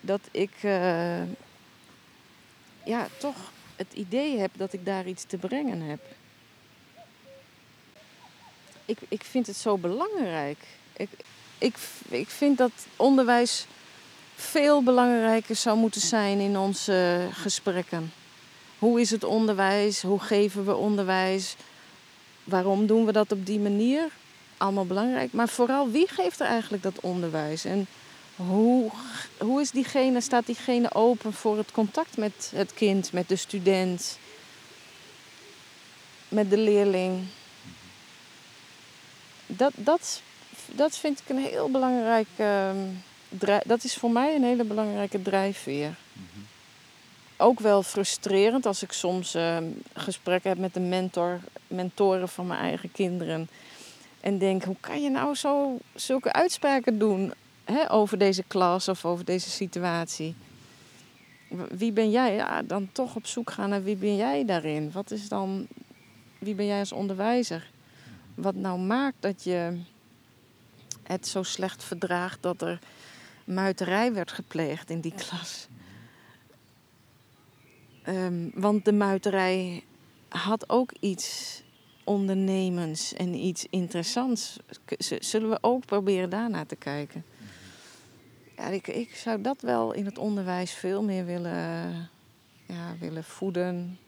dat 0.01 0.20
ik 0.30 0.53
eh, 0.61 1.22
ja, 2.84 3.09
toch 3.18 3.36
het 3.76 3.93
idee 3.93 4.38
heb 4.38 4.51
dat 4.55 4.72
ik 4.72 4.84
daar 4.84 5.07
iets 5.07 5.24
te 5.24 5.36
brengen 5.36 5.80
heb. 5.80 6.01
Ik, 8.84 8.99
ik 9.09 9.22
vind 9.24 9.47
het 9.47 9.57
zo 9.57 9.78
belangrijk. 9.78 10.59
Ik, 10.93 11.09
ik, 11.62 11.76
ik 12.08 12.28
vind 12.28 12.58
dat 12.58 12.72
onderwijs 12.96 13.66
veel 14.34 14.82
belangrijker 14.82 15.56
zou 15.56 15.78
moeten 15.78 16.00
zijn 16.00 16.38
in 16.38 16.58
onze 16.58 17.28
gesprekken. 17.32 18.12
Hoe 18.78 19.00
is 19.00 19.10
het 19.10 19.24
onderwijs? 19.24 20.02
Hoe 20.02 20.20
geven 20.20 20.64
we 20.64 20.74
onderwijs? 20.74 21.56
Waarom 22.44 22.86
doen 22.86 23.04
we 23.04 23.12
dat 23.12 23.32
op 23.32 23.46
die 23.46 23.58
manier? 23.58 24.08
Allemaal 24.56 24.86
belangrijk. 24.86 25.32
Maar 25.32 25.48
vooral 25.48 25.90
wie 25.90 26.08
geeft 26.08 26.40
er 26.40 26.46
eigenlijk 26.46 26.82
dat 26.82 27.00
onderwijs? 27.00 27.64
En 27.64 27.86
hoe, 28.36 28.90
hoe 29.38 29.60
is 29.60 29.70
diegene, 29.70 30.20
staat 30.20 30.46
diegene 30.46 30.94
open 30.94 31.32
voor 31.32 31.56
het 31.56 31.70
contact 31.70 32.16
met 32.16 32.52
het 32.54 32.74
kind, 32.74 33.12
met 33.12 33.28
de 33.28 33.36
student, 33.36 34.18
met 36.28 36.50
de 36.50 36.58
leerling? 36.58 37.26
Dat, 39.46 39.72
dat, 39.76 40.22
dat 40.72 40.96
vind 40.96 41.20
ik 41.20 41.28
een 41.28 41.42
heel 41.42 41.70
belangrijk. 41.70 42.28
ehm, 42.36 42.76
dat 43.66 43.84
is 43.84 43.94
voor 43.94 44.10
mij 44.10 44.34
een 44.34 44.44
hele 44.44 44.64
belangrijke 44.64 45.22
drijfveer 45.22 45.94
ook 47.42 47.60
wel 47.60 47.82
frustrerend 47.82 48.66
als 48.66 48.82
ik 48.82 48.92
soms 48.92 49.34
eh, 49.34 49.56
gesprekken 49.94 50.50
heb 50.50 50.58
met 50.58 50.74
de 50.74 50.80
mentor, 50.80 51.40
mentoren 51.66 52.28
van 52.28 52.46
mijn 52.46 52.60
eigen 52.60 52.92
kinderen. 52.92 53.48
En 54.20 54.38
denk, 54.38 54.64
hoe 54.64 54.76
kan 54.80 55.02
je 55.02 55.10
nou 55.10 55.34
zo 55.34 55.78
zulke 55.94 56.32
uitspraken 56.32 56.98
doen 56.98 57.32
hè, 57.64 57.90
over 57.90 58.18
deze 58.18 58.44
klas 58.46 58.88
of 58.88 59.04
over 59.04 59.24
deze 59.24 59.50
situatie? 59.50 60.34
Wie 61.70 61.92
ben 61.92 62.10
jij? 62.10 62.34
Ja, 62.34 62.62
dan 62.62 62.88
toch 62.92 63.16
op 63.16 63.26
zoek 63.26 63.50
gaan 63.50 63.68
naar 63.68 63.82
wie 63.82 63.96
ben 63.96 64.16
jij 64.16 64.44
daarin? 64.44 64.90
Wat 64.92 65.10
is 65.10 65.28
dan, 65.28 65.66
wie 66.38 66.54
ben 66.54 66.66
jij 66.66 66.78
als 66.78 66.92
onderwijzer? 66.92 67.70
Wat 68.34 68.54
nou 68.54 68.78
maakt 68.78 69.16
dat 69.20 69.44
je 69.44 69.78
het 71.03 71.26
zo 71.26 71.42
slecht 71.42 71.84
verdraagt 71.84 72.42
dat 72.42 72.62
er 72.62 72.78
muiterij 73.44 74.12
werd 74.12 74.32
gepleegd 74.32 74.90
in 74.90 75.00
die 75.00 75.14
klas? 75.16 75.68
Ehm, 78.03 78.48
want 78.55 78.84
de 78.84 78.92
muiterij 78.92 79.84
had 80.28 80.68
ook 80.68 80.92
iets 81.00 81.62
ondernemends 82.05 83.12
en 83.12 83.34
iets 83.34 83.66
interessants. 83.70 84.57
Zullen 84.98 85.50
we 85.50 85.59
ook 85.61 85.86
proberen 85.86 86.30
daarnaar 86.30 86.66
te 86.66 86.76
kijken? 86.76 87.24
Ja, 88.57 88.66
ik, 88.66 88.86
ik 88.86 89.14
zou 89.14 89.40
dat 89.40 89.61
wel 89.61 89.92
in 89.92 90.05
het 90.05 90.18
onderwijs 90.18 90.72
veel 90.72 91.03
meer 91.03 91.24
willen, 91.24 92.09
ja, 92.66 92.96
willen 92.98 93.24
voeden, 93.24 93.98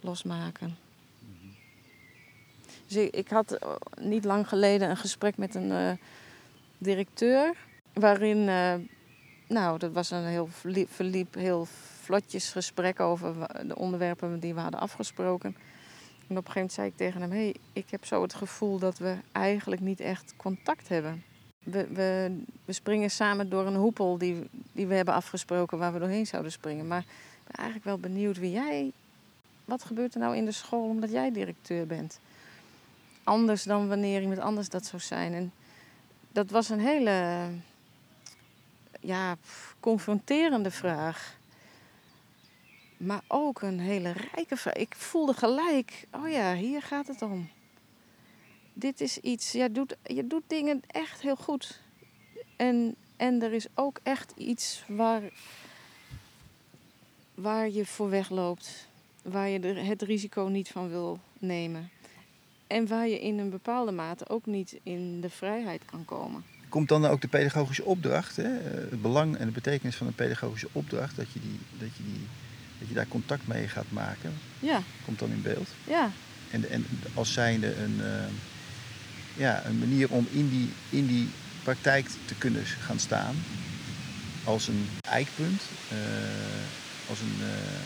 losmaken. 0.00 0.76
Dus 2.90 3.02
ik, 3.02 3.14
ik 3.14 3.28
had 3.28 3.52
eh, 3.52 3.68
niet 4.00 4.24
lang 4.24 4.48
geleden 4.48 4.90
een 4.90 4.96
gesprek 4.96 5.36
met 5.36 5.54
een 5.54 5.70
eh, 5.72 5.92
directeur, 6.78 7.56
waarin 7.92 8.48
eh, 8.48 8.74
nou, 9.48 9.78
dat 9.78 9.92
was 9.92 10.10
een 10.10 10.24
heel 10.24 10.48
verliep, 10.88 11.34
heel 11.34 11.66
vlotjes 12.00 12.52
gesprek 12.52 13.00
over 13.00 13.34
de 13.66 13.76
onderwerpen 13.76 14.40
die 14.40 14.54
we 14.54 14.60
hadden 14.60 14.80
afgesproken. 14.80 15.56
En 16.28 16.36
op 16.38 16.46
een 16.46 16.52
gegeven 16.52 16.54
moment 16.54 16.72
zei 16.72 16.88
ik 16.88 16.96
tegen 16.96 17.20
hem: 17.20 17.30
hey, 17.30 17.54
ik 17.72 17.90
heb 17.90 18.04
zo 18.04 18.22
het 18.22 18.34
gevoel 18.34 18.78
dat 18.78 18.98
we 18.98 19.16
eigenlijk 19.32 19.80
niet 19.80 20.00
echt 20.00 20.34
contact 20.36 20.88
hebben. 20.88 21.22
We, 21.62 21.86
we, 21.86 22.36
we 22.64 22.72
springen 22.72 23.10
samen 23.10 23.48
door 23.48 23.66
een 23.66 23.76
hoepel 23.76 24.18
die, 24.18 24.48
die 24.72 24.86
we 24.86 24.94
hebben 24.94 25.14
afgesproken 25.14 25.78
waar 25.78 25.92
we 25.92 25.98
doorheen 25.98 26.26
zouden 26.26 26.52
springen. 26.52 26.86
Maar 26.86 27.00
ik 27.00 27.46
ben 27.46 27.56
eigenlijk 27.56 27.84
wel 27.84 27.98
benieuwd 27.98 28.38
wie 28.38 28.50
jij. 28.50 28.92
Wat 29.64 29.84
gebeurt 29.84 30.14
er 30.14 30.20
nou 30.20 30.36
in 30.36 30.44
de 30.44 30.52
school 30.52 30.88
omdat 30.88 31.10
jij 31.10 31.32
directeur 31.32 31.86
bent? 31.86 32.20
Anders 33.24 33.62
dan 33.62 33.88
wanneer 33.88 34.20
iemand 34.20 34.40
anders 34.40 34.68
dat 34.68 34.86
zou 34.86 35.02
zijn. 35.02 35.32
En 35.34 35.52
dat 36.32 36.50
was 36.50 36.68
een 36.68 36.80
hele 36.80 37.48
ja, 39.00 39.36
confronterende 39.80 40.70
vraag. 40.70 41.38
Maar 42.96 43.22
ook 43.26 43.62
een 43.62 43.80
hele 43.80 44.12
rijke 44.34 44.56
vraag. 44.56 44.74
Ik 44.74 44.94
voelde 44.94 45.34
gelijk, 45.34 46.06
oh 46.12 46.28
ja, 46.28 46.54
hier 46.54 46.82
gaat 46.82 47.06
het 47.06 47.22
om. 47.22 47.48
Dit 48.72 49.00
is 49.00 49.18
iets, 49.18 49.52
je 49.52 49.72
doet, 49.72 49.96
je 50.02 50.26
doet 50.26 50.42
dingen 50.46 50.82
echt 50.86 51.20
heel 51.20 51.36
goed. 51.36 51.80
En, 52.56 52.96
en 53.16 53.42
er 53.42 53.52
is 53.52 53.66
ook 53.74 54.00
echt 54.02 54.32
iets 54.36 54.84
waar, 54.88 55.22
waar 57.34 57.68
je 57.68 57.86
voor 57.86 58.10
wegloopt. 58.10 58.88
Waar 59.22 59.48
je 59.48 59.66
het 59.66 60.02
risico 60.02 60.42
niet 60.42 60.68
van 60.68 60.88
wil 60.88 61.18
nemen. 61.38 61.90
En 62.70 62.86
waar 62.86 63.08
je 63.08 63.20
in 63.20 63.38
een 63.38 63.50
bepaalde 63.50 63.92
mate 63.92 64.28
ook 64.28 64.46
niet 64.46 64.78
in 64.82 65.20
de 65.20 65.30
vrijheid 65.30 65.82
kan 65.84 66.04
komen. 66.04 66.44
Komt 66.68 66.88
dan 66.88 67.04
ook 67.06 67.20
de 67.20 67.28
pedagogische 67.28 67.84
opdracht, 67.84 68.36
hè? 68.36 68.56
eh, 68.58 68.90
het 68.90 69.02
belang 69.02 69.36
en 69.36 69.46
de 69.46 69.52
betekenis 69.52 69.96
van 69.96 70.06
een 70.06 70.14
pedagogische 70.14 70.68
opdracht, 70.72 71.16
dat 71.16 71.26
je, 71.32 71.40
die, 71.40 71.58
dat, 71.78 71.88
je 71.96 72.02
die, 72.04 72.26
dat 72.78 72.88
je 72.88 72.94
daar 72.94 73.08
contact 73.08 73.46
mee 73.46 73.68
gaat 73.68 73.90
maken, 73.92 74.32
Ja, 74.58 74.82
komt 75.04 75.18
dan 75.18 75.30
in 75.30 75.42
beeld? 75.42 75.68
ja, 75.86 76.10
En, 76.50 76.70
en 76.70 76.86
als 77.14 77.32
zijnde 77.32 77.76
een, 77.76 78.00
eh, 78.00 78.24
ja, 79.36 79.64
een 79.64 79.78
manier 79.78 80.10
om 80.10 80.26
in 80.30 80.48
die, 80.48 80.68
in 80.90 81.06
die 81.06 81.28
praktijk 81.62 82.06
te 82.24 82.34
kunnen 82.34 82.64
gaan 82.66 82.98
staan. 82.98 83.34
Als 84.44 84.68
een 84.68 84.86
eikpunt, 85.08 85.62
eh, 85.88 85.96
als 87.08 87.20
een 87.20 87.36
eh, 87.40 87.80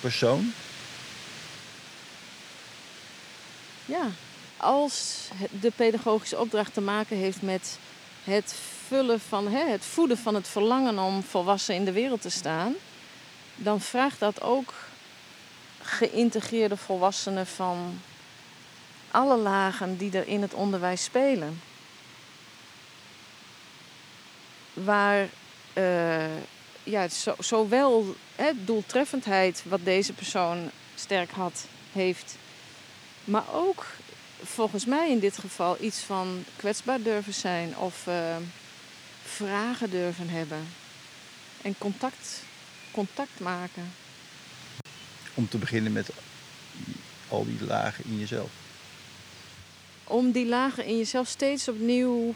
persoon. 0.00 0.52
Ja, 3.90 4.10
als 4.56 5.28
de 5.60 5.70
pedagogische 5.76 6.38
opdracht 6.38 6.74
te 6.74 6.80
maken 6.80 7.16
heeft 7.16 7.42
met 7.42 7.78
het 8.24 8.54
vullen 8.86 9.20
van 9.20 9.48
hè, 9.48 9.70
het 9.70 9.84
voeden 9.84 10.18
van 10.18 10.34
het 10.34 10.48
verlangen 10.48 10.98
om 10.98 11.22
volwassen 11.22 11.74
in 11.74 11.84
de 11.84 11.92
wereld 11.92 12.20
te 12.20 12.30
staan, 12.30 12.74
dan 13.54 13.80
vraagt 13.80 14.20
dat 14.20 14.42
ook 14.42 14.74
geïntegreerde 15.82 16.76
volwassenen 16.76 17.46
van 17.46 18.00
alle 19.10 19.36
lagen 19.36 19.96
die 19.96 20.12
er 20.12 20.26
in 20.26 20.42
het 20.42 20.54
onderwijs 20.54 21.04
spelen. 21.04 21.60
Waar 24.72 25.28
eh, 25.72 26.36
ja, 26.82 27.08
zo, 27.08 27.34
zowel 27.38 28.14
hè, 28.36 28.50
doeltreffendheid, 28.64 29.62
wat 29.68 29.84
deze 29.84 30.12
persoon 30.12 30.70
sterk 30.94 31.30
had, 31.30 31.64
heeft, 31.92 32.36
maar 33.30 33.44
ook 33.52 33.86
volgens 34.42 34.84
mij 34.84 35.10
in 35.10 35.18
dit 35.18 35.38
geval 35.38 35.76
iets 35.80 35.98
van 35.98 36.44
kwetsbaar 36.56 37.02
durven 37.02 37.34
zijn 37.34 37.76
of 37.76 38.06
eh, 38.06 38.36
vragen 39.22 39.90
durven 39.90 40.28
hebben. 40.28 40.68
En 41.62 41.74
contact, 41.78 42.42
contact 42.90 43.40
maken. 43.40 43.92
Om 45.34 45.48
te 45.48 45.58
beginnen 45.58 45.92
met 45.92 46.10
al 47.28 47.44
die 47.44 47.66
lagen 47.66 48.04
in 48.04 48.18
jezelf? 48.18 48.50
Om 50.04 50.32
die 50.32 50.46
lagen 50.46 50.84
in 50.84 50.96
jezelf 50.96 51.28
steeds 51.28 51.68
opnieuw 51.68 52.34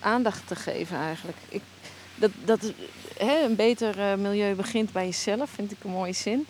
aandacht 0.00 0.46
te 0.46 0.56
geven 0.56 0.96
eigenlijk. 0.96 1.38
Ik, 1.48 1.62
dat, 2.14 2.30
dat, 2.44 2.72
hè, 3.16 3.44
een 3.44 3.56
beter 3.56 3.98
eh, 3.98 4.14
milieu 4.14 4.54
begint 4.54 4.92
bij 4.92 5.04
jezelf, 5.04 5.50
vind 5.50 5.72
ik 5.72 5.84
een 5.84 5.90
mooie 5.90 6.12
zin. 6.12 6.46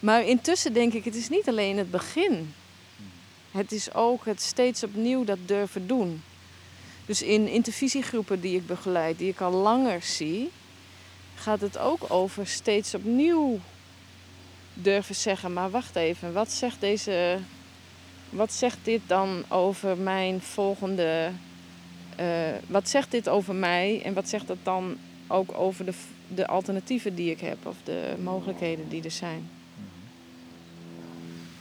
Maar 0.00 0.24
intussen 0.24 0.72
denk 0.72 0.92
ik, 0.92 1.04
het 1.04 1.14
is 1.14 1.28
niet 1.28 1.48
alleen 1.48 1.78
het 1.78 1.90
begin. 1.90 2.54
Het 3.56 3.72
is 3.72 3.94
ook 3.94 4.24
het 4.24 4.40
steeds 4.40 4.84
opnieuw 4.84 5.24
dat 5.24 5.38
durven 5.46 5.86
doen. 5.86 6.22
Dus 7.06 7.22
in 7.22 7.48
intervisiegroepen 7.48 8.40
die 8.40 8.56
ik 8.56 8.66
begeleid, 8.66 9.18
die 9.18 9.28
ik 9.28 9.40
al 9.40 9.52
langer 9.52 10.02
zie, 10.02 10.50
gaat 11.34 11.60
het 11.60 11.78
ook 11.78 12.10
over 12.10 12.46
steeds 12.46 12.94
opnieuw 12.94 13.60
durven 14.74 15.14
zeggen: 15.14 15.52
maar 15.52 15.70
wacht 15.70 15.96
even, 15.96 16.32
wat 16.32 16.52
zegt 16.52 16.80
deze. 16.80 17.38
Wat 18.30 18.52
zegt 18.52 18.78
dit 18.82 19.00
dan 19.06 19.44
over 19.48 19.96
mijn 19.96 20.40
volgende. 20.40 21.30
Uh, 22.20 22.26
wat 22.66 22.88
zegt 22.88 23.10
dit 23.10 23.28
over 23.28 23.54
mij 23.54 24.02
en 24.04 24.14
wat 24.14 24.28
zegt 24.28 24.46
dat 24.46 24.58
dan 24.62 24.96
ook 25.26 25.58
over 25.58 25.84
de, 25.84 25.92
de 26.28 26.46
alternatieven 26.46 27.14
die 27.14 27.30
ik 27.30 27.40
heb 27.40 27.66
of 27.66 27.76
de 27.84 28.14
mogelijkheden 28.22 28.88
die 28.88 29.02
er 29.04 29.10
zijn? 29.10 29.50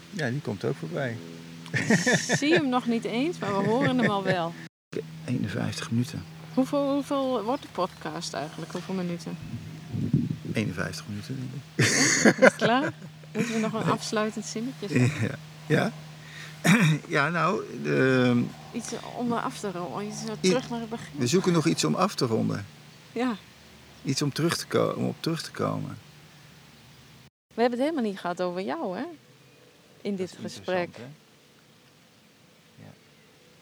Ja, 0.10 0.30
die 0.30 0.42
komt 0.42 0.66
ook 0.66 0.76
voorbij. 0.76 1.18
Zie 2.40 2.54
hem 2.54 2.70
nog 2.70 2.86
niet 2.86 3.04
eens, 3.04 3.38
maar 3.38 3.58
we 3.58 3.68
horen 3.68 3.98
hem 3.98 4.10
al 4.10 4.24
wel. 4.24 4.54
51 5.26 5.92
minuten. 5.92 6.24
Hoeveel, 6.54 6.94
hoeveel 6.94 7.44
wordt 7.44 7.62
de 7.62 7.68
podcast 7.72 8.34
eigenlijk? 8.34 8.72
Hoeveel 8.72 8.94
minuten? 8.94 9.38
51 10.54 11.06
minuten, 11.08 11.36
denk 11.36 11.50
ik. 11.54 11.86
Ja, 11.86 12.30
is 12.30 12.38
het 12.38 12.56
klaar? 12.56 12.94
Moeten 13.34 13.54
we 13.54 13.60
nog 13.60 13.74
een 13.74 13.92
afsluitend 13.92 14.46
zinnetje 14.46 14.88
zeggen? 14.88 15.40
Ja. 15.68 15.92
Ja, 17.08 17.30
nou... 17.40 17.64
De... 17.84 18.44
Iets 18.72 18.92
om 19.18 19.34
af 19.34 19.60
te 19.60 19.72
ronden, 19.72 20.08
iets 20.08 20.24
terug 20.42 20.70
naar 20.70 20.80
het 20.80 20.90
begin. 20.90 21.20
We 21.20 21.28
zoeken 21.28 21.54
nog 21.54 21.66
iets 21.66 21.84
om 21.84 21.96
af 21.96 22.16
te 22.16 22.26
ronden. 22.26 22.66
Ja. 23.12 23.36
Iets 24.04 24.22
om, 24.22 24.34
terug 24.34 24.58
te 24.58 24.68
komen, 24.68 24.96
om 24.96 25.06
op 25.08 25.16
terug 25.20 25.42
te 25.42 25.52
komen. 25.52 25.98
We 27.54 27.62
hebben 27.62 27.80
het 27.80 27.90
helemaal 27.90 28.12
niet 28.12 28.20
gehad 28.20 28.42
over 28.42 28.62
jou, 28.62 28.98
hè? 28.98 29.04
In 30.02 30.16
dit 30.16 30.38
gesprek. 30.42 30.98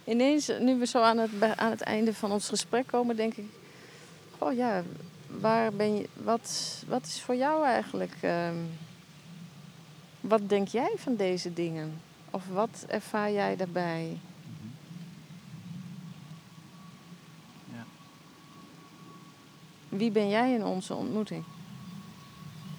Ineens, 0.04 0.52
nu 0.60 0.80
we 0.80 0.86
zo 0.86 1.02
aan 1.02 1.18
het, 1.18 1.30
aan 1.56 1.72
het 1.72 1.82
einde 1.82 2.14
van 2.14 2.32
ons 2.32 2.50
gesprek 2.50 2.88
komen, 2.88 3.16
denk 3.16 3.34
ik... 3.34 3.46
Oh 4.38 4.54
ja, 4.54 4.84
waar 5.28 5.74
ben 5.74 5.96
je, 5.96 6.10
wat, 6.14 6.84
wat 6.88 7.06
is 7.06 7.22
voor 7.22 7.36
jou 7.36 7.66
eigenlijk... 7.66 8.16
Um, 8.24 8.70
wat 10.24 10.50
denk 10.50 10.68
jij 10.68 10.94
van 10.98 11.16
deze 11.16 11.54
dingen? 11.54 12.02
Of 12.30 12.48
wat 12.48 12.86
ervaar 12.88 13.32
jij 13.32 13.56
daarbij? 13.56 14.20
Mhm. 14.46 14.70
Ja. 17.76 17.86
Wie 19.90 20.12
ben 20.12 20.30
jij 20.30 20.54
in 20.54 20.64
onze 20.64 20.94
ontmoeting? 20.94 21.44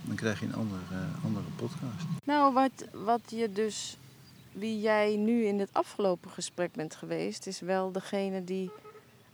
Dan 0.03 0.17
krijg 0.17 0.41
je 0.41 0.47
een 0.47 0.55
andere, 0.55 0.81
uh, 0.93 1.25
andere 1.25 1.47
podcast. 1.57 2.07
Nou, 2.25 2.53
wat, 2.53 2.85
wat 2.93 3.21
je 3.27 3.53
dus, 3.53 3.97
wie 4.55 4.81
jij 4.81 5.17
nu 5.17 5.45
in 5.45 5.59
het 5.59 5.73
afgelopen 5.73 6.31
gesprek 6.31 6.73
bent 6.73 6.95
geweest, 6.95 7.47
is 7.47 7.61
wel 7.61 7.93
degene 7.93 8.45
die 8.45 8.71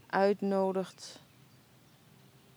uitnodigt 0.06 1.20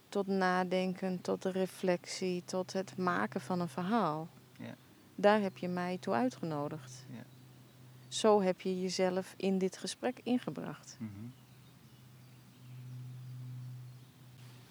tot 0.09 0.28
nadenken, 0.28 1.22
tot 1.22 1.41
de 1.41 1.51
reflectie, 1.51 2.43
tot 2.45 2.74
het 2.74 2.97
maken 2.97 3.41
van 3.41 3.59
een 3.59 3.70
verhaal. 3.70 4.28
Ja. 4.57 4.76
Daar 5.16 5.41
heb 5.41 5.57
je 5.57 5.68
mij 5.68 5.97
toe 5.97 6.14
uitgenodigd. 6.14 7.05
Ja. 7.09 7.24
Zo 8.07 8.41
heb 8.41 8.61
je 8.61 8.82
jezelf 8.82 9.34
in 9.38 9.57
dit 9.57 9.78
gesprek 9.78 10.20
ingebracht. 10.24 10.97
Mm 10.99 11.11
-hmm. 11.16 11.34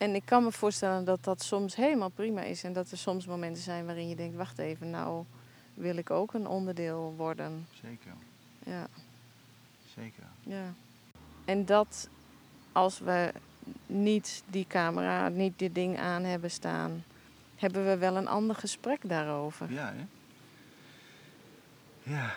En 0.03 0.15
ik 0.15 0.25
kan 0.25 0.45
me 0.45 0.53
voorstellen 0.53 1.05
dat 1.05 1.25
dat 1.25 1.43
soms 1.43 1.77
helemaal 1.77 2.09
prima 2.09 2.43
is. 2.43 2.65
En 2.65 2.73
dat 2.73 2.91
er 2.91 2.99
soms 2.99 3.27
momenten 3.27 3.63
zijn 3.63 3.87
waarin 3.87 4.09
je 4.09 4.17
denkt: 4.17 4.37
wacht 4.37 4.59
even, 4.59 4.91
nou 4.91 5.25
wil 5.75 5.97
ik 5.97 6.11
ook 6.11 6.35
een 6.35 6.47
onderdeel 6.47 7.15
worden. 7.17 7.67
Zeker. 7.83 8.13
Ja. 8.65 8.87
Zeker. 9.95 10.25
Ja. 10.43 10.75
En 11.45 11.65
dat 11.65 12.09
als 12.73 12.99
we 12.99 13.33
niet 13.87 14.43
die 14.47 14.67
camera, 14.69 15.29
niet 15.29 15.59
dit 15.59 15.75
ding 15.75 15.99
aan 15.99 16.25
hebben 16.25 16.51
staan, 16.51 17.05
hebben 17.57 17.87
we 17.87 17.97
wel 17.97 18.17
een 18.17 18.29
ander 18.29 18.57
gesprek 18.57 19.09
daarover. 19.09 19.73
Ja, 19.73 19.93
hè? 19.95 20.05
Ja. 22.13 22.35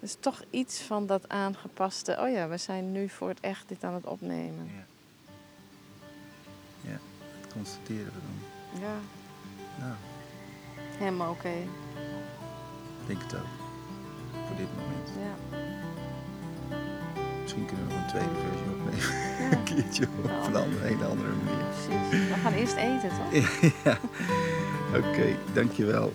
is 0.00 0.16
toch 0.20 0.42
iets 0.50 0.82
van 0.82 1.06
dat 1.06 1.28
aangepaste. 1.28 2.18
Oh 2.20 2.30
ja, 2.30 2.48
we 2.48 2.56
zijn 2.56 2.92
nu 2.92 3.08
voor 3.08 3.28
het 3.28 3.40
echt 3.40 3.68
dit 3.68 3.84
aan 3.84 3.94
het 3.94 4.06
opnemen. 4.06 4.70
Ja. 4.74 4.84
Ja, 6.90 6.98
dat 7.40 7.52
constateren 7.52 8.12
we 8.12 8.20
dan. 8.20 8.80
Ja. 8.80 8.96
Nou. 9.78 9.94
Helemaal 10.98 11.30
oké. 11.30 11.38
Okay. 11.38 11.68
Ik 13.06 13.12
denk 13.12 13.22
het 13.22 13.40
ook. 13.40 13.46
Voor 14.46 14.56
dit 14.56 14.66
moment. 14.76 15.10
Ja. 15.18 15.34
Misschien 17.42 17.66
kunnen 17.66 17.86
we 17.86 17.92
nog 17.94 18.02
een 18.02 18.08
tweede 18.08 18.34
versie 18.34 18.70
opnemen. 18.70 19.00
Ja. 19.38 19.50
een 19.56 19.64
keertje 19.64 20.08
op 20.18 20.24
een, 20.24 20.56
andere, 20.56 20.90
een 20.90 21.04
andere 21.04 21.28
manier. 21.44 21.64
Precies. 21.64 22.28
We 22.28 22.34
gaan 22.42 22.52
eerst 22.52 22.76
eten, 22.76 23.08
toch? 23.08 23.30
ja. 23.84 23.98
Oké, 24.88 25.08
okay, 25.08 25.36
dankjewel. 25.52 26.12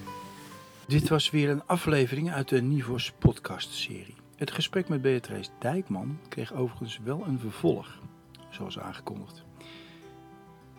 Dit 0.88 1.10
was 1.10 1.30
weer 1.30 1.50
een 1.50 1.66
aflevering 1.66 2.32
uit 2.32 2.50
de 2.50 2.62
Nivos 2.62 3.12
podcast-serie. 3.20 4.16
Het 4.36 4.52
gesprek 4.52 4.89
met 4.89 5.02
Beatrice 5.02 5.50
Dijkman 5.60 6.20
kreeg 6.30 6.54
overigens 6.54 7.00
wel 7.04 7.24
een 7.28 7.39
vervolg, 7.39 8.00
zoals 8.50 8.80
aangekondigd. 8.80 9.44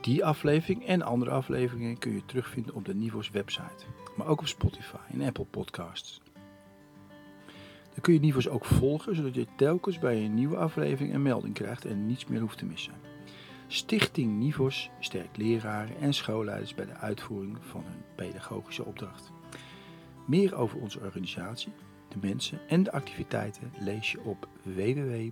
Die 0.03 0.25
aflevering 0.25 0.87
en 0.87 1.03
andere 1.03 1.31
afleveringen 1.31 1.99
kun 1.99 2.13
je 2.13 2.25
terugvinden 2.25 2.75
op 2.75 2.85
de 2.85 2.95
Nivos 2.95 3.31
website, 3.31 3.85
maar 4.17 4.27
ook 4.27 4.41
op 4.41 4.47
Spotify 4.47 4.97
en 5.13 5.23
Apple 5.23 5.45
Podcasts. 5.45 6.21
Dan 7.93 8.01
kun 8.01 8.15
je 8.15 8.21
Nivos 8.21 8.49
ook 8.49 8.65
volgen, 8.65 9.17
zodat 9.17 9.35
je 9.35 9.47
telkens 9.57 9.99
bij 9.99 10.25
een 10.25 10.35
nieuwe 10.35 10.57
aflevering 10.57 11.15
een 11.15 11.23
melding 11.23 11.55
krijgt 11.55 11.85
en 11.85 12.07
niets 12.07 12.27
meer 12.27 12.41
hoeft 12.41 12.59
te 12.59 12.65
missen. 12.65 12.93
Stichting 13.67 14.39
Nivos 14.39 14.91
sterkt 15.01 15.37
leraren 15.37 15.97
en 15.97 16.15
schoolleiders 16.15 16.75
bij 16.75 16.87
de 16.87 16.95
uitvoering 16.95 17.59
van 17.61 17.85
hun 17.85 18.03
pedagogische 18.15 18.85
opdracht. 18.85 19.33
Meer 20.27 20.55
over 20.55 20.81
onze 20.81 21.01
organisatie, 21.01 21.73
de 22.09 22.17
mensen 22.21 22.61
en 22.69 22.83
de 22.83 22.93
activiteiten 22.93 23.73
lees 23.79 24.13
je 24.13 24.21
op 24.21 24.49
www.nivos.nl. 24.63 25.31